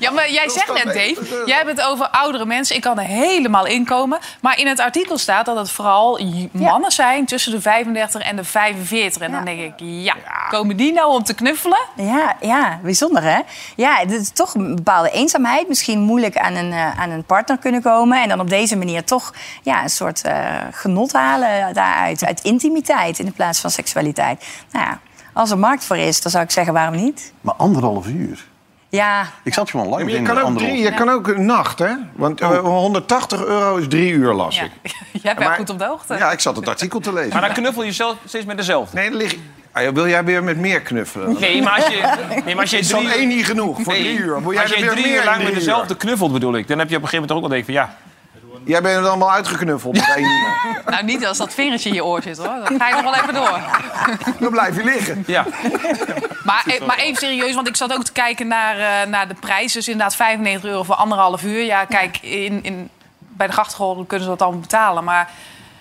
Ja, 0.00 0.10
maar 0.10 0.30
jij 0.30 0.48
zegt 0.48 0.84
net. 0.84 0.84
Dave, 0.84 1.42
jij 1.46 1.56
hebt 1.56 1.68
het 1.68 1.82
over 1.82 2.08
oudere 2.08 2.46
mensen. 2.46 2.76
Ik 2.76 2.82
kan 2.82 2.98
er 2.98 3.04
helemaal 3.04 3.66
in 3.66 3.84
komen. 3.84 4.18
Maar 4.40 4.58
in 4.58 4.66
het 4.66 4.80
artikel 4.80 5.18
staat 5.18 5.46
dat 5.46 5.56
het 5.56 5.70
vooral 5.70 6.20
mannen 6.52 6.90
zijn 6.90 7.24
tussen 7.26 7.52
de 7.52 7.60
35 7.60 8.22
en 8.22 8.36
de 8.36 8.44
45. 8.44 9.22
En 9.22 9.32
dan 9.32 9.44
denk 9.44 9.60
ik, 9.60 9.72
ja, 9.76 10.14
komen 10.50 10.76
die 10.76 10.92
nou 10.92 11.12
om 11.12 11.22
te 11.24 11.34
knuffelen? 11.34 11.78
Ja, 11.96 12.36
ja, 12.40 12.80
bijzonder 12.82 13.22
hè? 13.22 13.38
Ja, 13.76 13.96
het 13.96 14.12
is 14.12 14.30
toch 14.30 14.54
een 14.54 14.74
bepaalde 14.74 15.10
eenzaamheid. 15.10 15.68
Misschien 15.68 16.00
moeilijk 16.00 16.36
aan 16.38 16.54
een, 16.54 16.72
eh, 16.72 16.98
aan 17.00 17.10
een 17.10 17.24
partner 17.24 17.58
kunnen 17.58 17.82
komen. 17.82 18.22
En 18.22 18.28
dan 18.28 18.40
op 18.40 18.48
deze 18.48 18.76
manier 18.76 19.04
toch 19.04 19.32
ja, 19.62 19.82
een 19.82 19.90
soort 19.90 20.22
eh, 20.22 20.56
genot 20.72 21.12
halen 21.12 21.74
daaruit. 21.74 22.24
Uit 22.24 22.40
intimiteit 22.42 23.18
in 23.18 23.32
plaats 23.32 23.60
van 23.60 23.70
seksualiteit. 23.70 24.44
Nou 24.72 24.84
ja, 24.86 24.98
als 25.32 25.50
er 25.50 25.58
markt 25.58 25.84
voor 25.84 25.96
is, 25.96 26.20
dan 26.22 26.30
zou 26.30 26.44
ik 26.44 26.50
zeggen 26.50 26.72
waarom 26.72 26.94
niet? 26.96 27.32
Maar 27.40 27.54
anderhalf 27.54 28.06
uur. 28.06 28.48
Ja, 28.88 29.26
Ik 29.44 29.54
zat 29.54 29.70
gewoon 29.70 29.88
lang 29.88 30.10
je 30.10 30.16
in 30.16 30.24
kan 30.24 30.38
ook 30.38 30.58
drie, 30.58 30.78
je 30.82 30.94
kan 30.94 31.08
ook 31.08 31.28
een 31.28 31.46
nacht, 31.46 31.78
hè? 31.78 31.92
Want 32.14 32.40
eh, 32.40 32.58
180 32.58 33.44
euro 33.44 33.76
is 33.76 33.88
drie 33.88 34.12
uur, 34.12 34.32
las 34.34 34.56
Ja. 34.56 34.62
ik. 34.64 34.70
Jij 35.22 35.34
bent 35.34 35.46
Maar- 35.48 35.56
goed 35.56 35.70
op 35.70 35.78
de 35.78 35.84
hoogte. 35.84 36.14
Ja, 36.16 36.30
ik 36.32 36.40
zat 36.40 36.56
het 36.56 36.68
artikel 36.68 37.00
te 37.00 37.12
lezen. 37.12 37.32
Maar 37.32 37.40
dan 37.40 37.52
knuffel 37.52 37.82
je 37.82 37.92
zelf 37.92 38.16
steeds 38.24 38.44
met 38.44 38.56
dezelfde. 38.56 38.96
Nee, 38.96 39.08
dan 39.08 39.18
lig... 39.18 39.36
Ah, 39.72 39.88
wil 39.88 40.08
jij 40.08 40.24
weer 40.24 40.44
met 40.44 40.56
meer 40.56 40.80
knuffelen? 40.80 41.36
Nee, 41.40 41.62
maar 41.62 41.74
als 41.74 41.86
je, 41.86 42.00
nee, 42.44 42.54
maar 42.54 42.62
als 42.62 42.70
je 42.70 42.78
Is 42.78 42.88
dan 42.88 43.04
drie, 43.04 43.14
één 43.14 43.28
niet 43.28 43.44
genoeg 43.44 43.82
voor 43.82 43.92
nee, 43.92 44.02
drie 44.02 44.18
uur? 44.18 44.40
Moet 44.40 44.54
jij 44.54 44.62
als 44.62 44.72
er 44.72 44.78
je 44.78 44.84
weer 44.84 44.92
drie 44.92 45.14
uur 45.14 45.24
lang 45.24 45.42
met 45.42 45.54
dezelfde 45.54 45.96
knuffelt, 45.96 46.32
bedoel 46.32 46.56
ik, 46.56 46.68
dan 46.68 46.78
heb 46.78 46.88
je 46.88 46.96
op 46.96 47.02
een 47.02 47.08
gegeven 47.08 47.28
moment 47.28 47.32
ook 47.32 47.40
wel 47.40 47.58
denken 47.58 47.74
van 47.74 47.74
ja. 47.74 48.08
Jij 48.64 48.82
bent 48.82 48.96
er 48.96 49.08
allemaal 49.08 49.32
uitgeknuffeld 49.32 49.94
met 49.94 50.12
één 50.16 50.24
uur. 50.24 50.82
Nou, 50.90 51.04
niet 51.04 51.26
als 51.26 51.38
dat 51.38 51.54
vingertje 51.54 51.88
in 51.88 51.94
je 51.94 52.04
oor 52.04 52.22
zit, 52.22 52.36
hoor. 52.36 52.64
Dan 52.64 52.78
ga 52.78 52.88
je 52.88 52.94
nog 52.94 53.02
wel 53.02 53.14
even 53.14 53.34
door. 53.34 53.60
Dan 54.40 54.50
blijf 54.50 54.76
je 54.76 54.84
liggen. 54.84 55.24
ja. 55.26 55.46
Maar, 56.44 56.62
eh, 56.66 56.86
maar 56.86 56.98
even 56.98 57.16
serieus, 57.16 57.54
want 57.54 57.68
ik 57.68 57.76
zat 57.76 57.92
ook 57.92 58.04
te 58.04 58.12
kijken 58.12 58.46
naar, 58.46 58.78
eh, 58.78 59.08
naar 59.08 59.28
de 59.28 59.34
prijs. 59.34 59.72
Dus 59.72 59.88
inderdaad 59.88 60.16
95 60.16 60.70
euro 60.70 60.82
voor 60.82 60.94
anderhalf 60.94 61.42
uur. 61.42 61.64
Ja, 61.64 61.84
kijk, 61.84 62.18
in, 62.22 62.62
in, 62.62 62.88
bij 63.18 63.46
de 63.46 63.52
grachtgolden 63.52 64.06
kunnen 64.06 64.26
ze 64.26 64.32
dat 64.32 64.42
allemaal 64.42 64.60
betalen. 64.60 65.04
Maar 65.04 65.30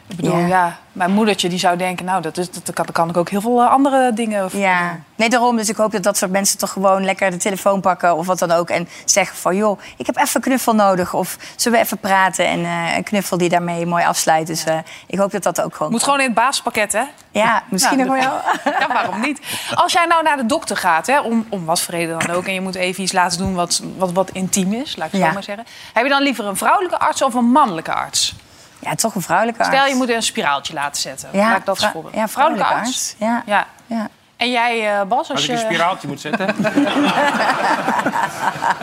ik 0.09 0.15
bedoel, 0.15 0.37
Ja. 0.37 0.47
ja. 0.47 0.77
mijn 0.91 1.11
moedertje 1.11 1.49
die 1.49 1.59
zou 1.59 1.77
denken... 1.77 2.05
nou, 2.05 2.21
dat, 2.21 2.37
is, 2.37 2.51
dat, 2.51 2.73
kan, 2.73 2.85
dat 2.85 2.95
kan 2.95 3.09
ik 3.09 3.17
ook 3.17 3.29
heel 3.29 3.41
veel 3.41 3.61
eh, 3.61 3.69
andere 3.71 4.13
dingen 4.13 4.51
voor 4.51 4.59
ja. 4.59 4.89
doen. 4.89 5.03
Nee, 5.15 5.29
daarom. 5.29 5.55
Dus 5.57 5.69
ik 5.69 5.75
hoop 5.75 5.91
dat 5.91 6.03
dat 6.03 6.17
soort 6.17 6.31
mensen 6.31 6.57
toch 6.57 6.71
gewoon 6.71 7.05
lekker 7.05 7.31
de 7.31 7.37
telefoon 7.37 7.81
pakken 7.81 8.15
of 8.15 8.25
wat 8.25 8.39
dan 8.39 8.51
ook. 8.51 8.69
En 8.69 8.87
zeggen 9.05 9.37
van, 9.37 9.55
joh, 9.55 9.79
ik 9.97 10.05
heb 10.05 10.17
even 10.17 10.29
een 10.35 10.41
knuffel 10.41 10.73
nodig. 10.75 11.13
Of 11.13 11.37
zullen 11.55 11.77
we 11.79 11.85
even 11.85 11.97
praten 11.97 12.45
en 12.47 12.65
eh, 12.65 12.95
een 12.97 13.03
knuffel 13.03 13.37
die 13.37 13.49
daarmee 13.49 13.85
mooi 13.85 14.03
afsluit. 14.03 14.47
Dus 14.47 14.63
eh, 14.63 14.77
ik 15.07 15.19
hoop 15.19 15.31
dat 15.31 15.43
dat 15.43 15.61
ook 15.61 15.75
gewoon... 15.75 15.91
Moet 15.91 16.03
gewoon 16.03 16.19
in 16.19 16.25
het 16.25 16.33
basispakket, 16.35 16.91
hè? 16.93 17.03
Ja, 17.31 17.63
misschien 17.69 17.97
Nou, 17.97 18.09
nog 18.09 18.19
wel. 18.25 18.41
Ja, 18.79 18.87
waarom 18.87 19.21
niet? 19.21 19.39
Als 19.73 19.93
jij 19.93 20.05
nou 20.05 20.23
naar 20.23 20.37
de 20.37 20.45
dokter 20.45 20.77
gaat, 20.77 21.07
hè, 21.07 21.19
om, 21.19 21.45
om 21.49 21.65
wat 21.65 21.81
voor 21.81 21.93
reden 21.93 22.19
dan 22.19 22.35
ook... 22.35 22.45
en 22.45 22.53
je 22.53 22.61
moet 22.61 22.75
even 22.75 23.03
iets 23.03 23.11
laten 23.11 23.37
doen 23.37 23.53
wat, 23.53 23.81
wat, 23.97 24.11
wat 24.11 24.29
intiem 24.31 24.73
is, 24.73 24.95
laat 24.95 25.05
ik 25.07 25.11
het 25.11 25.21
Ja. 25.21 25.27
zo 25.27 25.33
maar 25.33 25.43
zeggen... 25.43 25.65
heb 25.93 26.03
je 26.03 26.09
dan 26.09 26.21
liever 26.21 26.45
een 26.45 26.57
vrouwelijke 26.57 26.99
arts 26.99 27.21
of 27.21 27.33
een 27.33 27.51
mannelijke 27.51 27.93
arts? 27.93 28.35
Ja, 28.79 28.95
toch 28.95 29.15
een 29.15 29.21
vrouwelijke 29.21 29.59
arts. 29.63 29.75
Stel, 29.75 29.87
je 29.87 29.95
moet 29.95 30.09
een 30.09 30.23
spiraaltje 30.23 30.73
laten 30.73 31.01
zetten. 31.01 31.29
ja, 31.31 31.49
laat 31.49 31.57
ik 31.57 31.65
dat 31.65 31.85
voorbeeld. 31.85 32.15
Ja, 32.15 32.27
vrouwelijke 32.27 32.73
arts. 32.73 33.15
Ja. 33.17 33.43
Ja. 33.45 33.65
Ja. 33.85 34.07
En 34.37 34.51
jij, 34.51 34.99
eh, 34.99 35.05
Bas, 35.07 35.17
als, 35.17 35.29
Als 35.29 35.41
ik 35.41 35.47
je... 35.47 35.53
een 35.53 35.59
spiraaltje 35.59 36.07
moet 36.07 36.21
zetten. 36.21 36.47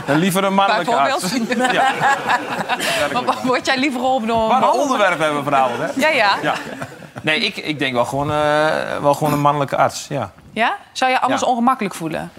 dan 0.06 0.16
liever 0.16 0.44
een 0.44 0.54
mannelijke 0.54 0.94
arts. 0.96 1.32
Ja. 1.72 1.92
Maar 3.12 3.22
Word 3.42 3.66
jij 3.66 3.78
liever 3.78 4.00
geholpen 4.00 4.28
door 4.28 4.42
een 4.52 4.60
Wat 4.60 4.74
een 4.74 4.80
onderwerp 4.80 5.18
hebben 5.18 5.38
we 5.38 5.44
vanavond, 5.44 5.78
hè? 5.78 5.86
Ja, 5.94 6.08
ja, 6.08 6.14
ja. 6.14 6.36
Ja. 6.42 6.54
Nee, 7.22 7.40
ik, 7.40 7.56
ik 7.56 7.78
denk 7.78 7.94
wel 7.94 8.04
gewoon, 8.04 8.30
eh, 8.30 8.98
wel 9.00 9.14
gewoon 9.14 9.32
een 9.32 9.40
mannelijke 9.40 9.76
arts, 9.76 10.06
ja. 10.08 10.30
Zou 10.92 11.10
je 11.10 11.20
anders 11.20 11.40
Ja. 11.40 11.46
ongemakkelijk 11.46 11.94
voelen? 11.94 12.30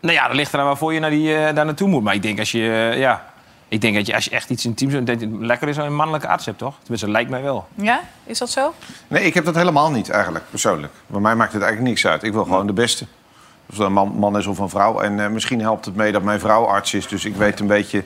Nou 0.00 0.14
ja, 0.14 0.26
dat 0.26 0.36
ligt 0.36 0.52
eraan 0.54 0.66
waarvoor 0.66 0.94
je 0.94 1.00
naar 1.00 1.10
die, 1.10 1.36
eh, 1.36 1.54
daar 1.54 1.64
naartoe 1.64 1.88
moet. 1.88 2.02
Maar 2.02 2.14
ik 2.14 2.22
denk 2.22 2.38
als 2.38 2.52
je, 2.52 2.92
ja... 2.96 3.22
Ik 3.72 3.80
denk 3.80 3.94
dat 3.94 4.06
je, 4.06 4.14
als 4.14 4.24
je 4.24 4.30
echt 4.30 4.50
iets 4.50 4.64
intiems 4.64 4.92
doet, 4.92 5.06
dat 5.06 5.20
het 5.20 5.30
lekker 5.38 5.68
is 5.68 5.76
als 5.76 5.84
je 5.84 5.90
een 5.90 5.96
mannelijke 5.96 6.28
arts 6.28 6.46
hebt, 6.46 6.58
toch? 6.58 6.74
Tenminste, 6.78 7.06
dat 7.06 7.14
lijkt 7.14 7.30
mij 7.30 7.42
wel. 7.42 7.66
Ja? 7.74 8.00
Is 8.24 8.38
dat 8.38 8.50
zo? 8.50 8.74
Nee, 9.08 9.24
ik 9.24 9.34
heb 9.34 9.44
dat 9.44 9.54
helemaal 9.54 9.90
niet 9.90 10.10
eigenlijk, 10.10 10.44
persoonlijk. 10.50 10.92
Bij 11.06 11.20
mij 11.20 11.34
maakt 11.34 11.52
het 11.52 11.62
eigenlijk 11.62 11.90
niks 11.92 12.06
uit. 12.06 12.22
Ik 12.22 12.32
wil 12.32 12.44
gewoon 12.44 12.66
de 12.66 12.72
beste. 12.72 13.06
Of 13.70 13.76
dat 13.76 13.86
een 13.86 13.92
man, 13.92 14.08
man 14.08 14.38
is 14.38 14.46
of 14.46 14.58
een 14.58 14.68
vrouw. 14.68 15.00
En 15.00 15.20
eh, 15.20 15.28
misschien 15.28 15.60
helpt 15.60 15.84
het 15.84 15.96
mee 15.96 16.12
dat 16.12 16.22
mijn 16.22 16.40
vrouw 16.40 16.64
arts 16.64 16.94
is. 16.94 17.08
Dus 17.08 17.24
ik 17.24 17.36
weet 17.36 17.60
een 17.60 17.66
beetje... 17.66 18.04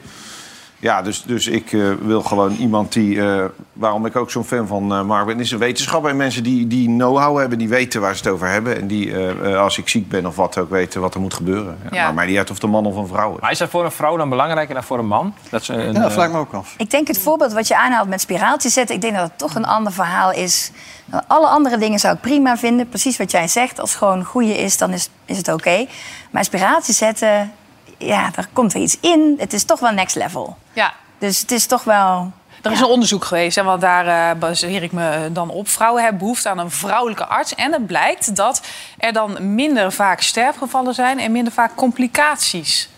Ja, 0.78 1.02
dus, 1.02 1.22
dus 1.22 1.46
ik 1.46 1.72
eh, 1.72 1.80
wil 2.00 2.22
gewoon 2.22 2.52
iemand 2.52 2.92
die... 2.92 3.22
eh, 3.22 3.44
waarom 3.72 4.06
ik 4.06 4.16
ook 4.16 4.30
zo'n 4.30 4.44
fan 4.44 4.66
van 4.66 4.92
eh 4.94 5.02
Mark 5.02 5.26
ben... 5.26 5.40
is 5.40 5.50
een 5.50 5.58
wetenschapper 5.58 6.10
en 6.10 6.16
mensen 6.16 6.42
die, 6.42 6.66
die 6.66 6.86
know-how 6.86 7.38
hebben... 7.38 7.58
die 7.58 7.68
weten 7.68 8.00
waar 8.00 8.16
ze 8.16 8.22
het 8.22 8.32
over 8.32 8.48
hebben. 8.48 8.76
En 8.76 8.86
die, 8.86 9.16
als 9.56 9.78
ik 9.78 9.88
ziek 9.88 10.08
ben 10.08 10.26
of 10.26 10.36
wat 10.36 10.58
ook, 10.58 10.70
weten 10.70 11.00
wat 11.00 11.14
er 11.14 11.20
moet 11.20 11.34
gebeuren. 11.34 11.78
Ja, 11.82 11.88
Ja. 11.96 12.04
Maar 12.04 12.14
mij 12.14 12.26
niet 12.26 12.36
uit 12.38 12.50
of 12.50 12.58
de 12.58 12.66
man 12.66 12.86
of 12.86 12.96
een 12.96 13.06
vrouw 13.06 13.34
is. 13.34 13.40
Maar 13.40 13.50
is 13.50 13.58
dat 13.58 13.70
voor 13.70 13.84
een 13.84 13.92
vrouw 13.92 14.16
dan 14.16 14.28
belangrijker 14.28 14.74
dan 14.74 14.82
voor 14.84 14.98
een 14.98 15.06
man? 15.06 15.34
Dat 15.50 15.64
ze 15.64 15.72
een, 15.72 15.92
Ja, 15.92 16.00
dat 16.00 16.12
vraag 16.12 16.26
ik 16.26 16.32
me 16.32 16.38
ook 16.38 16.52
af. 16.52 16.74
Ik 16.78 16.90
denk 16.90 17.06
het 17.08 17.18
voorbeeld 17.18 17.52
wat 17.52 17.68
je 17.68 17.76
aanhaalt 17.76 18.08
met 18.08 18.20
spiraaltjes 18.20 18.72
zetten... 18.72 18.94
ik 18.94 19.00
denk 19.00 19.14
dat 19.14 19.24
het 19.28 19.38
toch 19.38 19.54
een 19.54 19.66
ander 19.66 19.92
verhaal 19.92 20.32
is. 20.32 20.70
Nou, 21.04 21.22
Alle 21.26 21.46
andere 21.46 21.78
dingen 21.78 21.98
zou 21.98 22.14
ik 22.14 22.20
prima 22.20 22.56
vinden. 22.56 22.88
Precies 22.88 23.16
wat 23.16 23.30
jij 23.30 23.48
zegt. 23.48 23.80
Als 23.80 23.90
het 23.90 23.98
gewoon 23.98 24.18
een 24.18 24.24
goede 24.24 24.56
is, 24.58 24.78
dan 24.78 24.90
is, 24.92 25.10
is 25.24 25.36
het 25.36 25.48
oké. 25.52 25.86
Maar 26.30 26.44
spiraaltjes 26.44 26.96
zetten, 26.96 27.52
ja, 27.98 28.30
daar 28.30 28.48
komt 28.52 28.74
er 28.74 28.80
iets 28.80 29.00
in. 29.00 29.34
Het 29.38 29.52
is 29.52 29.64
toch 29.64 29.80
wel 29.80 29.90
next 29.90 30.16
level. 30.16 30.56
Ja. 30.72 30.94
Dus 31.18 31.40
het 31.40 31.50
is 31.50 31.66
toch 31.66 31.84
wel... 31.84 32.32
Er 32.62 32.72
is 32.72 32.80
een 32.80 32.86
onderzoek 32.86 33.24
geweest, 33.24 33.56
en 33.56 33.64
want 33.64 33.80
daar 33.80 34.06
eh, 34.06 34.38
baseer 34.38 34.82
ik 34.82 34.92
me 34.92 35.28
dan 35.32 35.50
op. 35.50 35.68
Vrouwen 35.68 36.02
hebben 36.02 36.20
behoefte 36.20 36.48
aan 36.48 36.58
een 36.58 36.70
vrouwelijke 36.70 37.26
arts. 37.26 37.54
En 37.54 37.72
het 37.72 37.86
blijkt 37.86 38.36
dat 38.36 38.66
er 38.98 39.12
dan 39.12 39.54
minder 39.54 39.92
vaak 39.92 40.20
sterfgevallen 40.20 40.94
zijn 40.94 41.18
en 41.18 41.32
minder 41.32 41.52
vaak 41.52 41.74
complicaties. 41.74 42.88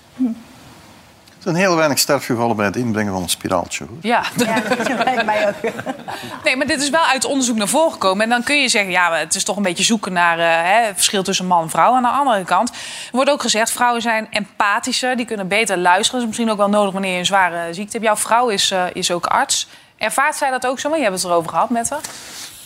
Er 1.38 1.44
zijn 1.44 1.56
heel 1.56 1.76
weinig 1.76 1.98
sterfgevallen 1.98 2.56
bij 2.56 2.66
het 2.66 2.76
inbrengen 2.76 3.12
van 3.12 3.22
een 3.22 3.28
spiraaltje. 3.28 3.84
Hoor. 3.88 3.98
Ja, 4.00 4.22
Ja, 4.36 4.60
dat 4.60 5.04
lijkt 5.04 5.24
mij 5.24 5.48
ook. 5.48 5.72
nee, 6.44 6.56
maar 6.56 6.66
dit 6.66 6.82
is 6.82 6.90
wel 6.90 7.04
uit 7.04 7.24
onderzoek 7.24 7.56
naar 7.56 7.68
voren 7.68 7.92
gekomen. 7.92 8.22
En 8.22 8.28
dan 8.28 8.42
kun 8.42 8.60
je 8.60 8.68
zeggen, 8.68 8.90
ja, 8.90 9.08
maar 9.08 9.18
het 9.18 9.34
is 9.34 9.44
toch 9.44 9.56
een 9.56 9.62
beetje 9.62 9.84
zoeken 9.84 10.12
naar 10.12 10.38
eh, 10.38 10.44
hè, 10.46 10.86
het 10.86 10.94
verschil 10.94 11.22
tussen 11.22 11.46
man 11.46 11.62
en 11.62 11.70
vrouw. 11.70 11.92
Aan 11.94 12.02
de 12.02 12.08
andere 12.08 12.44
kant 12.44 12.68
er 12.68 12.76
wordt 13.12 13.30
ook 13.30 13.42
gezegd, 13.42 13.70
vrouwen 13.70 14.02
zijn 14.02 14.26
empathischer. 14.30 15.16
Die 15.16 15.26
kunnen 15.26 15.48
beter 15.48 15.78
luisteren. 15.78 16.12
Dat 16.12 16.20
is 16.20 16.26
misschien 16.26 16.50
ook 16.50 16.56
wel 16.56 16.68
nodig 16.78 16.92
wanneer 16.92 17.12
je 17.12 17.18
een 17.18 17.26
zware 17.26 17.74
ziekte 17.74 17.92
hebt. 17.92 18.04
Jouw 18.04 18.16
vrouw 18.16 18.48
is, 18.48 18.70
eh, 18.70 18.84
is 18.92 19.10
ook 19.10 19.26
arts. 19.26 19.68
Ervaart 19.96 20.36
zij 20.36 20.50
dat 20.50 20.66
ook 20.66 20.78
zo? 20.80 20.88
Want 20.88 21.00
je 21.00 21.08
hebt 21.08 21.22
het 21.22 21.30
erover 21.30 21.50
gehad 21.50 21.70
met 21.70 21.90
haar. 21.90 22.00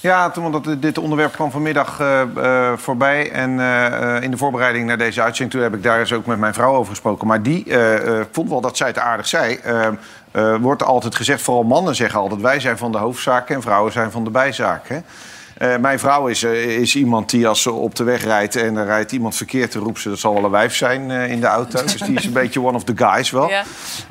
Ja, 0.02 0.30
toen, 0.30 0.52
dat- 0.52 0.82
dit 0.82 0.98
onderwerp 0.98 1.32
kwam 1.32 1.50
vanmiddag 1.50 2.00
eh, 2.00 2.20
eh, 2.20 2.78
voorbij. 2.78 3.30
En 3.30 3.60
eh, 3.60 4.22
in 4.22 4.30
de 4.30 4.36
voorbereiding 4.36 4.86
naar 4.86 4.98
deze 4.98 5.22
uitzending... 5.22 5.50
toen 5.50 5.62
heb 5.70 5.74
ik 5.78 5.82
daar 5.82 5.98
eens 5.98 6.12
ook 6.12 6.26
met 6.26 6.38
mijn 6.38 6.54
vrouw 6.54 6.74
over 6.74 6.90
gesproken. 6.90 7.26
Maar 7.26 7.42
die 7.42 7.66
vond 8.32 8.48
wel 8.48 8.60
dat 8.60 8.76
zij 8.76 8.86
het 8.86 8.98
aardig 8.98 9.26
zei. 9.26 9.60
Wordt 10.60 10.82
altijd 10.82 11.14
gezegd, 11.14 11.42
vooral 11.42 11.62
mannen 11.62 11.94
zeggen 11.94 12.20
altijd... 12.20 12.40
wij 12.40 12.60
zijn 12.60 12.78
van 12.78 12.92
de 12.92 12.98
hoofdzaken 12.98 13.54
en 13.54 13.62
vrouwen 13.62 13.92
zijn 13.92 14.10
van 14.10 14.24
de 14.24 14.30
bijzaken. 14.30 15.04
Eh, 15.62 15.76
mijn 15.76 15.98
vrouw 15.98 16.26
is, 16.26 16.42
eh, 16.42 16.78
is 16.78 16.96
iemand 16.96 17.30
die 17.30 17.48
als 17.48 17.62
ze 17.62 17.72
op 17.72 17.94
de 17.94 18.04
weg 18.04 18.24
rijdt... 18.24 18.56
en 18.56 18.76
er 18.76 18.84
rijdt 18.84 19.12
iemand 19.12 19.36
verkeerd, 19.36 19.72
dan 19.72 19.82
roept 19.82 20.00
ze... 20.00 20.08
dat 20.08 20.18
zal 20.18 20.34
wel 20.34 20.44
een 20.44 20.50
wijf 20.50 20.74
zijn 20.74 21.10
eh, 21.10 21.30
in 21.30 21.40
de 21.40 21.46
auto. 21.46 21.82
Dus 21.92 22.00
die 22.00 22.16
is 22.16 22.24
een 22.24 22.32
beetje 22.32 22.60
one 22.60 22.76
of 22.76 22.84
the 22.84 22.96
guys 22.96 23.30
wel. 23.30 23.50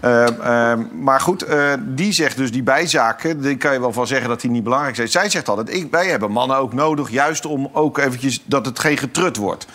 Ja. 0.01 0.75
Maar 0.91 1.19
goed, 1.19 1.45
die 1.79 2.11
zegt 2.11 2.37
dus 2.37 2.51
die 2.51 2.63
bijzaken, 2.63 3.41
die 3.41 3.57
kan 3.57 3.73
je 3.73 3.79
wel 3.79 3.93
van 3.93 4.07
zeggen 4.07 4.29
dat 4.29 4.41
die 4.41 4.51
niet 4.51 4.63
belangrijk 4.63 4.95
zijn. 4.95 5.07
Zij 5.07 5.29
zegt 5.29 5.49
altijd, 5.49 5.75
ik, 5.75 5.87
wij 5.91 6.07
hebben 6.07 6.31
mannen 6.31 6.57
ook 6.57 6.73
nodig, 6.73 7.09
juist 7.09 7.45
om 7.45 7.69
ook 7.71 7.97
eventjes 7.97 8.41
dat 8.45 8.65
het 8.65 8.79
geen 8.79 8.97
getrut 8.97 9.37
wordt. 9.37 9.67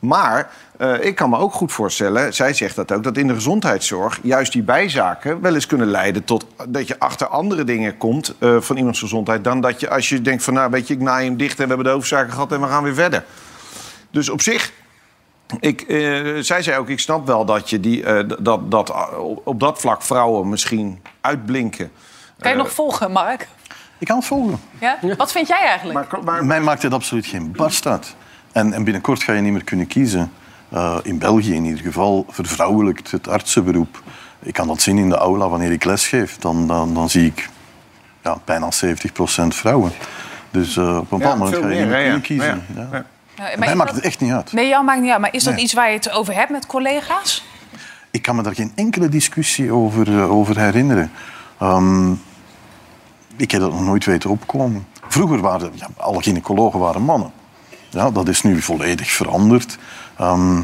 Maar 0.00 0.50
eh, 0.76 1.04
ik 1.04 1.14
kan 1.14 1.30
me 1.30 1.36
ook 1.36 1.52
goed 1.52 1.72
voorstellen, 1.72 2.34
zij 2.34 2.54
zegt 2.54 2.76
dat 2.76 2.92
ook, 2.92 3.02
dat 3.02 3.16
in 3.16 3.26
de 3.26 3.34
gezondheidszorg 3.34 4.18
juist 4.22 4.52
die 4.52 4.62
bijzaken 4.62 5.40
wel 5.40 5.54
eens 5.54 5.66
kunnen 5.66 5.86
leiden 5.86 6.24
tot 6.24 6.46
dat 6.68 6.88
je 6.88 6.98
achter 6.98 7.26
andere 7.26 7.64
dingen 7.64 7.96
komt 7.96 8.34
eh, 8.38 8.56
van 8.60 8.76
iemands 8.76 8.98
gezondheid. 8.98 9.44
Dan 9.44 9.60
dat 9.60 9.80
je 9.80 9.90
als 9.90 10.08
je 10.08 10.20
denkt 10.22 10.42
van 10.42 10.54
nou 10.54 10.70
weet 10.70 10.88
je, 10.88 10.94
ik 10.94 11.00
naai 11.00 11.26
hem 11.26 11.36
dicht 11.36 11.56
en 11.58 11.62
we 11.62 11.68
hebben 11.68 11.86
de 11.86 11.92
hoofdzaken 11.92 12.32
gehad 12.32 12.52
en 12.52 12.60
we 12.60 12.66
gaan 12.66 12.82
weer 12.82 12.94
verder. 12.94 13.24
Dus 14.10 14.28
op 14.28 14.40
zich 14.40 14.72
ik, 15.60 15.80
eh, 15.80 16.36
zij 16.40 16.62
zei 16.62 16.78
ook, 16.78 16.88
ik 16.88 17.00
snap 17.00 17.26
wel 17.26 17.44
dat, 17.44 17.70
je 17.70 17.80
die, 17.80 18.04
eh, 18.04 18.28
dat, 18.38 18.70
dat 18.70 18.92
op- 19.44 19.60
dat 19.60 19.80
vlak 19.80 20.02
vrouwen 20.02 20.48
misschien 20.48 21.02
uitblinken. 21.20 21.90
Kan 22.38 22.50
je 22.50 22.56
nog 22.56 22.72
volgen, 22.72 23.12
Mark? 23.12 23.48
Ik 23.98 24.06
kan 24.06 24.16
het 24.16 24.26
volgen. 24.26 24.60
Ja? 24.78 24.98
Wat 25.16 25.32
vind 25.32 25.48
jij 25.48 25.60
eigenlijk? 25.62 26.10
Maar, 26.10 26.24
maar, 26.24 26.44
Mij 26.44 26.60
maakt 26.60 26.82
het 26.82 26.92
absoluut 26.92 27.26
geen 27.26 27.52
barst 27.52 27.86
uit. 27.86 28.14
En, 28.52 28.72
en 28.72 28.84
binnenkort 28.84 29.22
ga 29.22 29.32
je 29.32 29.40
niet 29.40 29.52
meer 29.52 29.64
kunnen 29.64 29.86
kiezen. 29.86 30.32
Eh, 30.68 30.96
in 31.02 31.18
België 31.18 31.54
in 31.54 31.64
ieder 31.64 31.80
geval 31.82 32.26
vervrouwelijkt 32.28 33.10
het 33.10 33.28
artsenberoep. 33.28 34.02
Ik 34.42 34.52
kan 34.52 34.66
dat 34.66 34.82
zien 34.82 34.98
in 34.98 35.08
de 35.08 35.16
aula 35.16 35.48
wanneer 35.48 35.72
ik 35.72 35.84
lesgeef. 35.84 36.36
Dan, 36.38 36.66
dan, 36.66 36.94
dan 36.94 37.10
zie 37.10 37.26
ik 37.26 37.48
ja, 38.22 38.38
bijna 38.44 38.68
70% 38.84 39.46
vrouwen. 39.48 39.92
Dus 40.50 40.76
eh, 40.76 40.96
op 40.98 41.12
een 41.12 41.18
bepaald 41.18 41.38
moment 41.38 41.56
ga 41.56 41.68
je 41.68 41.78
niet 41.80 41.88
meer, 41.88 42.02
kunnen 42.02 42.20
kiezen. 42.20 42.64
Ja, 42.74 42.80
Ja. 42.82 42.88
ja. 42.92 43.04
Ja, 43.36 43.46
maar 43.46 43.58
Mij 43.58 43.74
maakt 43.74 43.88
dat- 43.88 43.96
het 43.96 44.04
echt 44.06 44.20
niet 44.20 44.32
uit. 44.32 44.52
Nee, 44.52 44.68
jou 44.68 44.84
maakt 44.84 45.00
niet 45.00 45.10
uit. 45.10 45.20
Maar 45.20 45.34
is 45.34 45.44
dat 45.44 45.54
Nee. 45.54 45.62
iets 45.62 45.72
waar 45.72 45.88
je 45.88 45.96
het 45.96 46.10
over 46.10 46.34
hebt 46.34 46.50
met 46.50 46.66
collega's? 46.66 47.44
Ik 48.10 48.22
kan 48.22 48.36
me 48.36 48.42
daar 48.42 48.54
geen 48.54 48.72
enkele 48.74 49.08
discussie 49.08 49.72
over, 49.72 50.18
eh, 50.18 50.30
over 50.30 50.58
herinneren. 50.58 51.10
Ehm, 51.58 52.10
ik 53.36 53.50
heb 53.50 53.60
dat 53.60 53.70
nog 53.72 53.84
nooit 53.84 54.04
weten 54.04 54.30
opkomen. 54.30 54.86
Vroeger 55.08 55.40
waren 55.40 55.70
ja, 55.74 55.88
alle 55.96 56.22
gynaecologen 56.22 56.78
waren 56.80 57.02
mannen. 57.02 57.30
Ja, 57.90 58.10
dat 58.10 58.28
is 58.28 58.42
nu 58.42 58.62
volledig 58.62 59.10
veranderd. 59.10 59.78
Ehm, 60.18 60.62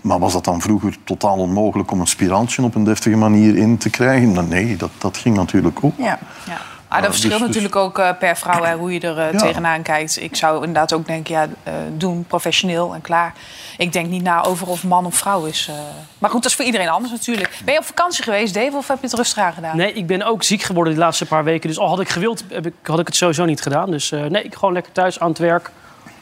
maar 0.00 0.18
was 0.18 0.32
dat 0.32 0.44
dan 0.44 0.60
vroeger 0.60 0.96
totaal 1.04 1.36
onmogelijk 1.36 1.90
om 1.90 2.00
een 2.00 2.06
spiraaltje 2.06 2.62
op 2.62 2.74
een 2.74 2.84
deftige 2.84 3.16
manier 3.16 3.56
in 3.56 3.78
te 3.78 3.90
krijgen? 3.90 4.32
Nou, 4.32 4.46
Nee, 4.46 4.76
dat, 4.76 4.90
dat 4.98 5.16
ging 5.16 5.36
natuurlijk 5.36 5.78
ook. 5.84 5.92
Ja. 5.98 6.18
Ja. 6.46 6.56
Ah, 6.88 7.02
dat 7.02 7.10
dus- 7.10 7.20
verschilt 7.20 7.38
dus- 7.38 7.48
natuurlijk 7.48 7.76
ook 7.76 7.98
eh, 7.98 8.10
per 8.18 8.36
vrouw 8.36 8.62
hè, 8.62 8.74
hoe 8.76 8.92
je 8.92 9.00
er 9.00 9.18
eh, 9.18 9.32
Ja. 9.32 9.38
tegenaan 9.38 9.82
kijkt. 9.82 10.22
Ik 10.22 10.36
zou 10.36 10.56
inderdaad 10.56 10.92
ook 10.92 11.06
denken, 11.06 11.34
ja, 11.34 11.46
eh, 11.62 11.72
doen 11.96 12.24
professioneel 12.24 12.94
en 12.94 13.00
klaar. 13.00 13.34
Ik 13.78 13.92
denk 13.92 14.08
niet 14.08 14.22
na 14.22 14.44
over 14.44 14.66
of 14.68 14.84
man 14.84 15.06
of 15.06 15.14
vrouw 15.14 15.44
is. 15.44 15.66
eh. 15.70 15.74
Maar 16.18 16.30
goed, 16.30 16.42
dat 16.42 16.50
is 16.50 16.56
voor 16.56 16.64
iedereen 16.64 16.88
anders 16.88 17.12
natuurlijk. 17.12 17.58
Ben 17.64 17.74
je 17.74 17.80
op 17.80 17.86
vakantie 17.86 18.24
geweest, 18.24 18.54
Dave, 18.54 18.76
of 18.76 18.88
heb 18.88 19.00
je 19.00 19.06
het 19.06 19.16
rustig 19.16 19.42
aan 19.42 19.52
gedaan? 19.52 19.76
Nee, 19.76 19.92
ik 19.92 20.06
ben 20.06 20.22
ook 20.22 20.42
ziek 20.42 20.62
geworden 20.62 20.92
die 20.92 21.02
laatste 21.02 21.26
paar 21.26 21.44
weken. 21.44 21.68
Dus 21.68 21.78
al 21.78 21.88
had 21.88 22.00
ik 22.00 22.08
gewild, 22.08 22.44
heb 22.48 22.66
ik, 22.66 22.74
had 22.82 22.98
ik 22.98 23.06
het 23.06 23.16
sowieso 23.16 23.44
niet 23.44 23.62
gedaan. 23.62 23.90
Dus 23.90 24.12
eh, 24.12 24.24
nee, 24.24 24.42
ik 24.42 24.54
gewoon 24.54 24.74
lekker 24.74 24.92
thuis 24.92 25.20
aan 25.20 25.28
het 25.28 25.38
werk. 25.38 25.70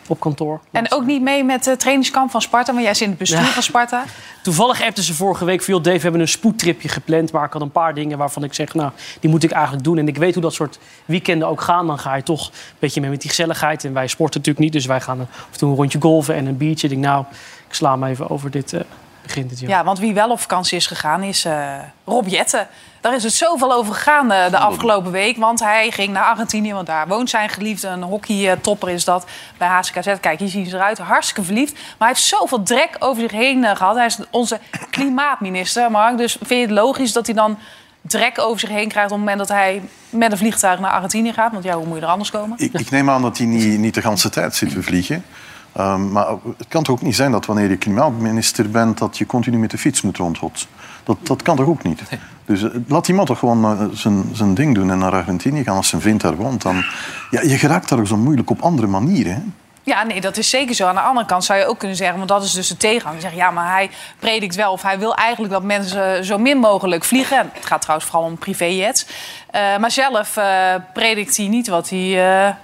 Op 0.08 0.20
kantoor. 0.20 0.60
En 0.70 0.92
ook 0.92 1.04
niet 1.06 1.22
mee 1.22 1.44
met 1.44 1.64
het 1.64 1.80
trainingskamp 1.80 2.30
van 2.30 2.40
Sparta, 2.42 2.72
want 2.72 2.84
jij 2.84 2.94
zit 2.94 3.02
in 3.02 3.08
het 3.08 3.18
bestuur 3.18 3.38
Ja. 3.40 3.44
van 3.46 3.62
Sparta. 3.62 4.04
Toevallig 4.42 4.82
appten 4.82 5.04
ze 5.04 5.14
vorige 5.14 5.44
week 5.44 5.62
van... 5.62 5.74
joh, 5.74 5.82
Dave, 5.82 5.96
we 5.96 6.02
hebben 6.02 6.20
een 6.20 6.28
spoedtripje 6.28 6.88
gepland... 6.88 7.32
maar 7.32 7.44
ik 7.44 7.52
had 7.52 7.62
een 7.62 7.70
paar 7.70 7.94
dingen 7.94 8.18
waarvan 8.18 8.44
ik 8.44 8.54
zeg... 8.54 8.74
nou, 8.74 8.90
die 9.20 9.30
moet 9.30 9.42
ik 9.42 9.50
eigenlijk 9.50 9.84
doen. 9.84 9.98
En 9.98 10.08
ik 10.08 10.16
weet 10.16 10.34
hoe 10.34 10.42
dat 10.42 10.54
soort 10.54 10.78
weekenden 11.04 11.48
ook 11.48 11.60
gaan. 11.60 11.86
Dan 11.86 11.98
ga 11.98 12.14
je 12.14 12.22
toch 12.22 12.46
een 12.48 12.54
beetje 12.78 13.00
mee 13.00 13.10
met 13.10 13.20
die 13.20 13.28
gezelligheid. 13.30 13.84
En 13.84 13.92
wij 13.92 14.06
sporten 14.06 14.40
natuurlijk 14.40 14.64
niet, 14.64 14.72
dus 14.72 14.86
wij 14.86 15.00
gaan 15.00 15.20
af 15.20 15.48
en 15.52 15.58
toe 15.58 15.70
een 15.70 15.76
rondje 15.76 16.00
golven 16.00 16.34
en 16.34 16.46
een 16.46 16.56
biertje. 16.56 16.86
Ik 16.88 16.92
denk, 16.92 17.04
nou, 17.06 17.24
ik 17.68 17.74
sla 17.74 17.96
me 17.96 18.08
even 18.08 18.30
over 18.30 18.50
dit... 18.50 18.72
eh 18.72 18.80
begin 19.22 19.46
dit 19.46 19.60
jaar. 19.60 19.70
Ja, 19.70 19.84
want 19.84 19.98
wie 19.98 20.14
wel 20.14 20.30
op 20.30 20.40
vakantie 20.40 20.76
is 20.76 20.86
gegaan 20.86 21.22
is 21.22 21.44
eh 21.44 21.74
Rob 22.04 22.26
Jetten. 22.28 22.68
Daar 23.04 23.14
is 23.14 23.22
het 23.22 23.32
zoveel 23.32 23.72
over 23.72 23.94
gegaan 23.94 24.30
eh, 24.32 24.50
de 24.50 24.58
afgelopen 24.58 25.10
week. 25.12 25.36
Want 25.36 25.60
hij 25.60 25.90
ging 25.90 26.12
naar 26.12 26.24
Argentinië, 26.24 26.72
want 26.72 26.86
daar 26.86 27.08
woont 27.08 27.30
zijn 27.30 27.48
geliefde. 27.48 27.88
Een 27.88 28.02
hockeytopper 28.02 28.88
is 28.88 29.04
dat 29.04 29.26
bij 29.58 29.68
HCKZ. 29.68 30.20
Kijk, 30.20 30.38
hier 30.38 30.48
zien 30.48 30.66
ze 30.66 30.76
eruit. 30.76 30.98
Hartstikke 30.98 31.42
verliefd. 31.42 31.72
Maar 31.72 31.94
hij 31.98 32.08
heeft 32.08 32.20
zoveel 32.20 32.62
drek 32.62 32.96
over 32.98 33.22
zich 33.22 33.30
heen 33.30 33.64
eh, 33.64 33.76
gehad. 33.76 33.96
Hij 33.96 34.06
is 34.06 34.18
onze 34.30 34.60
klimaatminister, 34.90 35.90
Mark. 35.90 36.16
Dus 36.16 36.32
vind 36.32 36.48
je 36.48 36.66
het 36.66 36.70
logisch 36.70 37.12
dat 37.12 37.26
hij 37.26 37.34
dan 37.34 37.58
drek 38.00 38.38
over 38.40 38.60
zich 38.60 38.68
heen 38.68 38.88
krijgt... 38.88 39.10
op 39.10 39.16
het 39.16 39.26
moment 39.26 39.48
dat 39.48 39.56
hij 39.56 39.82
met 40.10 40.32
een 40.32 40.38
vliegtuig 40.38 40.80
naar 40.80 40.90
Argentinië 40.90 41.32
gaat? 41.32 41.52
Want 41.52 41.64
ja, 41.64 41.74
hoe 41.76 41.86
moet 41.86 41.96
je 41.96 42.02
er 42.02 42.08
anders 42.08 42.30
komen? 42.30 42.58
Ik, 42.58 42.72
ik 42.72 42.90
neem 42.90 43.10
aan 43.10 43.22
dat 43.22 43.38
hij 43.38 43.46
niet, 43.46 43.78
niet 43.78 43.94
de 43.94 44.00
hele 44.02 44.30
tijd 44.30 44.54
zit 44.54 44.70
te 44.70 44.82
vliegen. 44.82 45.24
Ehm, 45.72 46.12
maar 46.12 46.26
het 46.56 46.68
kan 46.68 46.82
toch 46.82 46.94
ook 46.94 47.02
niet 47.02 47.16
zijn 47.16 47.30
dat 47.30 47.46
wanneer 47.46 47.70
je 47.70 47.76
klimaatminister 47.76 48.70
bent... 48.70 48.98
dat 48.98 49.18
je 49.18 49.26
continu 49.26 49.58
met 49.58 49.70
de 49.70 49.78
fiets 49.78 50.02
moet 50.02 50.16
rondhotsen. 50.16 50.68
Dat, 51.04 51.16
dat 51.22 51.42
kan 51.42 51.56
toch 51.56 51.66
ook 51.66 51.82
niet? 51.82 52.02
Dus 52.44 52.62
eh, 52.62 52.70
laat 52.86 53.06
die 53.06 53.14
man 53.14 53.24
toch 53.26 53.38
gewoon 53.38 53.64
eh, 53.64 53.86
zijn, 53.92 54.24
zijn 54.32 54.54
ding 54.54 54.74
doen 54.74 54.90
en 54.90 54.98
naar 54.98 55.12
Argentinië 55.12 55.62
gaan 55.62 55.76
als 55.76 55.88
zijn 55.88 56.02
vriend 56.02 56.20
daar 56.20 56.36
woont. 56.36 56.62
Dan, 56.62 56.84
ja, 57.30 57.40
je 57.42 57.58
geraakt 57.58 57.88
daar 57.88 57.98
ook 57.98 58.06
zo 58.06 58.16
moeilijk 58.16 58.50
op 58.50 58.60
andere 58.62 58.86
manieren. 58.86 59.34
Hè? 59.34 59.40
Ja, 59.82 60.02
nee, 60.02 60.20
dat 60.20 60.36
is 60.36 60.50
zeker 60.50 60.74
zo. 60.74 60.86
Aan 60.86 60.94
de 60.94 61.00
andere 61.00 61.26
kant 61.26 61.44
zou 61.44 61.58
je 61.58 61.66
ook 61.66 61.78
kunnen 61.78 61.96
zeggen, 61.96 62.16
want 62.16 62.28
dat 62.28 62.42
is 62.44 62.52
dus 62.52 62.68
de 62.68 62.76
tegengang. 62.76 63.14
Je 63.14 63.20
zegt, 63.20 63.34
ja, 63.34 63.50
maar 63.50 63.70
hij 63.70 63.90
predikt 64.18 64.54
wel 64.54 64.72
of 64.72 64.82
hij 64.82 64.98
wil 64.98 65.14
eigenlijk 65.14 65.52
dat 65.52 65.62
mensen 65.62 66.24
zo 66.24 66.38
min 66.38 66.58
mogelijk 66.58 67.04
vliegen. 67.04 67.38
En 67.38 67.50
Het 67.52 67.66
gaat 67.66 67.80
trouwens 67.80 68.10
vooral 68.10 68.28
om 68.28 68.38
privéjets. 68.38 69.06
Eh, 69.50 69.76
maar 69.76 69.90
zelf 69.90 70.36
eh, 70.36 70.74
predikt 70.92 71.36
hij 71.36 71.46
niet 71.46 71.68
wat 71.68 71.88
hij... 71.90 72.46
eh, 72.46 72.54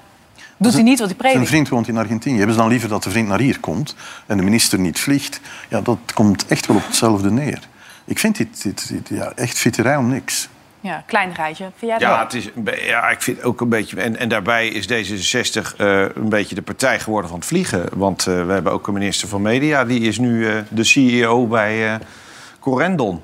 doet 0.57 0.72
hij 0.72 0.83
niet 0.83 0.98
wat 0.98 1.09
hij 1.09 1.16
Zijn 1.18 1.31
predikt. 1.33 1.50
vriend 1.50 1.68
woont 1.68 1.88
in 1.88 1.96
Argentinië. 1.96 2.37
Hebben 2.37 2.55
ze 2.55 2.61
dan 2.61 2.70
liever 2.70 2.88
dat 2.88 3.03
de 3.03 3.11
vriend 3.11 3.29
naar 3.29 3.40
hier 3.40 3.61
komt 3.61 3.94
en 4.26 4.37
de 4.37 4.42
minister 4.42 4.79
niet 4.79 5.00
vliegt? 5.00 5.40
Ja, 5.68 5.81
dat 5.81 5.98
komt 6.14 6.46
echt 6.46 6.66
wel 6.66 6.76
op 6.76 6.87
hetzelfde 6.87 7.31
neer. 7.31 7.59
Ik 8.11 8.18
vind 8.18 8.37
dit, 8.37 8.62
dit, 8.62 8.88
dit 8.88 9.09
ja, 9.09 9.33
echt 9.35 9.59
fitterij 9.59 9.96
om 9.96 10.09
niks. 10.09 10.49
Ja, 10.81 11.03
klein 11.07 11.33
rijtje. 11.33 11.70
Vind 11.77 11.90
jij 11.90 11.99
dat? 11.99 12.09
Ja, 12.09 12.23
het 12.23 12.35
is, 12.35 12.51
ja, 12.87 13.09
ik 13.09 13.23
vind 13.23 13.42
ook 13.42 13.61
een 13.61 13.68
beetje. 13.68 14.01
En, 14.01 14.16
en 14.16 14.29
daarbij 14.29 14.68
is 14.68 14.87
D66 14.87 15.77
eh, 15.77 16.01
een 16.14 16.29
beetje 16.29 16.55
de 16.55 16.62
partij 16.62 17.01
geworden 17.01 17.31
van 17.31 17.38
het 17.38 17.49
vliegen. 17.49 17.88
Want 17.94 18.27
eh, 18.27 18.46
we 18.46 18.53
hebben 18.53 18.73
ook 18.73 18.87
een 18.87 18.92
minister 18.92 19.29
van 19.29 19.42
Media, 19.42 19.85
die 19.85 20.01
is 20.01 20.18
nu 20.18 20.49
eh, 20.49 20.57
de 20.68 20.85
CEO 20.85 21.46
bij 21.46 21.92
eh 21.92 22.01
Corendon. 22.61 23.23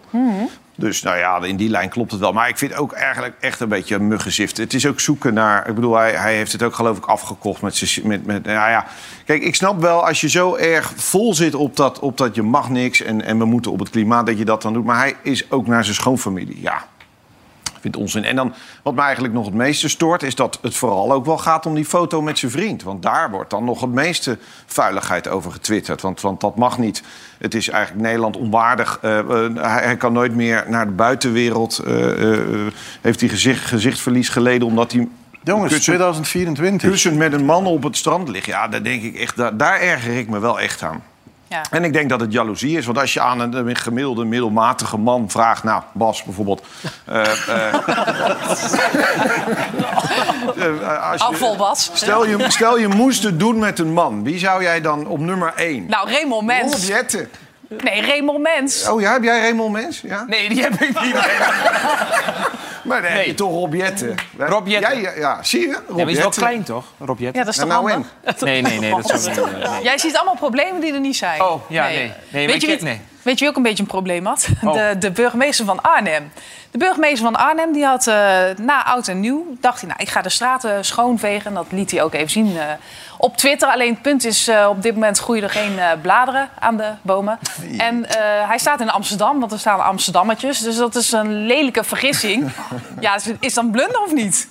Dus 0.76 1.02
nou 1.02 1.16
ja, 1.16 1.42
in 1.42 1.56
die 1.56 1.68
lijn 1.68 1.88
klopt 1.88 2.10
het 2.10 2.20
wel. 2.20 2.32
Maar 2.32 2.48
ik 2.48 2.58
vind 2.58 2.74
ook 2.74 2.92
eigenlijk 2.92 3.34
echt 3.40 3.60
een 3.60 3.68
beetje 3.68 3.94
een 3.94 4.08
muggenzift. 4.08 4.56
Het 4.56 4.74
is 4.74 4.86
ook 4.86 5.00
zoeken 5.00 5.34
naar... 5.34 5.68
Ik 5.68 5.74
bedoel, 5.74 5.96
hij, 5.96 6.12
hij 6.12 6.34
heeft 6.34 6.52
het 6.52 6.62
ook 6.62 6.74
geloof 6.74 6.96
ik 6.96 7.04
afgekocht 7.04 7.62
met... 7.62 8.00
met, 8.02 8.26
met 8.26 8.44
nou 8.44 8.70
ja, 8.70 8.86
kijk, 9.24 9.42
ik 9.42 9.54
snap 9.54 9.80
wel 9.80 10.06
als 10.06 10.20
je 10.20 10.28
zo 10.28 10.54
erg 10.54 10.92
vol 10.96 11.34
zit 11.34 11.54
op 11.54 11.76
dat, 11.76 11.98
op 11.98 12.16
dat 12.16 12.34
je 12.34 12.42
mag 12.42 12.70
niks... 12.70 13.02
En, 13.02 13.22
en 13.22 13.38
we 13.38 13.44
moeten 13.44 13.72
op 13.72 13.78
het 13.78 13.90
klimaat, 13.90 14.26
dat 14.26 14.38
je 14.38 14.44
dat 14.44 14.62
dan 14.62 14.72
doet. 14.72 14.84
Maar 14.84 14.98
hij 14.98 15.16
is 15.22 15.50
ook 15.50 15.66
naar 15.66 15.84
zijn 15.84 15.96
schoonfamilie, 15.96 16.60
ja. 16.60 16.86
Vind 17.80 17.96
onzin. 17.96 18.24
En 18.24 18.36
dan, 18.36 18.54
wat 18.82 18.94
mij 18.94 19.04
eigenlijk 19.04 19.34
nog 19.34 19.44
het 19.44 19.54
meeste 19.54 19.88
stoort... 19.88 20.22
is 20.22 20.34
dat 20.34 20.58
het 20.62 20.74
vooral 20.74 21.12
ook 21.12 21.24
wel 21.24 21.38
gaat 21.38 21.66
om 21.66 21.74
die 21.74 21.84
foto 21.84 22.22
met 22.22 22.38
zijn 22.38 22.50
vriend. 22.50 22.82
Want 22.82 23.02
daar 23.02 23.30
wordt 23.30 23.50
dan 23.50 23.64
nog 23.64 23.80
het 23.80 23.92
meeste 23.92 24.38
vuiligheid 24.66 25.28
over 25.28 25.52
getwitterd. 25.52 26.02
Want, 26.02 26.20
want 26.20 26.40
dat 26.40 26.56
mag 26.56 26.78
niet. 26.78 27.02
Het 27.38 27.54
is 27.54 27.68
eigenlijk 27.68 28.04
Nederland 28.06 28.36
onwaardig. 28.36 28.98
Eh, 29.02 29.18
eh, 29.18 29.26
hij, 29.54 29.82
hij 29.84 29.96
kan 29.96 30.12
nooit 30.12 30.34
meer 30.34 30.64
naar 30.68 30.86
de 30.86 30.92
buitenwereld. 30.92 31.78
eh, 31.78 31.92
heeft 33.00 33.20
hij 33.20 33.28
gezicht, 33.28 33.64
gezichtverlies 33.64 34.28
geleden 34.28 34.66
omdat 34.66 34.92
hij... 34.92 35.08
Jongens, 35.42 35.72
kussen- 35.72 35.92
2024. 35.92 36.90
kussend 36.90 37.16
met 37.16 37.32
een 37.32 37.44
man 37.44 37.66
op 37.66 37.82
het 37.82 37.96
strand 37.96 38.28
ligt. 38.28 38.46
Ja, 38.46 38.68
daar 38.68 38.82
denk 38.82 39.02
ik 39.02 39.16
echt, 39.16 39.36
daar, 39.36 39.56
daar 39.56 39.80
erger 39.80 40.16
ik 40.18 40.28
me 40.28 40.38
wel 40.38 40.60
echt 40.60 40.82
aan. 40.82 41.02
Ja. 41.48 41.62
En 41.70 41.85
ik 41.85 41.92
denk 41.92 42.09
dat 42.09 42.20
het 42.20 42.32
jaloezie 42.32 42.76
is. 42.76 42.87
Want 42.87 42.98
als 42.98 43.14
je 43.14 43.20
aan 43.20 43.40
een, 43.40 43.76
gemiddelde, 43.76 44.24
middelmatige 44.24 44.96
man 44.96 45.30
vraagt... 45.30 45.64
Nou, 45.64 45.82
Bas 45.92 46.22
bijvoorbeeld... 46.22 46.66
eh, 47.06 47.20
eh, 47.20 47.74
als 51.11 51.20
je- 51.20 51.26
Afval. 51.26 51.74
Stel 51.74 52.26
je, 52.26 52.44
stel 52.48 52.78
je 52.78 52.88
moest 52.88 53.22
het 53.22 53.38
doen 53.38 53.59
met 53.59 53.78
een 53.78 53.92
man. 53.92 54.22
Wie 54.22 54.38
zou 54.38 54.62
jij 54.62 54.80
dan 54.80 55.06
op 55.06 55.18
nummer 55.18 55.52
1? 55.56 55.87
Nou, 55.88 56.11
Raymond 56.11 56.46
Mens. 56.46 56.72
Rob 56.72 56.82
Jetten. 56.82 57.28
Nee, 57.68 58.00
Raymond 58.02 58.38
Mens. 58.40 58.88
Oh 58.88 59.00
ja, 59.00 59.12
heb 59.12 59.22
jij 59.22 59.40
Raymond 59.40 59.72
Mens? 59.72 60.00
Ja? 60.00 60.24
Nee, 60.29 60.48
die 60.48 60.62
heb 60.62 60.72
ik 60.74 61.00
niet. 61.00 61.14
Maar 62.85 63.02
dan 63.02 63.11
heb 63.11 63.24
je 63.24 63.35
toch 63.35 63.50
Rob 63.50 63.74
Jetten. 63.74 64.14
Rob 64.38 64.66
Jetten. 64.66 65.00
Jij, 65.00 65.18
ja, 65.18 65.42
zie 65.42 65.61
je? 65.61 65.66
Rob 65.66 65.74
Ja, 65.88 65.94
maar 65.96 66.05
die 66.07 66.14
is 66.16 66.20
wel 66.20 66.31
klein, 66.31 66.62
toch? 66.62 66.85
Rob 66.98 67.18
Jetten. 67.18 67.38
Ja, 67.40 67.44
dat 67.44 67.55
is 67.55 67.61
toch 67.61 67.68
Nou, 67.68 67.90
handig? 67.90 68.11
Nee, 68.40 68.62
nee, 68.62 68.79
nee. 68.79 68.90
Dat 68.90 69.20
zou 69.20 69.48
niet, 69.48 69.68
nee. 69.70 69.83
Jij 69.83 69.98
ziet 69.98 70.16
allemaal 70.16 70.37
problemen 70.37 70.81
die 70.81 70.92
er 70.92 71.00
niet 71.00 71.16
zijn. 71.16 71.42
Oh, 71.42 71.70
ja, 71.70 71.85
nee. 71.87 72.12
Nee, 72.29 72.46
weet, 72.46 72.61
je 72.62 72.68
ik- 72.68 72.79
wie, 72.81 72.88
nee. 72.88 73.00
Weet 73.26 73.38
je 73.38 73.40
wie 73.40 73.48
ook 73.48 73.56
een 73.56 73.62
beetje 73.62 73.82
een 73.82 73.88
probleem 73.88 74.26
had? 74.26 74.48
Oh. 74.62 74.72
De, 74.72 74.96
de 74.98 75.10
burgemeester 75.10 75.64
van 75.64 75.82
Arnhem. 75.82 76.32
De 76.70 76.78
burgemeester 76.78 77.24
van 77.24 77.36
Arnhem 77.36 77.72
die 77.72 77.84
had 77.84 78.06
eh, 78.06 78.14
na 78.56 78.84
oud 78.84 79.08
en 79.08 79.20
nieuw... 79.20 79.56
dacht 79.60 79.80
hij, 79.80 79.88
nou, 79.88 80.00
ik 80.02 80.08
ga 80.08 80.22
de 80.22 80.28
straten 80.28 80.84
schoonvegen. 80.84 81.46
En 81.46 81.54
dat 81.54 81.66
liet 81.70 81.90
hij 81.90 82.02
ook 82.02 82.14
even 82.14 82.30
zien 82.30 82.58
eh, 82.58 82.64
op 83.18 83.36
Twitter. 83.36 83.68
Alleen 83.68 83.92
het 83.92 84.02
punt 84.02 84.24
is, 84.24 84.48
eh, 84.48 84.66
op 84.68 84.82
dit 84.82 84.94
moment 84.94 85.18
groeien 85.18 85.42
er 85.42 85.50
geen 85.50 85.78
eh, 85.78 85.90
bladeren 86.02 86.48
aan 86.58 86.76
de 86.76 86.90
bomen. 87.02 87.38
En 87.76 88.08
eh, 88.08 88.48
hij 88.48 88.58
staat 88.58 88.80
in 88.80 88.90
Amsterdam, 88.90 89.40
want 89.40 89.52
er 89.52 89.58
staan 89.58 89.84
Amsterdammetjes. 89.84 90.58
Dus 90.58 90.76
dat 90.76 90.94
is 90.94 91.12
een 91.12 91.46
lelijke 91.46 91.84
vergissing. 91.84 92.50
ja, 93.00 93.14
is, 93.14 93.26
is 93.40 93.54
dat 93.54 93.64
een 93.64 93.70
blunder 93.70 94.00
of 94.00 94.12
niet? 94.12 94.48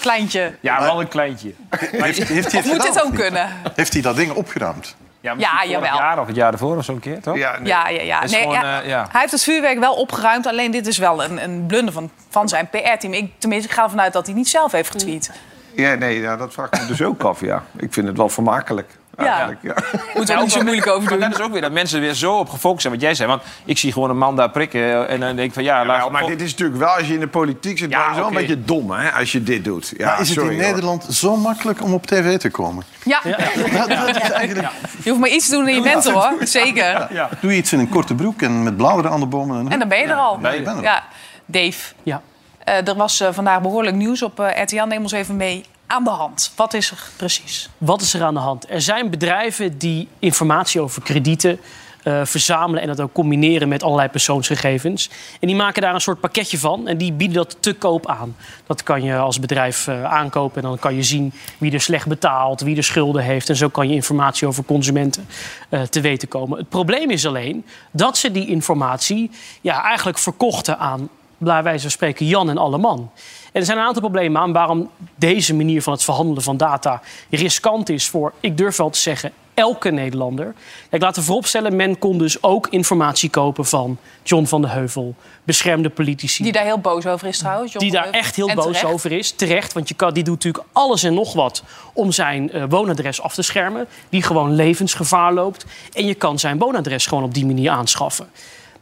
Kleintje. 0.00 0.54
Ja, 0.60 0.80
wel 0.80 1.00
een 1.00 1.08
kleintje. 1.08 1.52
Heeft, 1.70 2.28
heeft 2.28 2.28
hij 2.28 2.36
het 2.36 2.54
Of 2.54 2.64
moet 2.64 2.72
gedaan, 2.72 2.92
dit 2.92 3.02
ook 3.02 3.10
niet? 3.10 3.20
kunnen? 3.20 3.48
Heeft 3.74 3.92
hij 3.92 4.02
dat 4.02 4.16
ding 4.16 4.32
opgeruimd? 4.32 4.96
Ja, 5.26 5.62
Ja, 5.62 5.70
jawel. 5.70 5.94
jaar 5.96 6.20
of 6.20 6.26
het 6.26 6.36
jaar 6.36 6.52
ervoor 6.52 6.76
of 6.76 6.84
zo'n 6.84 7.00
keer, 7.00 7.20
toch? 7.20 7.36
Ja, 7.36 7.58
nee. 7.58 7.66
Ja, 7.66 7.88
ja, 7.88 8.02
ja. 8.02 8.22
is 8.22 8.30
Nee, 8.30 8.40
gewoon, 8.40 8.54
ja, 8.54 8.80
eh, 8.80 8.88
ja. 8.88 9.06
Hij 9.10 9.20
heeft 9.20 9.32
het 9.32 9.42
vuurwerk 9.42 9.78
wel 9.78 9.94
opgeruimd. 9.94 10.46
Alleen 10.46 10.70
dit 10.70 10.86
is 10.86 10.98
wel 10.98 11.24
een, 11.24 11.42
een 11.44 11.66
blunder 11.66 11.92
van, 11.94 12.10
van 12.30 12.48
zijn 12.48 12.68
PR-team. 12.68 13.12
Ik, 13.12 13.32
tenminste, 13.38 13.68
ik 13.68 13.74
ga 13.74 13.82
ervan 13.82 14.00
uit 14.00 14.12
dat 14.12 14.26
hij 14.26 14.34
niet 14.34 14.48
zelf 14.48 14.72
heeft 14.72 14.90
getweet. 14.90 15.30
Ja, 15.74 15.94
nee, 15.94 16.20
ja, 16.20 16.36
dat 16.36 16.52
vraag 16.52 16.66
ik 16.70 16.80
me 16.80 16.86
dus 16.86 17.02
ook 17.02 17.22
af, 17.22 17.40
ja. 17.40 17.62
Ik 17.76 17.92
vind 17.92 18.06
het 18.06 18.16
wel 18.16 18.28
vermakelijk. 18.28 18.90
Eigenlijk, 19.16 19.58
ja. 19.62 19.74
Moeten 20.14 20.34
we 20.34 20.40
er 20.40 20.40
niet 20.46 20.52
zo 20.52 20.62
moeilijk 20.62 20.86
over 20.86 21.02
Maar 21.02 21.10
doen. 21.18 21.20
dat 21.30 21.38
is 21.38 21.44
ook 21.44 21.52
weer 21.52 21.60
dat 21.60 21.72
mensen 21.72 22.00
weer 22.00 22.14
zo 22.14 22.38
op 22.38 22.48
gefocust 22.48 22.80
zijn 22.82 22.92
wat 22.92 23.02
jij 23.02 23.14
zei. 23.14 23.28
Want 23.28 23.42
ik 23.64 23.78
zie 23.78 23.92
gewoon 23.92 24.10
een 24.10 24.18
man 24.18 24.36
daar 24.36 24.50
prikken 24.50 25.08
en 25.08 25.20
dan 25.20 25.36
denk 25.36 25.48
ik 25.48 25.54
van 25.54 25.62
ja, 25.62 25.84
laat 25.86 26.04
Ja, 26.04 26.08
maar 26.10 26.26
dit 26.26 26.40
is 26.40 26.50
natuurlijk 26.50 26.78
wel, 26.78 26.88
als 26.88 27.06
je 27.08 27.14
in 27.14 27.20
de 27.20 27.28
politiek 27.28 27.78
zit, 27.78 27.90
Ja, 27.90 27.98
dan 27.98 28.08
is 28.10 28.16
het 28.16 28.18
wel 28.18 28.28
een 28.28 28.46
beetje 28.46 28.64
dom, 28.64 28.90
hè, 28.90 29.10
als 29.10 29.32
je 29.32 29.42
dit 29.42 29.64
doet. 29.64 29.92
Ja, 29.96 30.06
maar 30.10 30.20
is 30.20 30.28
het 30.28 30.38
sorry, 30.38 30.54
in 30.54 30.60
hoor. 30.60 30.68
Nederland 30.70 31.04
zo 31.10 31.36
makkelijk 31.36 31.82
om 31.82 31.94
op 31.94 32.06
tv 32.06 32.36
te 32.38 32.50
komen? 32.50 32.84
Ja, 33.04 33.20
Dat, 33.24 33.88
dat 33.88 34.08
is 34.08 34.30
eigenlijk... 34.30 34.68
je 35.02 35.08
hoeft 35.10 35.20
maar 35.20 35.30
iets 35.30 35.48
te 35.48 35.54
doen 35.56 35.66
en 35.66 35.74
je 35.74 35.82
bent 35.82 36.04
er 36.04 36.12
hoor. 36.12 36.32
Zeker. 36.40 37.08
Doe 37.40 37.50
je 37.50 37.56
iets 37.56 37.72
in 37.72 37.78
een 37.78 37.88
korte 37.88 38.14
broek 38.14 38.42
en 38.42 38.62
met 38.62 38.76
bladeren 38.76 39.10
aan 39.10 39.20
de 39.20 39.26
bomen. 39.26 39.68
En 39.68 39.78
dan 39.78 39.88
ben 39.88 39.98
je 39.98 40.04
er 40.06 40.14
al. 40.14 40.38
Ja, 40.42 40.50
je 40.50 40.62
er. 40.64 40.82
Ja. 40.82 41.04
Dave, 41.46 41.92
Ja. 42.02 42.22
eh, 42.64 42.88
er 42.88 42.94
was 42.96 43.20
eh, 43.20 43.28
vandaag 43.32 43.60
behoorlijk 43.60 43.96
nieuws 43.96 44.22
op 44.22 44.38
RTL. 44.62 44.84
Neem 44.84 45.02
ons 45.02 45.12
even 45.12 45.36
mee 45.36 45.64
aan 45.86 46.04
de 46.04 46.10
hand. 46.10 46.52
Wat 46.56 46.74
is 46.74 46.90
er 46.90 46.98
precies? 47.16 47.68
Wat 47.78 48.00
is 48.00 48.14
er 48.14 48.22
aan 48.22 48.34
de 48.34 48.40
hand? 48.40 48.70
Er 48.70 48.80
zijn 48.80 49.10
bedrijven 49.10 49.78
die 49.78 50.08
informatie 50.18 50.80
over 50.80 51.02
kredieten 51.02 51.60
eh, 52.06 52.20
verzamelen 52.24 52.82
en 52.82 52.88
dat 52.88 53.00
ook 53.00 53.12
combineren 53.12 53.68
met 53.68 53.82
allerlei 53.82 54.08
persoonsgegevens. 54.08 55.10
En 55.40 55.46
die 55.46 55.56
maken 55.56 55.82
daar 55.82 55.94
een 55.94 56.00
soort 56.00 56.20
pakketje 56.20 56.58
van 56.58 56.88
en 56.88 56.98
die 56.98 57.12
bieden 57.12 57.36
dat 57.36 57.56
te 57.60 57.74
koop 57.74 58.06
aan. 58.06 58.36
Dat 58.66 58.82
kan 58.82 59.02
je 59.02 59.16
als 59.16 59.40
bedrijf 59.40 59.86
eh, 59.86 60.04
aankopen 60.04 60.62
en 60.62 60.68
dan 60.68 60.78
kan 60.78 60.94
je 60.94 61.02
zien 61.02 61.32
wie 61.58 61.72
er 61.72 61.80
slecht 61.80 62.06
betaalt, 62.06 62.60
wie 62.60 62.76
er 62.76 62.84
schulden 62.84 63.22
heeft. 63.22 63.48
En 63.48 63.56
zo 63.56 63.68
kan 63.68 63.88
je 63.88 63.94
informatie 63.94 64.46
over 64.46 64.64
consumenten 64.64 65.28
eh, 65.68 65.82
te 65.82 66.00
weten 66.00 66.28
komen. 66.28 66.58
Het 66.58 66.68
probleem 66.68 67.10
is 67.10 67.26
alleen 67.26 67.64
dat 67.90 68.16
ze 68.18 68.30
die 68.30 68.48
informatie 68.48 69.30
ja, 69.60 69.82
eigenlijk 69.82 70.18
verkochten 70.18 70.78
aan, 70.78 71.08
bij 71.38 71.62
wijze 71.62 71.82
van 71.82 71.90
spreken, 71.90 72.26
Jan 72.26 72.50
en 72.50 72.58
Alleman. 72.58 73.10
En 73.56 73.62
er 73.62 73.68
zijn 73.68 73.78
een 73.78 73.84
aantal 73.84 74.02
problemen 74.02 74.42
aan 74.42 74.52
waarom 74.52 74.90
deze 75.14 75.54
manier 75.54 75.82
van 75.82 75.92
het 75.92 76.04
verhandelen 76.04 76.42
van 76.42 76.56
data 76.56 77.02
riskant 77.30 77.88
is 77.88 78.08
voor, 78.08 78.32
ik 78.40 78.56
durf 78.56 78.76
wel 78.76 78.90
te 78.90 78.98
zeggen, 78.98 79.32
elke 79.54 79.90
Nederlander. 79.90 80.54
Kijk, 80.90 81.02
laten 81.02 81.20
we 81.20 81.26
vooropstellen, 81.26 81.76
men 81.76 81.98
kon 81.98 82.18
dus 82.18 82.42
ook 82.42 82.66
informatie 82.68 83.30
kopen 83.30 83.64
van 83.64 83.98
John 84.22 84.44
van 84.44 84.62
de 84.62 84.68
Heuvel, 84.68 85.14
beschermde 85.44 85.90
politici. 85.90 86.42
Die 86.42 86.52
daar 86.52 86.64
heel 86.64 86.78
boos 86.78 87.06
over 87.06 87.28
is 87.28 87.38
trouwens. 87.38 87.72
John 87.72 87.84
Die 87.84 87.94
daar 87.94 88.02
Heuvel. 88.02 88.20
echt 88.20 88.36
heel 88.36 88.48
En 88.48 88.54
boos 88.54 88.64
terecht. 88.64 88.84
over 88.84 89.12
is. 89.12 89.30
Terecht, 89.30 89.72
want 89.72 89.88
je 89.88 89.94
kan, 89.94 90.14
die 90.14 90.24
doet 90.24 90.34
natuurlijk 90.34 90.64
alles 90.72 91.02
en 91.02 91.14
nog 91.14 91.32
wat 91.32 91.62
om 91.92 92.12
zijn 92.12 92.52
eh, 92.52 92.64
woonadres 92.68 93.20
af 93.20 93.34
te 93.34 93.42
schermen. 93.42 93.86
Die 94.08 94.22
gewoon 94.22 94.54
levensgevaar 94.54 95.32
loopt. 95.32 95.66
En 95.92 96.06
je 96.06 96.14
kan 96.14 96.38
zijn 96.38 96.58
woonadres 96.58 97.06
gewoon 97.06 97.24
op 97.24 97.34
die 97.34 97.46
manier 97.46 97.70
aanschaffen. 97.70 98.28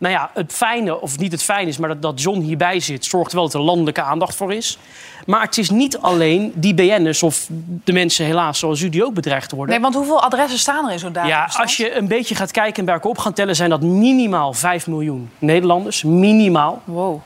Nou 0.05 0.17
ja, 0.17 0.31
het 0.35 0.53
fijne, 0.53 1.01
of 1.01 1.19
niet 1.19 1.33
het 1.33 1.43
fijne 1.43 1.69
is, 1.69 1.79
maar 1.79 1.89
dat, 1.89 2.03
dat 2.03 2.23
John 2.23 2.41
hierbij 2.41 2.81
zit... 2.81 3.05
zorgt 3.05 3.33
wel 3.33 3.43
dat 3.43 3.55
er 3.55 3.61
landelijke 3.61 4.03
aandacht 4.03 4.35
voor 4.35 4.53
is. 4.53 4.79
Maar 5.27 5.43
het 5.43 5.59
is 5.59 5.71
niet 5.71 5.99
alleen 5.99 6.53
die 6.55 6.75
BN'ers 6.75 7.23
of 7.23 7.49
de 7.85 7.93
mensen 7.93 8.25
helaas 8.25 8.59
zoals 8.59 8.81
u 8.81 8.89
die 8.89 9.05
ook 9.05 9.15
bedreigd 9.15 9.51
worden. 9.51 9.75
Nee, 9.75 9.83
want 9.83 9.95
hoeveel 9.95 10.23
adressen 10.23 10.59
staan 10.59 10.87
er 10.87 10.93
in 10.93 10.99
zo'n 10.99 11.13
Ja, 11.13 11.23
databestand? 11.23 11.63
als 11.63 11.77
je 11.77 11.97
een 11.97 12.09
beetje 12.09 12.35
gaat 12.35 12.51
kijken 12.51 12.79
en 12.79 12.85
bij 12.85 12.95
elkaar 12.95 13.11
op 13.11 13.19
gaan 13.19 13.33
tellen... 13.33 13.57
zijn 13.57 13.71
dat 13.71 13.83
minimaal 13.83 14.53
5 14.53 14.87
miljoen 14.87 15.31
Nederlanders. 15.39 16.03
Minimaal. 16.03 16.83
Wow. 16.85 17.21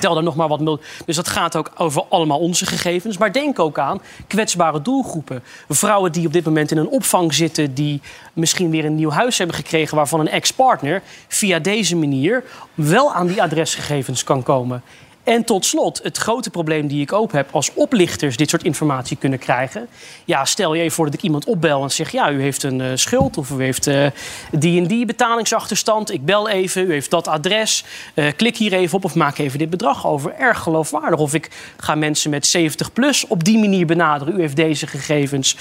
Tel 0.00 0.16
er 0.16 0.22
nog 0.22 0.36
maar 0.36 0.48
wat. 0.48 0.80
Dus 1.06 1.16
dat 1.16 1.28
gaat 1.28 1.56
ook 1.56 1.70
over 1.76 2.04
allemaal 2.08 2.38
onze 2.38 2.66
gegevens. 2.66 3.18
Maar 3.18 3.32
denk 3.32 3.58
ook 3.58 3.78
aan 3.78 4.00
kwetsbare 4.26 4.82
doelgroepen. 4.82 5.42
Vrouwen 5.68 6.12
die 6.12 6.26
op 6.26 6.32
dit 6.32 6.44
moment 6.44 6.70
in 6.70 6.76
een 6.76 6.88
opvang 6.88 7.34
zitten... 7.34 7.74
die 7.74 8.00
misschien 8.32 8.70
weer 8.70 8.84
een 8.84 8.94
nieuw 8.94 9.10
huis 9.10 9.38
hebben 9.38 9.56
gekregen... 9.56 9.96
waarvan 9.96 10.20
een 10.20 10.28
ex-partner 10.28 11.02
via 11.28 11.58
deze 11.58 11.96
manier... 11.96 12.44
wel 12.74 13.12
aan 13.12 13.26
die 13.26 13.42
adresgegevens 13.42 14.24
kan 14.24 14.42
komen. 14.42 14.82
En 15.24 15.44
tot 15.44 15.64
slot, 15.64 16.00
het 16.02 16.16
grote 16.16 16.50
probleem 16.50 16.86
die 16.86 17.00
ik 17.00 17.12
ook 17.12 17.32
heb... 17.32 17.48
als 17.50 17.74
oplichters 17.74 18.36
dit 18.36 18.50
soort 18.50 18.64
informatie 18.64 19.16
kunnen 19.16 19.38
krijgen. 19.38 19.88
Ja, 20.24 20.44
stel 20.44 20.74
je 20.74 20.82
even 20.82 20.94
voor 20.94 21.04
dat 21.04 21.14
ik 21.14 21.22
iemand 21.22 21.44
opbel 21.44 21.82
en 21.82 21.90
zeg... 21.90 22.12
ja, 22.12 22.30
u 22.30 22.40
heeft 22.40 22.62
een 22.62 22.80
eh, 22.80 22.90
schuld 22.94 23.38
of 23.38 23.50
u 23.50 23.62
heeft 23.62 23.86
eh, 23.86 24.06
die 24.50 24.80
en 24.80 24.86
die 24.86 25.06
betalingsachterstand. 25.06 26.12
Ik 26.12 26.24
bel 26.24 26.48
even, 26.48 26.86
u 26.86 26.92
heeft 26.92 27.10
dat 27.10 27.28
adres. 27.28 27.84
Eh, 28.14 28.26
klik 28.36 28.56
hier 28.56 28.72
even 28.72 28.96
op 28.96 29.04
of 29.04 29.14
maak 29.14 29.38
even 29.38 29.58
dit 29.58 29.70
bedrag 29.70 30.06
over. 30.06 30.34
Erg 30.34 30.58
geloofwaardig. 30.58 31.18
Of 31.18 31.34
ik 31.34 31.50
ga 31.76 31.94
mensen 31.94 32.30
met 32.30 32.46
70 32.46 32.92
plus 32.92 33.26
op 33.26 33.44
die 33.44 33.58
manier 33.58 33.86
benaderen. 33.86 34.36
U 34.36 34.40
heeft 34.40 34.56
deze 34.56 34.86
gegevens. 34.86 35.56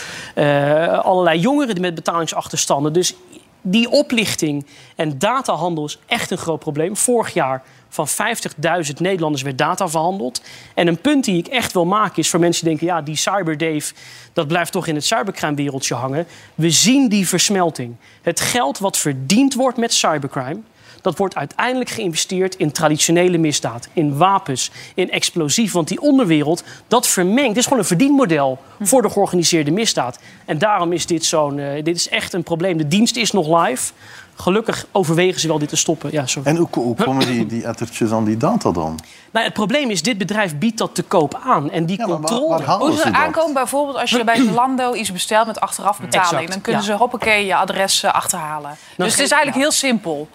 Allerlei 1.02 1.40
jongeren 1.40 1.82
met 1.82 1.96
betalingsachterstanden. 1.96 2.94
Dus 2.94 3.16
die 3.64 3.90
oplichting 3.90 4.66
en 4.96 5.20
datahandel 5.20 5.86
is 5.86 6.00
echt 6.06 6.32
een 6.32 6.38
groot 6.38 6.60
probleem. 6.60 6.98
Vorig 6.98 7.34
jaar 7.34 7.64
van 7.90 8.08
50.000 8.08 8.94
Nederlanders 8.98 9.44
werd 9.44 9.58
data 9.58 9.90
verhandeld. 9.90 10.42
En 10.74 10.88
een 10.88 11.02
punt 11.02 11.24
die 11.24 11.38
ik 11.38 11.48
echt 11.48 11.74
wil 11.74 11.86
maken 11.86 12.18
is 12.18 12.30
voor 12.30 12.40
mensen 12.40 12.66
die 12.66 12.78
denken... 12.78 12.96
ja, 12.96 13.02
die 13.02 13.16
cyberdave, 13.16 13.94
dat 14.34 14.48
blijft 14.48 14.72
toch 14.72 14.88
in 14.88 14.96
het 14.96 15.06
cybercrime-wereldje 15.06 15.96
hangen. 15.96 16.28
We 16.56 16.70
zien 16.70 17.10
die 17.10 17.28
versmelting. 17.28 17.96
Het 18.22 18.40
geld 18.40 18.80
wat 18.80 18.98
verdiend 18.98 19.54
wordt 19.54 19.78
met 19.78 19.94
cybercrime... 19.94 20.60
dat 21.04 21.18
wordt 21.18 21.36
uiteindelijk 21.36 21.90
geïnvesteerd 21.90 22.56
in 22.56 22.72
traditionele 22.72 23.38
misdaad. 23.38 23.88
In 23.94 24.18
wapens, 24.18 24.72
in 24.96 25.12
explosief. 25.12 25.72
Want 25.72 25.88
die 25.88 26.02
onderwereld, 26.02 26.64
dat 26.88 27.08
vermengt. 27.08 27.48
Het 27.50 27.58
is 27.58 27.64
gewoon 27.64 27.80
een 27.80 27.86
verdienmodel 27.86 28.58
voor 28.82 29.02
de 29.02 29.10
georganiseerde 29.10 29.72
misdaad. 29.72 30.20
En 30.46 30.58
daarom 30.58 30.92
is 30.94 31.06
dit 31.06 31.26
zo'n... 31.26 31.60
eh, 31.60 31.84
dit 31.84 31.96
is 31.96 32.10
echt 32.10 32.34
een 32.34 32.44
probleem. 32.44 32.78
De 32.78 32.88
dienst 32.88 33.16
is 33.16 33.32
nog 33.32 33.66
live. 33.66 33.92
Gelukkig 34.36 34.86
overwegen 34.92 35.40
ze 35.42 35.48
wel 35.48 35.60
dit 35.60 35.70
te 35.70 35.76
stoppen. 35.76 36.12
Ja, 36.12 36.26
sorry. 36.26 36.50
En 36.50 36.56
hoe, 36.56 36.68
hoe 36.72 36.96
komen 36.96 37.26
die, 37.28 37.46
die 37.46 37.64
ettertjes 37.66 38.12
aan 38.12 38.24
die 38.26 38.38
data 38.38 38.72
dan? 38.72 39.00
Nou, 39.32 39.46
het 39.46 39.54
probleem 39.54 39.90
is, 39.90 40.02
dit 40.02 40.18
bedrijf 40.18 40.58
biedt 40.58 40.78
dat 40.78 40.96
te 40.96 41.04
koop 41.04 41.40
aan. 41.46 41.72
En 41.72 41.86
die 41.86 41.98
Ja, 41.98 42.08
maar 42.08 42.20
waar- 42.20 42.30
controle... 42.30 42.66
waar 42.66 42.78
Hoe 42.78 42.96
ze 42.96 43.12
aankomen 43.14 43.54
bijvoorbeeld 43.54 43.98
als 43.98 44.10
je 44.10 44.24
bij 44.24 44.38
Zalando 44.46 44.94
iets 44.94 45.12
bestelt 45.12 45.48
met 45.48 45.60
achteraf 45.60 46.00
betaling. 46.00 46.32
Exact, 46.32 46.52
dan 46.52 46.62
kunnen 46.62 46.82
ja. 46.82 46.88
ze 46.88 46.94
hoppakee 46.94 47.46
je 47.46 47.56
adres 47.56 48.04
eh, 48.04 48.14
achterhalen. 48.14 48.78
dus 48.98 49.12
het 49.12 49.20
is 49.22 49.32
eigenlijk 49.32 49.56
ja. 49.56 49.62
heel 49.62 49.72
simpel. 49.72 50.28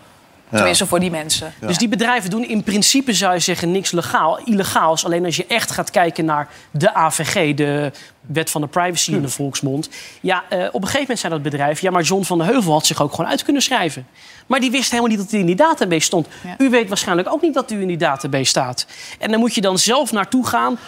Tenminste 0.51 0.87
voor 0.87 1.01
die 1.01 1.11
mensen. 1.11 1.53
Dus 1.61 1.79
die 1.79 1.89
bedrijven 1.89 2.31
doen 2.31 2.49
in 2.49 2.63
principe, 2.63 3.13
zou 3.13 3.35
je 3.35 3.41
zeggen, 3.41 3.71
niks 3.71 3.91
legaal, 3.91 4.39
illegaals. 4.45 5.05
Alleen 5.05 5.25
als 5.25 5.37
je 5.37 5.47
echt 5.47 5.71
gaat 5.71 5.91
kijken 5.91 6.25
naar 6.25 6.49
de 6.71 6.95
AVG, 6.95 7.55
de 7.55 7.93
wet 8.33 8.51
van 8.51 8.61
de 8.61 8.66
privacy 8.66 9.12
in 9.12 9.22
de 9.22 9.29
volksmond. 9.29 9.89
Ja, 10.20 10.45
eh, 10.49 10.59
op 10.59 10.74
een 10.74 10.81
gegeven 10.81 11.01
moment 11.01 11.18
zei 11.18 11.33
dat 11.33 11.43
bedrijf... 11.43 11.81
ja, 11.81 11.91
maar 11.91 12.03
John 12.03 12.22
van 12.22 12.39
de 12.39 12.45
Heuvel 12.45 12.72
had 12.72 12.87
zich 12.87 13.03
ook 13.03 13.11
gewoon 13.14 13.31
uit 13.31 13.43
kunnen 13.45 13.62
schrijven. 13.62 14.07
Maar 14.47 14.61
die 14.61 14.70
wist 14.70 14.91
helemaal 14.91 15.11
niet 15.11 15.18
dat 15.18 15.31
hij 15.31 15.41
in 15.41 15.47
die 15.47 15.55
database 15.57 16.01
stond. 16.07 16.26
Ja. 16.45 16.55
U 16.59 16.70
weet 16.70 16.89
waarschijnlijk 16.89 17.33
ook 17.33 17.43
niet 17.43 17.55
dat 17.55 17.70
u 17.70 17.81
in 17.81 17.87
die 17.89 17.97
database 17.97 18.45
staat. 18.45 18.87
En 19.18 19.31
dan 19.31 19.41
moet 19.41 19.55
je 19.55 19.61
dan 19.61 19.79
zelf 19.79 20.12
naartoe 20.12 20.47
gaan... 20.47 20.79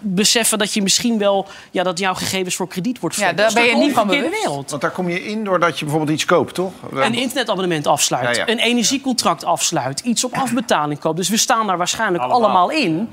beseffen 0.00 0.58
dat 0.58 0.72
je 0.74 0.82
misschien 0.82 1.18
wel... 1.18 1.46
Ja, 1.70 1.82
dat 1.82 1.98
jouw 1.98 2.14
gegevens 2.14 2.54
voor 2.54 2.68
krediet 2.68 3.00
wordt 3.00 3.16
Ja, 3.16 3.26
verkocht. 3.26 3.44
daar 3.44 3.54
ben 3.54 3.64
je 3.64 3.70
Dat 3.70 3.80
is 3.80 3.86
niet 3.86 3.94
van 3.96 4.06
bewust. 4.06 4.30
wereld. 4.30 4.70
Want 4.70 4.82
daar 4.82 4.90
kom 4.90 5.08
je 5.08 5.24
in 5.24 5.44
doordat 5.44 5.78
je 5.78 5.84
bijvoorbeeld 5.84 6.14
iets 6.16 6.24
koopt, 6.24 6.54
toch? 6.54 6.72
Een 6.94 7.14
internetabonnement 7.14 7.86
afsluit, 7.86 8.36
Ja, 8.36 8.42
ja. 8.46 8.52
een 8.52 8.58
energiecontract 8.58 9.44
afsluit, 9.44 10.00
iets 10.00 10.24
op 10.24 10.32
afbetaling 10.34 11.00
koopt. 11.00 11.16
Dus 11.16 11.28
we 11.28 11.36
staan 11.36 11.66
daar 11.66 11.76
waarschijnlijk 11.78 12.22
Allemaal. 12.22 12.40
allemaal, 12.42 12.70
in. 12.70 13.08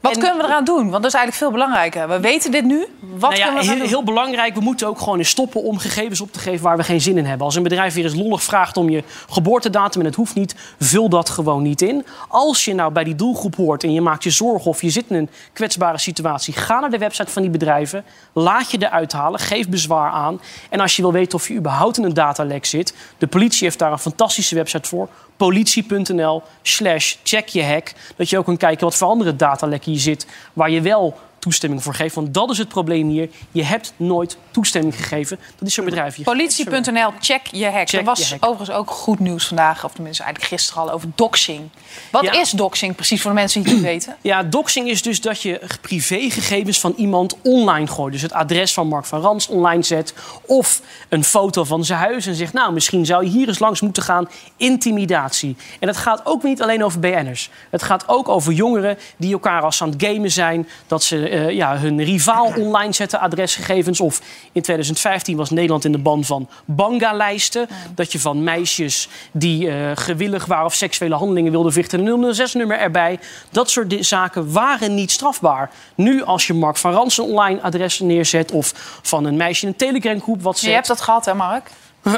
Wat 0.00 0.12
En- 0.12 0.18
kunnen 0.18 0.36
we 0.38 0.44
eraan 0.44 0.64
doen? 0.64 0.90
Want 0.90 1.02
dat 1.02 1.04
is 1.04 1.14
eigenlijk 1.14 1.34
veel 1.34 1.50
belangrijker. 1.50 2.08
We 2.08 2.20
weten 2.20 2.50
dit 2.50 2.64
nu. 2.64 2.86
Wat 3.00 3.20
Nou 3.20 3.34
ja, 3.34 3.44
kunnen 3.44 3.62
we 3.62 3.68
heel, 3.68 3.78
doen? 3.78 3.88
heel 3.88 4.04
belangrijk, 4.04 4.54
we 4.54 4.60
moeten 4.60 4.86
ook 4.86 4.98
gewoon 4.98 5.18
eens 5.18 5.28
stoppen 5.28 5.62
om 5.62 5.78
gegevens 5.78 6.20
op 6.20 6.32
te 6.32 6.38
geven 6.38 6.64
waar 6.64 6.76
we 6.76 6.82
geen 6.82 7.00
zin 7.00 7.18
in 7.18 7.24
hebben. 7.26 7.46
Als 7.46 7.54
een 7.56 7.62
bedrijf 7.62 7.94
weer 7.94 8.04
eens 8.04 8.14
lollig 8.14 8.42
vraagt 8.42 8.76
om 8.76 8.90
je 8.90 9.02
geboortedatum 9.30 10.00
en 10.00 10.06
het 10.06 10.14
hoeft 10.16 10.34
niet, 10.34 10.54
vul 10.78 11.08
dat 11.08 11.28
gewoon 11.30 11.62
niet 11.62 11.82
in. 11.82 12.06
Als 12.28 12.64
je 12.64 12.74
nou 12.74 12.92
bij 12.92 13.04
die 13.04 13.14
doelgroep 13.14 13.54
hoort 13.56 13.84
en 13.84 13.92
je 13.92 14.00
maakt 14.00 14.24
je 14.24 14.30
zorgen 14.30 14.70
of 14.70 14.82
je 14.82 14.90
zit 14.90 15.04
in 15.08 15.16
een 15.16 15.30
kwetsbare 15.52 15.98
situatie, 15.98 16.54
ga 16.54 16.80
naar 16.80 16.90
de 16.90 16.98
website 16.98 17.30
van 17.32 17.42
die 17.42 17.50
bedrijven, 17.50 18.04
laat 18.32 18.70
je 18.70 18.78
eruit 18.80 19.12
halen, 19.12 19.40
geef 19.40 19.68
bezwaar 19.68 20.10
aan. 20.10 20.40
En 20.70 20.80
als 20.80 20.96
je 20.96 21.02
wil 21.02 21.12
weten 21.12 21.38
of 21.38 21.48
je 21.48 21.54
überhaupt 21.54 21.96
in 21.98 22.04
een 22.04 22.14
datalek 22.14 22.64
zit, 22.64 22.94
de 23.18 23.26
politie 23.26 23.64
heeft 23.66 23.78
daar 23.78 23.92
een 23.92 23.98
fantastische 23.98 24.54
website 24.54 24.88
voor. 24.88 25.08
Politie.nl 25.38 26.42
slash 26.62 27.16
check 27.22 27.48
je 27.48 27.64
hack. 27.64 27.92
Dat 28.16 28.30
je 28.30 28.38
ook 28.38 28.44
kan 28.44 28.56
kijken 28.56 28.84
wat 28.84 28.96
voor 28.96 29.08
andere 29.08 29.36
datalekken 29.36 29.92
je 29.92 29.98
zit. 29.98 30.26
Waar 30.52 30.70
je 30.70 30.80
wel 30.80 31.18
toestemming 31.48 31.82
voor 31.82 31.94
geeft. 31.94 32.14
Want 32.14 32.34
dat 32.34 32.50
is 32.50 32.58
het 32.58 32.68
probleem 32.68 33.08
hier. 33.08 33.28
Je 33.52 33.62
hebt 33.64 33.92
nooit 33.96 34.36
toestemming 34.50 34.96
gegeven. 34.96 35.38
Dat 35.58 35.68
is 35.68 35.74
zo'n 35.74 35.84
bedrijf. 35.84 36.14
hier. 36.14 36.24
Politie.nl, 36.24 37.10
check 37.20 37.46
je 37.50 37.64
hack. 37.64 37.88
Check 37.88 38.00
er 38.00 38.06
was 38.06 38.30
hack. 38.30 38.46
overigens 38.46 38.76
ook 38.78 38.90
goed 38.90 39.18
nieuws 39.18 39.46
vandaag, 39.46 39.84
of 39.84 39.92
tenminste 39.92 40.22
eigenlijk 40.22 40.52
gisteren 40.52 40.82
al, 40.82 40.90
over 40.90 41.08
doxing. 41.14 41.68
Wat 42.10 42.22
Ja. 42.24 42.32
is 42.40 42.50
doxing 42.50 42.94
precies 42.94 43.20
voor 43.22 43.30
de 43.30 43.36
mensen 43.36 43.62
die 43.62 43.72
het 43.72 43.80
niet 43.82 43.90
weten? 43.94 44.16
Ja, 44.20 44.42
doxing 44.42 44.88
is 44.88 45.02
dus 45.02 45.20
dat 45.20 45.42
je 45.42 45.60
privégegevens 45.80 46.80
van 46.80 46.94
iemand 46.96 47.36
online 47.42 47.86
gooit. 47.86 48.12
Dus 48.12 48.22
het 48.22 48.32
adres 48.32 48.72
van 48.72 48.86
Mark 48.88 49.04
van 49.04 49.20
Rans 49.20 49.46
online 49.48 49.82
zet. 49.82 50.14
Of 50.46 50.80
een 51.08 51.24
foto 51.24 51.64
van 51.64 51.84
zijn 51.84 51.98
huis 51.98 52.26
en 52.26 52.34
zegt... 52.34 52.52
nou, 52.52 52.72
misschien 52.72 53.06
zou 53.06 53.24
je 53.24 53.30
hier 53.30 53.48
eens 53.48 53.58
langs 53.58 53.80
moeten 53.80 54.02
gaan. 54.02 54.28
Intimidatie. 54.56 55.56
En 55.80 55.88
het 55.88 55.96
gaat 55.96 56.20
ook 56.24 56.42
niet 56.42 56.62
alleen 56.62 56.84
over 56.84 57.00
BN'ers. 57.00 57.50
Het 57.70 57.82
gaat 57.82 58.04
ook 58.08 58.28
over 58.28 58.52
jongeren 58.52 58.98
die 59.16 59.32
elkaar 59.32 59.62
als 59.62 59.82
aan 59.82 59.90
het 59.90 60.02
gamen 60.02 60.30
zijn... 60.30 60.68
dat 60.86 61.02
ze 61.02 61.16
eh, 61.46 61.50
ja, 61.50 61.78
hun 61.78 62.04
rivaal 62.04 62.52
online 62.56 62.92
zetten, 62.92 63.20
adresgegevens. 63.20 64.00
Of 64.00 64.20
in 64.52 64.62
2015 64.62 65.36
was 65.36 65.50
Nederland 65.50 65.84
in 65.84 65.92
de 65.92 65.98
ban 65.98 66.24
van 66.24 66.48
banga-lijsten. 66.64 67.68
Dat 67.94 68.12
je 68.12 68.20
van 68.20 68.44
meisjes 68.44 69.08
die 69.32 69.70
eh, 69.70 69.90
gewillig 69.94 70.46
waren 70.46 70.64
of 70.64 70.74
seksuele 70.74 71.14
handelingen 71.14 71.52
wilden 71.52 71.72
verrichten... 71.72 72.06
een 72.06 72.34
006-nummer 72.36 72.78
erbij. 72.78 73.18
Dat 73.50 73.70
soort 73.70 73.96
zaken 74.00 74.52
waren 74.52 74.94
niet 74.94 75.10
strafbaar. 75.10 75.70
Nu, 75.94 76.22
als 76.22 76.46
je 76.46 76.54
Mark 76.54 76.76
van 76.76 76.92
Rans 76.92 77.18
een 77.18 77.24
online 77.24 77.60
adres 77.60 78.00
neerzet... 78.00 78.52
of 78.52 78.72
van 79.02 79.24
een 79.24 79.36
meisje 79.36 79.66
in 79.66 79.68
een 79.68 79.76
Telegram-groep 79.76 80.42
wat 80.42 80.60
Je 80.60 80.70
hebt 80.70 80.86
dat 80.86 81.00
gehad, 81.00 81.24
hè 81.24 81.34
Mark? 81.34 81.70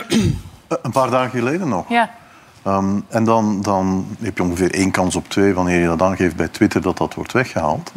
Een 0.83 0.93
paar 0.93 1.11
dagen 1.11 1.31
geleden 1.31 1.68
nog. 1.68 1.89
Ja. 1.89 2.20
Ehm, 2.62 3.00
en 3.08 3.24
dan, 3.24 3.62
dan 3.62 4.06
heb 4.20 4.36
je 4.36 4.42
ongeveer 4.42 4.74
één 4.74 4.90
kans 4.90 5.16
op 5.16 5.28
twee 5.28 5.54
wanneer 5.54 5.80
je 5.80 5.86
dat 5.86 6.02
aangeeft 6.02 6.36
bij 6.36 6.48
Twitter 6.48 6.80
dat 6.82 6.96
dat 6.98 7.14
wordt 7.14 7.32
weggehaald. 7.32 7.92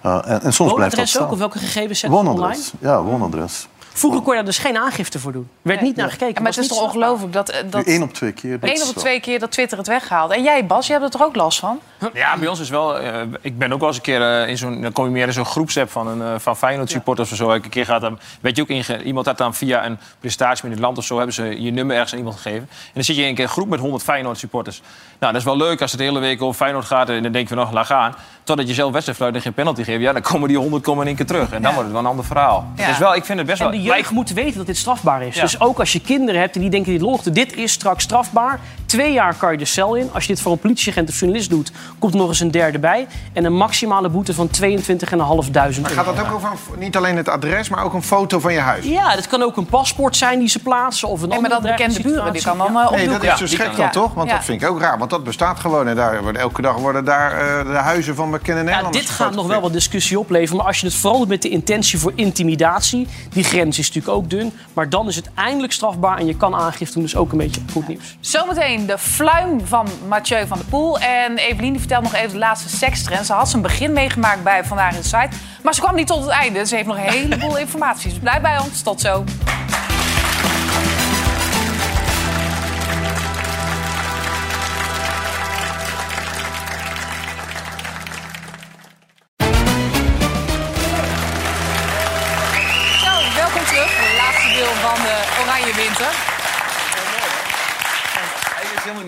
Eh, 0.00 0.18
en, 0.24 0.42
en 0.42 0.52
soms 0.52 0.72
blijft 0.74 0.96
dat 0.96 1.00
Woonadres 1.00 1.10
staan. 1.10 1.24
ook? 1.24 1.32
Of 1.32 1.38
welke 1.38 1.58
gegevens 1.58 2.04
online? 2.04 2.30
Woonadres. 2.30 2.72
Ja, 2.80 3.02
woonadres. 3.02 3.68
Vroeger 3.96 4.20
kon 4.20 4.28
je 4.30 4.36
daar 4.36 4.44
dus 4.44 4.58
geen 4.58 4.76
aangifte 4.76 5.18
voor 5.18 5.32
doen. 5.32 5.48
Er 5.62 5.68
werd 5.68 5.80
niet 5.80 5.96
naar 5.96 6.10
gekeken. 6.10 6.34
Ja, 6.34 6.40
maar 6.40 6.50
het 6.50 6.60
is 6.60 6.68
toch 6.68 6.82
ongelooflijk 6.82 7.32
dat... 7.32 7.48
eh, 7.48 7.60
dat 7.70 7.86
Eén 7.86 8.02
op 8.02 8.12
twee 8.14 8.32
keer. 8.32 8.58
wel. 8.60 8.92
twee 8.92 9.20
keer 9.20 9.38
dat 9.38 9.50
Twitter 9.50 9.78
het 9.78 9.86
weghaalt. 9.86 10.32
En 10.32 10.42
jij, 10.42 10.66
Bas, 10.66 10.86
je 10.86 10.92
hebt 10.92 11.04
er 11.04 11.10
toch 11.10 11.22
ook 11.22 11.36
last 11.36 11.58
van? 11.58 11.78
Ja, 12.12 12.36
bij 12.38 12.48
ons 12.48 12.60
is 12.60 12.68
wel. 12.68 12.98
eh, 12.98 13.20
ik 13.40 13.58
ben 13.58 13.72
ook 13.72 13.78
wel 13.78 13.88
eens 13.88 13.96
een 13.96 14.02
keer 14.02 14.40
eh, 14.42 14.48
in 14.48 14.58
zo'n. 14.58 14.80
Dan 14.82 14.92
kom 14.92 15.04
je 15.04 15.10
meer 15.10 15.26
in 15.26 15.32
zo'n 15.32 15.44
groepsapp 15.44 15.90
van, 15.90 16.06
een, 16.08 16.22
eh, 16.22 16.38
van 16.38 16.56
Feyenoord 16.56 16.90
supporters 16.90 17.30
of 17.30 17.36
zo. 17.36 17.50
Een 17.50 17.68
keer 17.68 17.84
gaat 17.86 18.00
dan. 18.00 18.18
Weet 18.40 18.56
je 18.56 18.62
ook, 18.62 18.68
inge, 18.68 19.02
iemand 19.02 19.26
had 19.26 19.38
dan 19.38 19.54
via 19.54 19.84
een 19.86 19.98
presentatie 20.20 20.64
in 20.64 20.70
het 20.70 20.80
land 20.80 20.98
of 20.98 21.04
zo. 21.04 21.16
hebben 21.16 21.34
ze 21.34 21.62
je 21.62 21.70
nummer 21.70 21.94
ergens 21.94 22.12
aan 22.12 22.18
iemand 22.18 22.36
gegeven. 22.36 22.68
En 22.70 22.90
dan 22.94 23.04
zit 23.04 23.16
je 23.16 23.22
in 23.22 23.38
een 23.38 23.48
groep 23.48 23.68
met 23.68 23.80
100 23.80 24.02
Feyenoord 24.02 24.38
supporters. 24.38 24.82
Nou, 25.18 25.32
dat 25.32 25.40
is 25.40 25.46
wel 25.46 25.56
leuk 25.56 25.80
als 25.80 25.90
het 25.90 26.00
de 26.00 26.06
hele 26.06 26.18
week 26.20 26.42
over 26.42 26.54
Feyenoord 26.56 26.84
gaat. 26.84 27.08
En 27.08 27.22
dan 27.22 27.32
denk 27.32 27.48
je 27.48 27.54
nog 27.54 27.72
laat 27.72 27.86
gaan. 27.86 28.14
Totdat 28.44 28.68
je 28.68 28.74
zelf 28.74 28.92
wedstrijdfluit 28.92 29.34
en 29.34 29.40
geen 29.40 29.52
penalty 29.54 29.82
geeft. 29.82 30.00
Ja, 30.00 30.12
dan 30.12 30.22
komen 30.22 30.48
die 30.48 30.58
100 30.58 30.82
komen 30.82 31.00
in 31.02 31.06
één 31.06 31.16
keer 31.16 31.26
terug. 31.26 31.50
En 31.50 31.62
dan 31.62 31.70
wordt 31.74 31.82
het 31.84 31.92
wel 31.92 32.00
een 32.00 32.10
ander 32.10 32.24
verhaal. 32.24 32.66
Ja. 32.76 32.86
Dus 32.86 32.98
wel, 32.98 33.14
ik 33.14 33.24
vind 33.24 33.38
het 33.38 33.46
best 33.46 33.58
wel. 33.58 33.72
Jeugd 33.84 34.10
moet 34.10 34.32
weten 34.32 34.56
dat 34.56 34.66
dit 34.66 34.76
strafbaar 34.76 35.22
is. 35.22 35.34
Ja. 35.34 35.40
Dus 35.40 35.60
ook 35.60 35.78
als 35.78 35.92
je 35.92 36.00
kinderen 36.00 36.40
hebt 36.40 36.54
en 36.54 36.60
die 36.60 36.70
denken 36.70 36.92
dit 36.92 37.00
lollig, 37.00 37.22
dit 37.22 37.56
is 37.56 37.72
straks 37.72 38.04
strafbaar. 38.04 38.60
Twee 38.94 39.12
jaar 39.12 39.34
kan 39.34 39.52
je 39.52 39.58
de 39.58 39.64
cel 39.64 39.94
in. 39.94 40.10
Als 40.12 40.24
je 40.26 40.32
dit 40.32 40.42
voor 40.42 40.52
een 40.52 40.58
politieagent 40.58 41.08
of 41.08 41.18
journalist 41.18 41.50
doet, 41.50 41.72
komt 41.98 42.12
er 42.12 42.18
nog 42.18 42.28
eens 42.28 42.40
een 42.40 42.50
derde 42.50 42.78
bij. 42.78 43.06
En 43.32 43.44
een 43.44 43.54
maximale 43.56 44.08
boete 44.08 44.34
van 44.34 44.48
22.500 44.60 45.80
Maar 45.80 45.90
gaat 45.90 46.04
dat 46.04 46.20
ook 46.20 46.32
over 46.34 46.48
een- 46.50 46.78
niet 46.78 46.96
alleen 46.96 47.16
het 47.16 47.28
adres, 47.28 47.68
maar 47.68 47.84
ook 47.84 47.92
een 47.92 48.02
foto 48.02 48.38
van 48.38 48.52
je 48.52 48.58
huis? 48.58 48.84
Ja, 48.84 49.14
dat 49.14 49.26
kan 49.26 49.42
ook 49.42 49.56
een 49.56 49.66
paspoort 49.66 50.16
zijn 50.16 50.38
die 50.38 50.48
ze 50.48 50.58
plaatsen. 50.58 51.08
Of 51.08 51.22
een 51.22 51.28
Nee, 51.28 51.40
maar 51.40 51.50
dat 51.50 51.62
bekende 51.62 52.02
buren, 52.02 52.32
die 52.32 52.42
kan 52.42 52.60
eh, 52.60 52.90
Nee, 52.90 53.08
dat 53.08 53.22
is 53.24 53.38
dus 53.38 53.54
gek 53.54 53.66
kan 53.66 53.76
dan 53.76 53.90
toch? 53.90 54.14
Want 54.14 54.28
Ja. 54.28 54.34
dat 54.36 54.44
vind 54.44 54.62
ik 54.62 54.68
ook 54.68 54.80
raar. 54.80 54.98
Want 54.98 55.10
dat 55.10 55.24
bestaat 55.24 55.60
gewoon. 55.60 55.88
En 55.88 55.96
daar 55.96 56.22
worden, 56.22 56.40
elke 56.42 56.62
dag 56.62 56.76
worden 56.76 57.04
daar 57.04 57.32
eh, 57.32 57.66
de 57.66 57.76
huizen 57.78 58.14
van 58.14 58.30
bekende 58.30 58.58
Ja, 58.60 58.64
Nederlanders 58.66 59.06
dit 59.06 59.14
gaat 59.14 59.34
nog 59.34 59.46
wel 59.46 59.60
wat 59.60 59.72
discussie 59.72 60.18
opleveren. 60.18 60.56
Maar 60.56 60.66
als 60.66 60.80
je 60.80 60.86
het 60.86 60.94
verandert 60.94 61.28
met 61.30 61.42
de 61.42 61.48
intentie 61.48 61.98
voor 61.98 62.12
intimidatie... 62.14 63.06
die 63.32 63.44
grens 63.44 63.78
is 63.78 63.86
natuurlijk 63.86 64.14
ook 64.16 64.30
dun. 64.30 64.52
Maar 64.72 64.88
dan 64.88 65.08
is 65.08 65.16
het 65.16 65.30
eindelijk 65.34 65.72
strafbaar 65.72 66.18
en 66.18 66.26
je 66.26 66.36
kan 66.36 66.54
aangifte 66.54 66.94
doen. 66.94 67.02
Dus 67.02 67.16
ook 67.16 67.32
een 67.32 67.38
beetje 67.38 67.60
goed 67.72 67.88
nieuws. 67.88 68.16
Zometeen 68.20 68.83
de 68.86 68.98
fluim 68.98 69.66
van 69.66 69.88
Mathieu 70.08 70.46
van 70.46 70.58
der 70.58 70.66
Poel. 70.66 70.98
En 70.98 71.38
Evelien 71.38 71.78
vertelt 71.78 72.02
nog 72.02 72.14
even 72.14 72.30
de 72.30 72.38
laatste 72.38 72.68
sekstrend. 72.76 73.26
Ze 73.26 73.32
had 73.32 73.48
zijn 73.48 73.62
begin 73.62 73.92
meegemaakt 73.92 74.42
bij 74.42 74.64
Vandaag 74.64 74.94
in 74.94 75.00
de 75.00 75.06
Site. 75.06 75.36
Maar 75.62 75.74
ze 75.74 75.80
kwam 75.80 75.94
niet 75.94 76.06
tot 76.06 76.20
het 76.20 76.30
einde. 76.30 76.66
Ze 76.66 76.74
heeft 76.74 76.86
nog 76.86 76.96
een 76.96 77.02
heleboel 77.02 77.58
informatie. 77.66 78.10
Dus 78.10 78.18
blijf 78.18 78.40
bij 78.40 78.58
ons. 78.58 78.82
Tot. 78.82 79.00
Zo, 79.00 79.24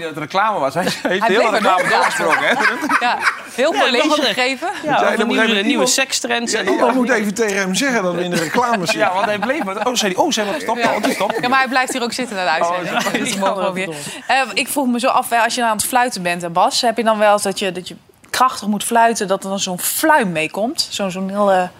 dat 0.06 0.14
het 0.14 0.32
reclame 0.32 0.58
was. 0.58 0.74
Hij 0.74 0.82
heeft 0.82 1.00
Hij 1.02 1.18
heel 1.18 1.28
veel 1.40 1.50
maar 1.50 1.60
reclame 1.60 1.88
doorgesproken. 1.88 2.46
hè? 2.46 2.54
Ja, 3.06 3.18
heel 3.54 3.74
Ja, 3.74 3.90
nog 4.04 4.18
een- 4.18 4.24
gegeven. 4.24 4.68
Ja, 4.82 4.98
zei, 4.98 5.16
dan 5.16 5.26
moet 5.26 5.36
nieuwe, 5.46 5.60
nieuwe 5.62 5.86
sekstrends. 5.86 6.52
Ja, 6.52 6.58
en 6.58 6.94
moet 6.94 7.08
even 7.10 7.34
tegen 7.34 7.56
hem 7.58 7.74
zeggen 7.74 8.02
dat 8.02 8.14
we 8.14 8.22
in 8.24 8.30
de 8.30 8.36
reclame 8.36 8.76
zitten. 8.86 8.98
Ja, 8.98 9.12
want 9.12 9.24
hij 9.24 9.38
bleef 9.38 9.64
maar... 9.64 9.86
Oh, 9.86 9.94
zei 9.94 10.12
hij, 10.14 10.22
oh, 10.22 10.30
ze 10.32 10.40
hebben 10.40 10.58
gestopt. 10.60 10.84
Oh, 10.84 10.94
het 10.94 11.06
is 11.06 11.14
stoppen. 11.14 11.42
Ja, 11.42 11.48
maar 11.48 11.58
hij 11.58 11.68
blijft 11.68 11.92
hier 11.92 12.02
ook 12.02 12.12
zitten 12.12 12.36
naar 12.36 12.44
de 12.44 12.50
uitzending. 12.50 13.42
Oh, 13.42 13.56
Ja, 13.56 13.62
ja, 13.62 13.72
weer. 13.72 13.88
Eh, 14.26 14.40
ik 14.54 14.68
vroeg 14.68 14.86
me 14.86 15.00
zo 15.00 15.08
af, 15.08 15.32
als 15.32 15.54
je 15.54 15.60
nou 15.60 15.72
aan 15.72 15.76
het 15.78 15.86
fluiten 15.86 16.22
bent, 16.22 16.52
Bas... 16.52 16.80
heb 16.80 16.96
je 16.96 17.04
dan 17.04 17.18
wel 17.18 17.32
eens 17.32 17.42
dat 17.42 17.58
je, 17.58 17.72
dat 17.72 17.88
je 17.88 17.96
krachtig 18.30 18.68
moet 18.68 18.84
fluiten... 18.84 19.28
dat 19.28 19.42
er 19.44 19.48
dan 19.50 19.58
zo'n 19.58 19.80
fluim 19.80 20.32
meekomt? 20.32 20.86
Zo'n 20.90 21.10
zo'n 21.10 21.28
hele 21.28 21.70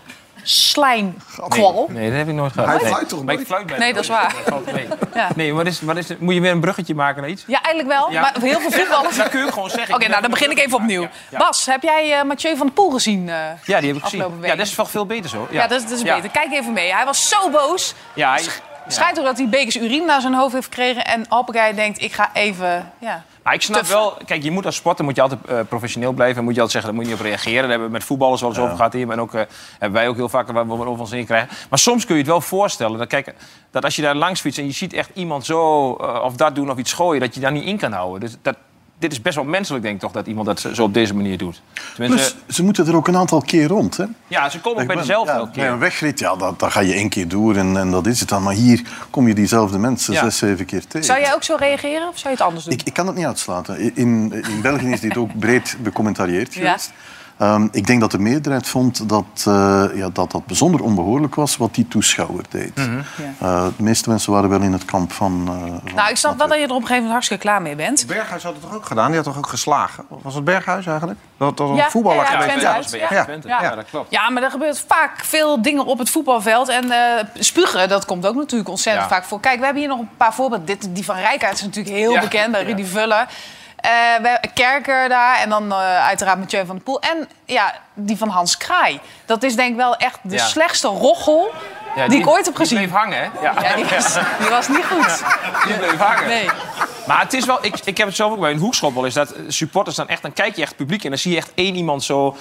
slijmkwal? 0.49 1.87
Nee, 1.91 2.09
dat 2.09 2.19
heb 2.19 2.29
ik 2.29 2.35
nooit 2.35 2.53
gehad. 2.53 2.69
Hij 2.69 2.79
nee. 2.79 2.87
fluit 2.87 3.09
toch 3.09 3.25
Maar 3.25 3.33
ik 3.35 3.39
nooit? 3.39 3.49
fluit 3.49 3.67
bij 3.67 3.79
Nee, 3.79 3.93
dat 3.93 4.03
is 4.03 4.09
waar. 4.09 4.35
Ja. 5.15 5.29
Nee, 5.37 5.55
wat 5.55 5.67
is, 5.67 5.81
wat 5.81 5.97
is, 5.97 6.07
moet 6.19 6.35
je 6.35 6.41
weer 6.41 6.51
een 6.51 6.61
bruggetje 6.61 6.95
maken 6.95 7.21
naar 7.23 7.31
iets? 7.31 7.45
Ja, 7.47 7.63
eigenlijk 7.63 7.99
wel. 7.99 8.11
Ja. 8.13 8.21
Maar 8.21 8.35
heel 8.41 8.61
veel 8.61 8.71
voetballers... 8.81 9.17
Dat 9.17 9.29
kun 9.29 9.45
je 9.45 9.53
gewoon 9.53 9.71
zeggen. 9.71 9.95
Oké, 9.95 10.09
nou 10.09 10.21
dan 10.21 10.31
begin 10.31 10.51
ik 10.51 10.59
even 10.59 10.75
opnieuw. 10.77 11.09
Ja. 11.29 11.39
Bas, 11.39 11.67
heb 11.67 11.83
jij 11.83 12.13
eh, 12.19 12.23
Mathieu 12.25 12.57
van 12.57 12.67
der 12.67 12.75
Poel 12.75 12.91
gezien? 12.91 13.29
eh, 13.29 13.35
Ja, 13.65 13.79
die 13.79 13.89
heb 13.89 13.97
ik 13.97 14.03
gezien. 14.03 14.41
Week. 14.41 14.51
Ja, 14.51 14.57
dat 14.57 14.67
is 14.67 14.75
toch 14.75 14.91
veel 14.91 15.07
beter 15.07 15.31
zo. 15.31 15.47
ja. 15.51 15.67
dat, 15.67 15.81
is- 15.83 15.89
dat 15.89 15.99
is 15.99 16.05
Ja. 16.05 16.15
beter. 16.15 16.31
Kijk 16.31 16.53
even 16.53 16.73
mee. 16.73 16.93
Hij 16.95 17.05
was 17.05 17.29
zo 17.29 17.51
boos. 17.51 17.95
Ja, 18.15 18.31
hij, 18.33 18.45
Schijnt 18.89 19.19
ook 19.19 19.25
dat 19.25 19.37
hij 19.39 19.49
bekers 19.49 19.77
urine 19.77 20.05
naar 20.05 20.21
zijn 20.21 20.35
hoofd 20.35 20.53
heeft 20.53 20.65
gekregen. 20.65 21.05
En 21.05 21.27
Hoppakee 21.29 21.75
denkt, 21.75 22.03
ik 22.03 22.13
ga 22.13 22.31
even... 22.33 22.93
Ja. 22.99 23.23
Maar 23.47 23.55
ik 23.55 23.63
snap 23.63 23.87
wel, 23.87 24.17
kijk, 24.25 24.43
je 24.43 24.51
moet 24.51 24.67
als 24.67 24.77
sporter 24.77 25.05
moet 25.05 25.17
je 25.17 25.23
altijd 25.23 25.41
eh, 25.45 25.61
professioneel 25.69 26.13
blijven. 26.13 26.39
En 26.39 26.45
moet 26.45 26.55
je 26.55 26.61
altijd 26.61 26.83
zeggen, 26.83 26.91
daar 26.91 27.01
moet 27.01 27.11
je 27.11 27.17
niet 27.17 27.27
op 27.27 27.31
reageren. 27.31 27.61
Daar 27.61 27.71
hebben 27.71 27.87
we 27.87 27.93
met 27.93 28.05
voetballers 28.05 28.41
wel 28.41 28.51
eens 28.51 28.59
over 28.59 28.77
gehad 28.77 28.93
hier. 28.93 29.11
En 29.11 29.21
ook, 29.21 29.35
eh, 29.35 29.43
hebben 29.79 29.99
wij 29.99 30.09
ook 30.09 30.17
heel 30.17 30.29
vaak 30.29 30.53
waar 30.53 30.67
we 30.67 30.73
over 30.73 31.01
ons 31.01 31.13
in 31.13 31.25
krijgen. 31.25 31.49
Maar 31.71 31.79
soms 31.79 32.05
kun 32.05 32.15
je 32.15 32.21
het 32.21 32.31
wel 32.31 32.41
voorstellen. 32.41 32.99
Dat, 32.99 33.09
kijk, 33.09 33.35
dat 33.71 33.85
als 33.85 33.97
je 33.97 34.03
daar 34.03 34.15
langs 34.15 34.41
fietst 34.41 34.59
en 34.59 34.67
je 34.67 34.73
ziet 34.73 34.93
echt 34.93 35.11
iemand 35.15 35.45
zo 35.45 35.95
eh, 35.95 36.23
of 36.23 36.37
dat 36.37 36.55
doen 36.55 36.71
of 36.71 36.79
iets 36.79 36.93
gooien, 36.93 37.21
dat 37.21 37.35
je 37.35 37.41
daar 37.41 37.53
niet 37.53 37.65
in 37.65 37.77
kan 37.79 37.93
houden. 37.93 38.21
Dus 38.21 38.37
dat, 38.43 38.57
dit 38.99 39.13
is 39.13 39.23
best 39.23 39.35
wel 39.37 39.45
menselijk, 39.45 39.83
denk 39.83 39.95
ik 39.95 40.01
toch, 40.01 40.13
dat 40.13 40.27
iemand 40.27 40.47
dat 40.47 40.61
zo 40.75 40.83
op 40.83 40.95
deze 40.95 41.15
manier 41.15 41.39
doet. 41.39 41.63
Tenminste, 41.95 42.35
Plus, 42.35 42.57
ze 42.57 42.63
moeten 42.63 42.87
er 42.87 42.97
ook 42.97 43.09
een 43.09 43.17
aantal 43.17 43.41
keer 43.41 43.67
rond. 43.67 43.97
Hè? 43.97 44.05
ja, 44.27 44.49
ze 44.51 44.61
komen 44.61 44.81
ook 44.81 44.87
bij 44.87 44.97
dezelfde 44.97 45.33
ja, 45.33 45.39
elke 45.39 45.51
Bij 45.53 45.63
keer. 45.65 45.73
een 45.73 45.79
wegrit, 45.79 46.19
ja, 46.19 46.37
dat, 46.37 46.59
dat 46.59 46.73
ga 46.73 46.81
je 46.81 46.93
één 46.93 47.09
keer 47.09 47.29
door 47.29 47.57
en, 47.57 47.77
en 47.77 47.91
dat 47.91 48.07
is 48.07 48.21
het 48.21 48.29
dan. 48.29 48.43
Maar 48.43 48.55
hier 48.55 48.83
kom 49.11 49.29
je 49.29 49.35
diezelfde 49.35 49.79
mensen 49.79 50.13
Ja. 50.13 50.23
zes, 50.23 50.37
zeven 50.39 50.65
keer 50.67 50.87
tegen. 50.87 51.07
Zou 51.07 51.21
jij 51.21 51.35
ook 51.35 51.43
zo 51.43 51.57
reageren 51.59 52.09
of 52.09 52.19
zou 52.19 52.25
je 52.35 52.39
het 52.39 52.41
anders 52.47 52.65
doen? 52.65 52.73
Ik, 52.75 52.83
ik 52.83 52.93
kan 52.93 53.07
het 53.07 53.17
niet 53.17 53.27
uitsluiten. 53.27 53.97
In, 53.97 54.33
in 54.33 54.61
België 54.63 54.89
is 54.91 55.01
dit 55.01 55.17
ook 55.17 55.39
breed 55.39 55.77
becommentarieerd 55.83 56.55
Ja. 56.55 56.77
Ehm, 57.39 57.69
ik 57.71 57.87
denk 57.87 58.01
dat 58.01 58.11
de 58.11 58.19
meerderheid 58.19 58.69
vond 58.69 59.09
dat, 59.09 59.25
eh, 59.45 59.85
ja, 59.95 60.09
dat 60.13 60.31
dat 60.31 60.47
bijzonder 60.47 60.83
onbehoorlijk 60.83 61.35
was 61.35 61.57
wat 61.57 61.75
die 61.75 61.89
toeschouwer 61.89 62.45
deed. 62.51 62.77
Mhm. 62.77 62.99
Eh, 63.39 63.67
de 63.77 63.83
meeste 63.83 64.09
mensen 64.09 64.33
waren 64.33 64.49
wel 64.51 64.61
in 64.61 64.73
het 64.73 64.85
kamp 64.85 65.13
van... 65.13 65.49
eh, 65.85 65.95
Nou, 65.95 66.11
ik 66.11 66.17
snap 66.17 66.39
wel 66.39 66.49
dat 66.49 66.57
je 66.59 66.63
er 66.65 66.71
op 66.71 66.71
een 66.71 66.77
gegeven 66.77 66.95
moment 66.95 67.13
hartstikke 67.13 67.43
klaar 67.43 67.63
mee 67.63 67.75
bent. 67.77 68.05
Berghuis 68.07 68.43
had 68.43 68.53
het 68.53 68.63
toch 68.63 68.75
ook 68.75 68.87
gedaan? 68.87 69.07
Die 69.07 69.15
had 69.17 69.25
toch 69.25 69.37
ook 69.37 69.47
geslagen? 69.47 70.05
Was 70.23 70.35
het 70.35 70.45
Berghuis 70.45 70.87
eigenlijk? 70.87 71.19
Dat, 71.37 71.57
dat 71.57 71.69
een 71.69 71.75
Ja, 71.75 71.91
voetballer 71.91 72.17
ja, 72.25 72.31
ja, 72.45 72.77
was 72.77 72.91
Ja. 72.91 73.07
ja. 73.11 73.25
Twente. 73.25 73.49
Ja. 73.49 73.63
Ja, 73.63 73.75
dat 73.75 73.85
klopt. 73.91 74.11
Ja, 74.11 74.31
maar 74.31 74.43
er 74.43 74.51
gebeurt 74.51 74.85
vaak 74.89 75.25
veel 75.25 75.63
dingen 75.63 75.85
op 75.87 75.99
het 75.99 76.11
voetbalveld. 76.11 76.69
En 76.69 76.91
eh, 76.91 77.25
spugen, 77.35 77.89
dat 77.89 78.05
komt 78.05 78.27
ook 78.27 78.35
natuurlijk 78.35 78.71
ontzettend 78.71 79.09
Ja. 79.11 79.15
vaak 79.17 79.25
voor. 79.25 79.41
Kijk, 79.41 79.59
we 79.59 79.65
hebben 79.65 79.83
hier 79.83 79.91
nog 79.93 80.01
een 80.01 80.11
paar 80.17 80.35
voorbeelden. 80.35 80.67
Dit, 80.67 80.89
die 80.95 81.05
van 81.05 81.17
Rijkaard 81.17 81.55
is 81.55 81.63
natuurlijk 81.63 81.97
heel 81.97 82.13
Ja. 82.13 82.21
bekend 82.21 82.53
bij 82.53 82.65
Rudy 82.65 82.85
Vuller. 82.85 83.27
Eh, 83.87 84.23
we 84.23 84.41
Kerker 84.55 85.09
daar 85.09 85.39
en 85.41 85.49
dan 85.49 85.73
eh, 85.73 86.07
uiteraard 86.07 86.39
Mathieu 86.39 86.67
van 86.67 86.75
der 86.75 86.85
Poel. 86.85 87.01
En 87.01 87.29
ja, 87.45 87.75
die 87.95 88.17
van 88.17 88.29
Hans 88.29 88.57
Kraai. 88.57 89.01
Dat 89.27 89.43
is 89.43 89.57
denk 89.57 89.71
ik 89.71 89.77
wel 89.77 89.97
echt 89.97 90.19
de 90.23 90.35
Ja. 90.37 90.45
slechtste 90.47 90.89
rochel 90.89 91.51
Ja, 91.97 92.09
die, 92.09 92.19
ik 92.19 92.27
ooit 92.27 92.45
heb 92.47 92.55
Die 92.57 92.67
gezien. 92.67 92.79
bleef 92.79 92.91
hangen, 92.91 93.19
hè? 93.19 93.25
Ja, 93.43 93.55
Ja, 93.63 93.75
die, 93.77 93.85
was, 93.85 94.15
die 94.39 94.49
was 94.49 94.69
niet 94.69 94.85
goed. 94.85 95.25
die 95.67 95.77
bleef 95.77 95.97
hangen. 95.99 96.27
Nee. 96.29 96.49
Maar 97.07 97.21
het 97.21 97.33
is 97.33 97.45
wel, 97.47 97.59
ik, 97.65 97.75
ik 97.85 97.97
heb 97.99 98.07
het 98.07 98.17
zelf 98.17 98.33
ook 98.33 98.41
bij 98.41 98.51
een 98.51 98.59
hoekschop 98.59 98.95
wel 98.95 99.05
eens. 99.05 99.15
Dat 99.15 99.35
supporters 99.49 99.97
dan 99.97 100.09
echt, 100.09 100.23
dan 100.23 100.33
kijk 100.33 100.55
je 100.57 100.61
echt 100.61 100.69
het 100.69 100.79
publiek 100.79 101.05
en 101.05 101.09
dan 101.11 101.19
zie 101.19 101.31
je 101.31 101.37
echt 101.37 101.53
één 101.55 101.75
iemand 101.75 102.05
zo 102.05 102.37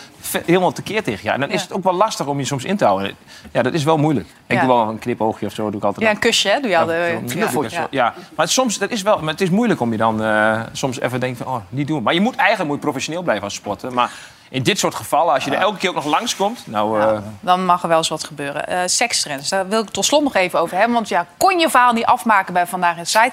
helemaal 0.45 0.71
tekeer 0.71 1.03
tegen 1.03 1.19
je. 1.23 1.29
En 1.31 1.39
dan 1.39 1.49
is 1.49 1.61
het 1.61 1.73
ook 1.73 1.83
wel 1.83 1.93
lastig 1.93 2.25
om 2.25 2.37
je 2.39 2.45
soms 2.45 2.63
in 2.63 2.77
te 2.77 2.85
houden. 2.85 3.15
Ja, 3.51 3.61
dat 3.61 3.73
is 3.73 3.83
wel 3.83 3.97
moeilijk. 3.97 4.27
Ik 4.47 4.59
doe 4.59 4.67
wel 4.67 4.87
een 4.87 4.99
knipoogje 4.99 5.45
of 5.45 5.53
zo, 5.53 5.69
doe 5.69 5.79
ik 5.79 5.83
altijd. 5.85 6.05
Ja, 6.05 6.11
een 6.11 6.19
kusje, 6.19 6.49
hè? 6.49 6.59
Doe 6.59 6.69
je 6.69 6.77
altijd. 6.77 7.13
zo'n 7.17 7.27
Ja. 7.27 7.33
knuffeltje. 7.33 7.77
Ja. 7.79 7.87
Ja. 7.89 8.13
maar 8.35 8.47
soms, 8.47 8.77
dat 8.77 8.89
is 8.89 9.01
wel, 9.01 9.19
maar 9.19 9.31
het 9.33 9.41
is 9.41 9.49
moeilijk 9.49 9.79
om 9.81 9.91
je 9.91 9.97
dan 9.97 10.23
eh, 10.23 10.61
soms 10.71 10.99
even 10.99 11.19
denken 11.19 11.45
van, 11.45 11.53
oh, 11.53 11.61
niet 11.69 11.87
doen. 11.87 12.03
Maar 12.03 12.13
je 12.13 12.21
moet 12.21 12.35
eigenlijk 12.35 12.67
moet 12.69 12.77
je 12.77 12.83
professioneel 12.83 13.21
blijven 13.21 13.43
als 13.43 13.53
sporter. 13.53 13.93
Maar 13.93 14.11
in 14.49 14.63
dit 14.63 14.79
soort 14.79 14.95
gevallen, 14.95 15.33
als 15.33 15.43
je 15.43 15.51
er 15.51 15.61
elke 15.61 15.77
keer 15.77 15.89
ook 15.89 15.95
nog 15.95 16.05
langskomt, 16.05 16.67
nou, 16.67 17.01
eh, 17.01 17.17
Dan 17.39 17.65
mag 17.65 17.81
er 17.81 17.87
wel 17.87 17.97
eens 17.97 18.07
wat 18.09 18.23
gebeuren. 18.23 18.67
Eh 18.67 18.79
sekstrends, 18.85 19.49
daar 19.49 19.67
wil 19.67 19.81
ik 19.81 19.89
tot 19.89 20.05
slot 20.05 20.23
nog 20.23 20.35
even 20.35 20.59
over 20.59 20.77
hebben. 20.77 20.93
Want 20.93 21.09
ja, 21.09 21.27
kon 21.37 21.59
je 21.59 21.69
verhaal 21.69 21.93
niet 21.93 22.05
afmaken 22.05 22.53
bij 22.53 22.67
Vandaag 22.67 22.97
in 22.97 23.05
Site. 23.05 23.31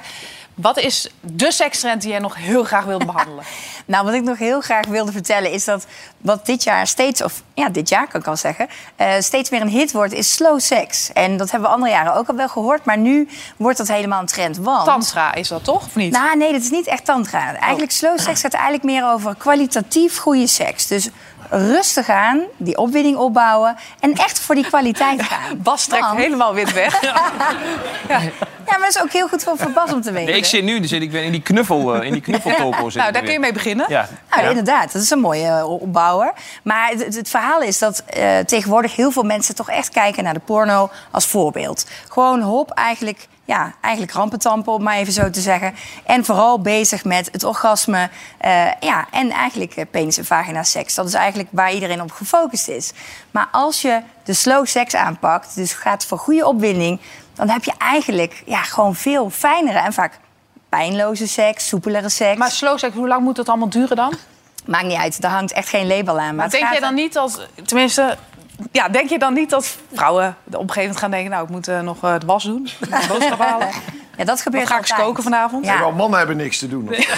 Wat 0.54 0.78
is 0.78 1.08
de 1.20 1.52
sekstrend 1.52 2.02
die 2.02 2.10
jij 2.10 2.18
nog 2.18 2.36
heel 2.36 2.64
graag 2.64 2.84
wilde 2.84 3.04
behandelen? 3.12 3.44
Nou, 3.84 4.04
wat 4.04 4.14
ik 4.14 4.22
nog 4.22 4.38
heel 4.38 4.60
graag 4.60 4.86
wilde 4.86 5.12
vertellen 5.12 5.50
is 5.50 5.64
dat 5.64 5.86
wat 6.18 6.46
dit 6.46 6.62
jaar 6.62 6.86
steeds, 6.86 7.22
of 7.22 7.42
ja, 7.54 7.68
dit 7.68 7.88
jaar 7.88 8.08
kan 8.08 8.20
ik 8.20 8.26
al 8.26 8.36
zeggen, 8.36 8.68
eh, 8.96 9.14
steeds 9.18 9.50
meer 9.50 9.60
een 9.60 9.68
hit 9.68 9.92
wordt, 9.92 10.12
is 10.12 10.34
slow 10.34 10.60
sex. 10.60 11.12
En 11.12 11.36
dat 11.36 11.50
hebben 11.50 11.68
we 11.68 11.74
andere 11.74 11.92
jaren 11.92 12.14
ook 12.14 12.28
al 12.28 12.34
wel 12.34 12.48
gehoord, 12.48 12.84
maar 12.84 12.98
nu 12.98 13.28
wordt 13.56 13.78
dat 13.78 13.88
helemaal 13.88 14.20
een 14.20 14.26
trend. 14.26 14.56
Want 14.56 14.84
Tantra 14.84 15.34
is 15.34 15.48
dat 15.48 15.64
toch, 15.64 15.86
of 15.86 15.94
niet? 15.94 16.12
nou, 16.12 16.36
nee, 16.36 16.52
dat 16.52 16.60
is 16.60 16.70
niet 16.70 16.86
echt 16.86 17.04
tantra. 17.04 17.54
Eigenlijk 17.54 17.92
slow 17.92 18.18
seks 18.18 18.40
gaat 18.40 18.52
eigenlijk 18.52 18.84
meer 18.84 19.06
over 19.06 19.34
kwalitatief 19.36 20.18
goede 20.18 20.46
seks. 20.46 20.86
Dus 20.86 21.08
rustig 21.50 22.08
aan, 22.08 22.40
die 22.56 22.76
opwinding 22.78 23.16
opbouwen 23.16 23.76
en 24.00 24.12
echt 24.14 24.40
voor 24.40 24.54
die 24.54 24.66
kwaliteit 24.66 25.22
gaan. 25.32 25.62
Bas 25.62 25.86
trekt 25.86 26.04
Want- 26.06 26.18
helemaal 26.18 26.54
wit 26.54 26.72
weg. 26.72 27.00
Ja, 28.66 28.78
maar 28.78 28.86
dat 28.86 28.96
is 28.96 29.02
ook 29.02 29.12
heel 29.12 29.28
goed 29.28 29.42
voor, 29.42 29.56
voor 29.58 29.70
Bas 29.70 29.92
om 29.92 30.00
te 30.02 30.12
weten. 30.12 30.28
nee, 30.30 30.38
ik 30.38 30.44
zit 30.44 30.62
nu 30.64 30.80
dus 30.80 30.92
ik 30.92 31.10
ben 31.10 31.24
in 31.24 31.32
die 31.32 31.42
knuffel, 31.42 31.94
eh, 31.94 32.06
in 32.06 32.12
die 32.12 32.20
knuffeltopo 32.22 32.90
zit 32.90 33.00
nou, 33.00 33.12
daar 33.12 33.12
weer. 33.12 33.22
kun 33.22 33.32
je 33.32 33.38
mee 33.38 33.52
beginnen. 33.52 33.86
Ja. 33.88 34.08
Nou, 34.30 34.42
Ja. 34.42 34.48
inderdaad, 34.48 34.92
dat 34.92 35.02
is 35.02 35.10
een 35.10 35.18
mooie 35.20 35.46
eh, 35.46 35.70
opbouwer. 35.70 36.32
Maar 36.62 36.88
het, 36.88 37.04
het- 37.04 37.14
het 37.14 37.28
verhaal 37.28 37.60
is 37.60 37.78
dat 37.78 38.02
eh, 38.06 38.38
tegenwoordig 38.38 38.96
heel 38.96 39.10
veel 39.10 39.22
mensen 39.22 39.54
toch 39.54 39.70
echt 39.70 39.88
kijken 39.88 40.24
naar 40.24 40.34
de 40.34 40.40
porno 40.40 40.90
als 41.10 41.26
voorbeeld. 41.26 41.86
Gewoon 42.08 42.40
hop, 42.42 42.70
eigenlijk, 42.70 43.28
ja, 43.44 43.74
eigenlijk 43.80 44.14
rampentampen, 44.14 44.72
om 44.72 44.82
maar 44.82 44.96
even 44.96 45.12
zo 45.12 45.30
te 45.30 45.40
zeggen. 45.40 45.74
En 46.04 46.24
vooral 46.24 46.60
bezig 46.60 47.04
met 47.04 47.28
het 47.32 47.44
orgasme 47.44 48.10
eh, 48.38 48.66
ja, 48.80 49.06
en 49.10 49.30
eigenlijk 49.30 49.76
eh, 49.76 49.84
penis 49.90 50.18
en 50.18 50.24
vagina 50.24 50.62
seks. 50.62 50.94
Dat 50.94 51.06
is 51.06 51.14
eigenlijk 51.14 51.48
waar 51.52 51.72
iedereen 51.72 52.02
op 52.02 52.10
gefocust 52.10 52.68
is. 52.68 52.92
Maar 53.30 53.48
als 53.52 53.82
je 53.82 54.00
de 54.24 54.32
slow 54.32 54.66
seks 54.66 54.94
aanpakt, 54.94 55.54
dus 55.54 55.72
gaat 55.72 56.04
voor 56.04 56.18
goede 56.18 56.46
opwinding... 56.46 57.00
dan 57.34 57.48
heb 57.48 57.64
je 57.64 57.72
eigenlijk 57.78 58.42
ja, 58.46 58.62
gewoon 58.62 58.94
veel 58.94 59.30
fijnere 59.30 59.78
en 59.78 59.92
vaak 59.92 60.18
pijnloze 60.68 61.28
seks, 61.28 61.68
soepelere 61.68 62.08
seks. 62.08 62.38
Maar 62.38 62.50
slow 62.50 62.78
sex, 62.78 62.94
hoe 62.94 63.08
lang 63.08 63.22
moet 63.22 63.36
dat 63.36 63.48
allemaal 63.48 63.68
duren 63.68 63.96
dan? 63.96 64.14
Maakt 64.64 64.86
niet 64.86 64.98
uit, 64.98 65.20
daar 65.20 65.30
hangt 65.30 65.52
echt 65.52 65.68
geen 65.68 65.86
label 65.86 66.20
aan. 66.20 66.34
Maar 66.34 66.50
denk 66.50 66.64
gaat 66.64 66.74
je 66.74 66.80
dan 66.80 66.94
niet 66.94 67.12
dat, 67.12 67.48
tenminste, 67.64 68.16
ja, 68.72 68.88
denk 68.88 69.08
je 69.08 69.18
dan 69.18 69.34
niet 69.34 69.50
dat 69.50 69.76
vrouwen 69.92 70.36
op 70.46 70.52
een 70.52 70.58
gegeven 70.58 70.80
moment 70.80 70.98
gaan 70.98 71.10
denken, 71.10 71.30
nou, 71.30 71.44
ik 71.44 71.50
moet 71.50 71.68
eh, 71.68 71.80
nog 71.80 72.04
eh, 72.04 72.18
de 72.18 72.26
was 72.26 72.44
doen, 72.44 72.62
de 72.80 73.06
boodschap 73.08 73.38
halen. 73.38 73.68
Ja, 74.22 74.28
dat 74.28 74.40
gebeurt 74.40 74.62
Wat 74.62 74.72
ga 74.72 74.78
ik 74.78 74.90
eens 74.90 75.06
koken 75.06 75.22
vanavond? 75.22 75.66
Ja. 75.66 75.78
Wel, 75.78 75.92
mannen 75.92 76.18
hebben 76.18 76.36
niks 76.36 76.58
te 76.58 76.68
doen. 76.68 76.84
Nee. 76.84 77.08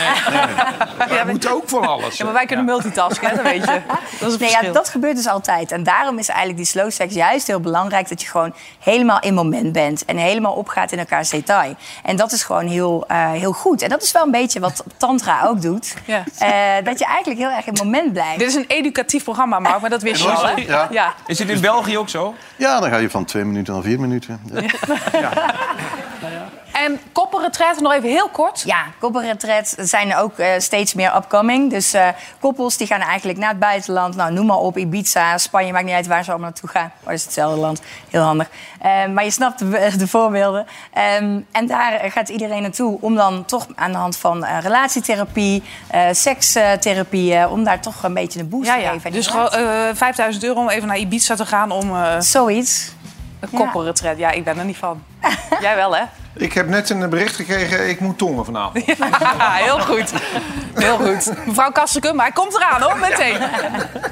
Wij 1.09 1.25
moeten 1.27 1.53
ook 1.53 1.69
van 1.69 1.87
alles. 1.87 2.17
Ja, 2.17 2.25
maar 2.25 2.35
wij 2.35 2.47
kunnen 2.47 2.65
multitasken, 2.65 3.29
hè, 3.29 3.35
dat 3.35 3.45
weet 3.45 3.65
je. 3.65 3.81
Dat 4.21 4.29
is 4.29 4.33
het 4.33 4.41
Nee, 4.41 4.51
ja, 4.51 4.73
dat 4.73 4.89
gebeurt 4.89 5.17
dus 5.17 5.27
altijd. 5.27 5.73
En 5.73 5.83
daarom 5.83 6.19
is 6.19 6.29
eigenlijk 6.29 6.59
die 6.59 6.67
slow 6.67 6.91
sex 6.91 7.15
juist 7.15 7.47
heel 7.47 7.61
belangrijk... 7.61 8.09
dat 8.09 8.23
je 8.23 8.29
gewoon 8.29 8.55
helemaal 8.79 9.21
in 9.21 9.35
moment 9.35 9.73
bent. 9.73 10.05
En 10.05 10.17
helemaal 10.17 10.53
opgaat 10.53 10.93
in 10.93 10.99
elkaars 10.99 11.29
detail. 11.29 11.75
En 12.03 12.17
dat 12.17 12.33
is 12.33 12.43
gewoon 12.43 12.67
heel, 12.67 13.05
eh, 13.09 13.31
heel 13.31 13.53
goed. 13.53 13.83
En 13.83 13.89
dat 13.89 14.03
is 14.03 14.13
wel 14.13 14.25
een 14.25 14.31
beetje 14.31 14.61
wat 14.61 14.85
tantra 14.97 15.47
ook 15.47 15.63
doet. 15.63 15.95
Ja. 16.05 16.25
Eh, 16.39 16.85
dat 16.85 16.99
je 16.99 17.05
eigenlijk 17.05 17.41
heel 17.41 17.51
erg 17.51 17.67
in 17.67 17.73
het 17.73 17.83
moment 17.83 18.13
blijft. 18.13 18.39
Dit 18.39 18.49
is 18.49 18.55
een 18.55 18.65
educatief 18.69 19.25
programma, 19.25 19.59
Mark, 19.59 19.81
maar 19.81 19.91
dat 19.91 20.03
wist 20.03 20.23
je 20.23 20.31
al, 20.31 20.47
hè? 20.47 20.53
Ja. 20.53 20.89
Ja. 20.91 21.15
Is 21.27 21.37
dit 21.37 21.49
in 21.49 21.61
België 21.61 21.99
ook 21.99 22.09
zo? 22.09 22.35
Ja, 22.57 22.81
dan 22.81 22.91
ga 22.91 22.97
je 22.97 23.11
van 23.11 23.25
twee 23.25 23.45
minuten 23.45 23.75
naar 23.75 23.83
vier 23.83 24.01
minuten. 24.01 24.41
Ja. 25.13 25.33
En 26.75 27.01
koppenretret, 27.12 27.81
nog 27.81 27.93
even 27.93 28.09
heel 28.09 28.29
kort. 28.29 28.62
Ja, 28.66 28.85
koppelretret 29.01 29.75
zijn 29.79 30.16
ook 30.16 30.39
eh, 30.39 30.49
steeds 30.59 30.95
meer 30.95 31.16
upcoming. 31.16 31.70
Dus 31.70 31.93
eh, 31.93 32.09
koppels 32.41 32.77
die 32.77 32.87
gaan 32.87 33.01
eigenlijk 33.01 33.39
naar 33.39 33.49
het 33.49 33.59
buitenland. 33.59 34.16
Nou, 34.16 34.33
noem 34.33 34.47
maar 34.47 34.57
op, 34.57 34.79
Ibiza, 34.79 35.39
Spanje, 35.39 35.72
maakt 35.72 35.85
niet 35.85 35.95
uit 35.95 36.07
waar 36.07 36.25
ze 36.25 36.31
allemaal 36.31 36.49
naartoe 36.51 36.68
gaan. 36.70 36.83
Maar 37.01 37.05
dat 37.05 37.12
is 37.14 37.25
hetzelfde 37.25 37.61
land, 37.61 37.81
heel 38.11 38.22
handig. 38.22 38.49
Eh, 38.81 39.07
maar 39.07 39.25
je 39.25 39.31
snapt 39.31 39.59
de, 39.59 39.93
de 39.99 40.09
voorbeelden. 40.09 40.66
Ehm, 40.93 41.41
en 41.53 41.66
daar 41.66 42.01
gaat 42.11 42.29
iedereen 42.29 42.62
naartoe 42.62 42.99
om 43.01 43.14
dan 43.14 43.45
toch 43.45 43.66
aan 43.75 43.93
de 43.93 43.99
hand 43.99 44.16
van 44.16 44.45
eh, 44.45 44.59
relatietherapie, 44.61 45.62
sekstherapie... 46.11 47.49
om 47.49 47.64
daar 47.64 47.81
toch 47.81 48.03
een 48.03 48.14
beetje 48.14 48.41
een 48.41 48.49
boost 48.49 48.66
Ja, 48.66 48.75
te 48.75 48.81
ja. 48.81 48.91
geven. 48.91 49.07
aan 49.07 49.12
Dus 49.16 49.27
gewoon 49.27 49.49
relatie. 49.49 49.89
eh 49.91 49.95
5000 49.97 50.45
euro 50.45 50.61
om 50.61 50.68
even 50.68 50.89
naar 50.89 50.99
Ibiza 50.99 51.35
te 51.35 51.47
gaan 51.47 51.70
om 51.70 51.93
Zoiets. 52.20 52.93
een 53.41 53.49
koppenretret. 53.51 54.18
Ja, 54.18 54.31
ik 54.31 54.45
ben 54.45 54.59
er 54.59 54.64
niet 54.64 54.77
van. 54.77 55.03
Jij 55.61 55.77
wel, 55.77 55.97
hè? 55.97 56.03
Ik 56.37 56.53
heb 56.53 56.68
net 56.68 56.91
een 56.91 57.11
bericht 57.11 57.37
gekregen, 57.37 57.89
ik 57.89 58.01
moet 58.01 58.18
tongen 58.18 58.45
vanavond. 58.45 58.85
Ja, 59.39 59.53
heel 59.53 59.80
goed. 59.80 60.12
Heel 60.74 60.97
goed. 60.97 61.47
Mevrouw 61.47 61.70
Kastekum, 61.70 62.20
hij 62.20 62.30
komt 62.30 62.55
eraan 62.55 62.82
hoor, 62.82 62.99
meteen. 62.99 63.39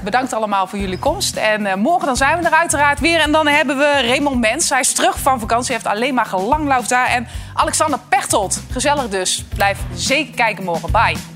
Bedankt 0.05 0.33
allemaal 0.33 0.67
voor 0.67 0.79
jullie 0.79 0.99
komst. 0.99 1.37
En 1.37 1.67
eh, 1.67 1.75
morgen 1.75 2.07
dan 2.07 2.17
zijn 2.17 2.39
we 2.39 2.47
er 2.47 2.55
uiteraard 2.55 3.01
weer. 3.01 3.21
En 3.21 3.33
dan 3.33 3.47
hebben 3.47 3.79
we 3.79 4.01
Raymond 4.07 4.41
Mens. 4.41 4.69
Hij 4.69 4.81
is 4.81 4.93
terug 4.93 5.19
van 5.19 5.41
vakantie, 5.41 5.73
heeft 5.73 5.87
alleen 5.87 6.15
maar 6.15 6.27
gelangloofd 6.27 6.89
daar. 6.89 7.07
En 7.07 7.27
Alexander 7.55 7.99
Pechtold. 8.09 8.61
Gezellig 8.71 9.09
dus. 9.09 9.45
Blijf 9.55 9.79
zeker 9.95 10.35
kijken 10.35 10.65
morgen. 10.65 10.91
Bye. 10.91 11.32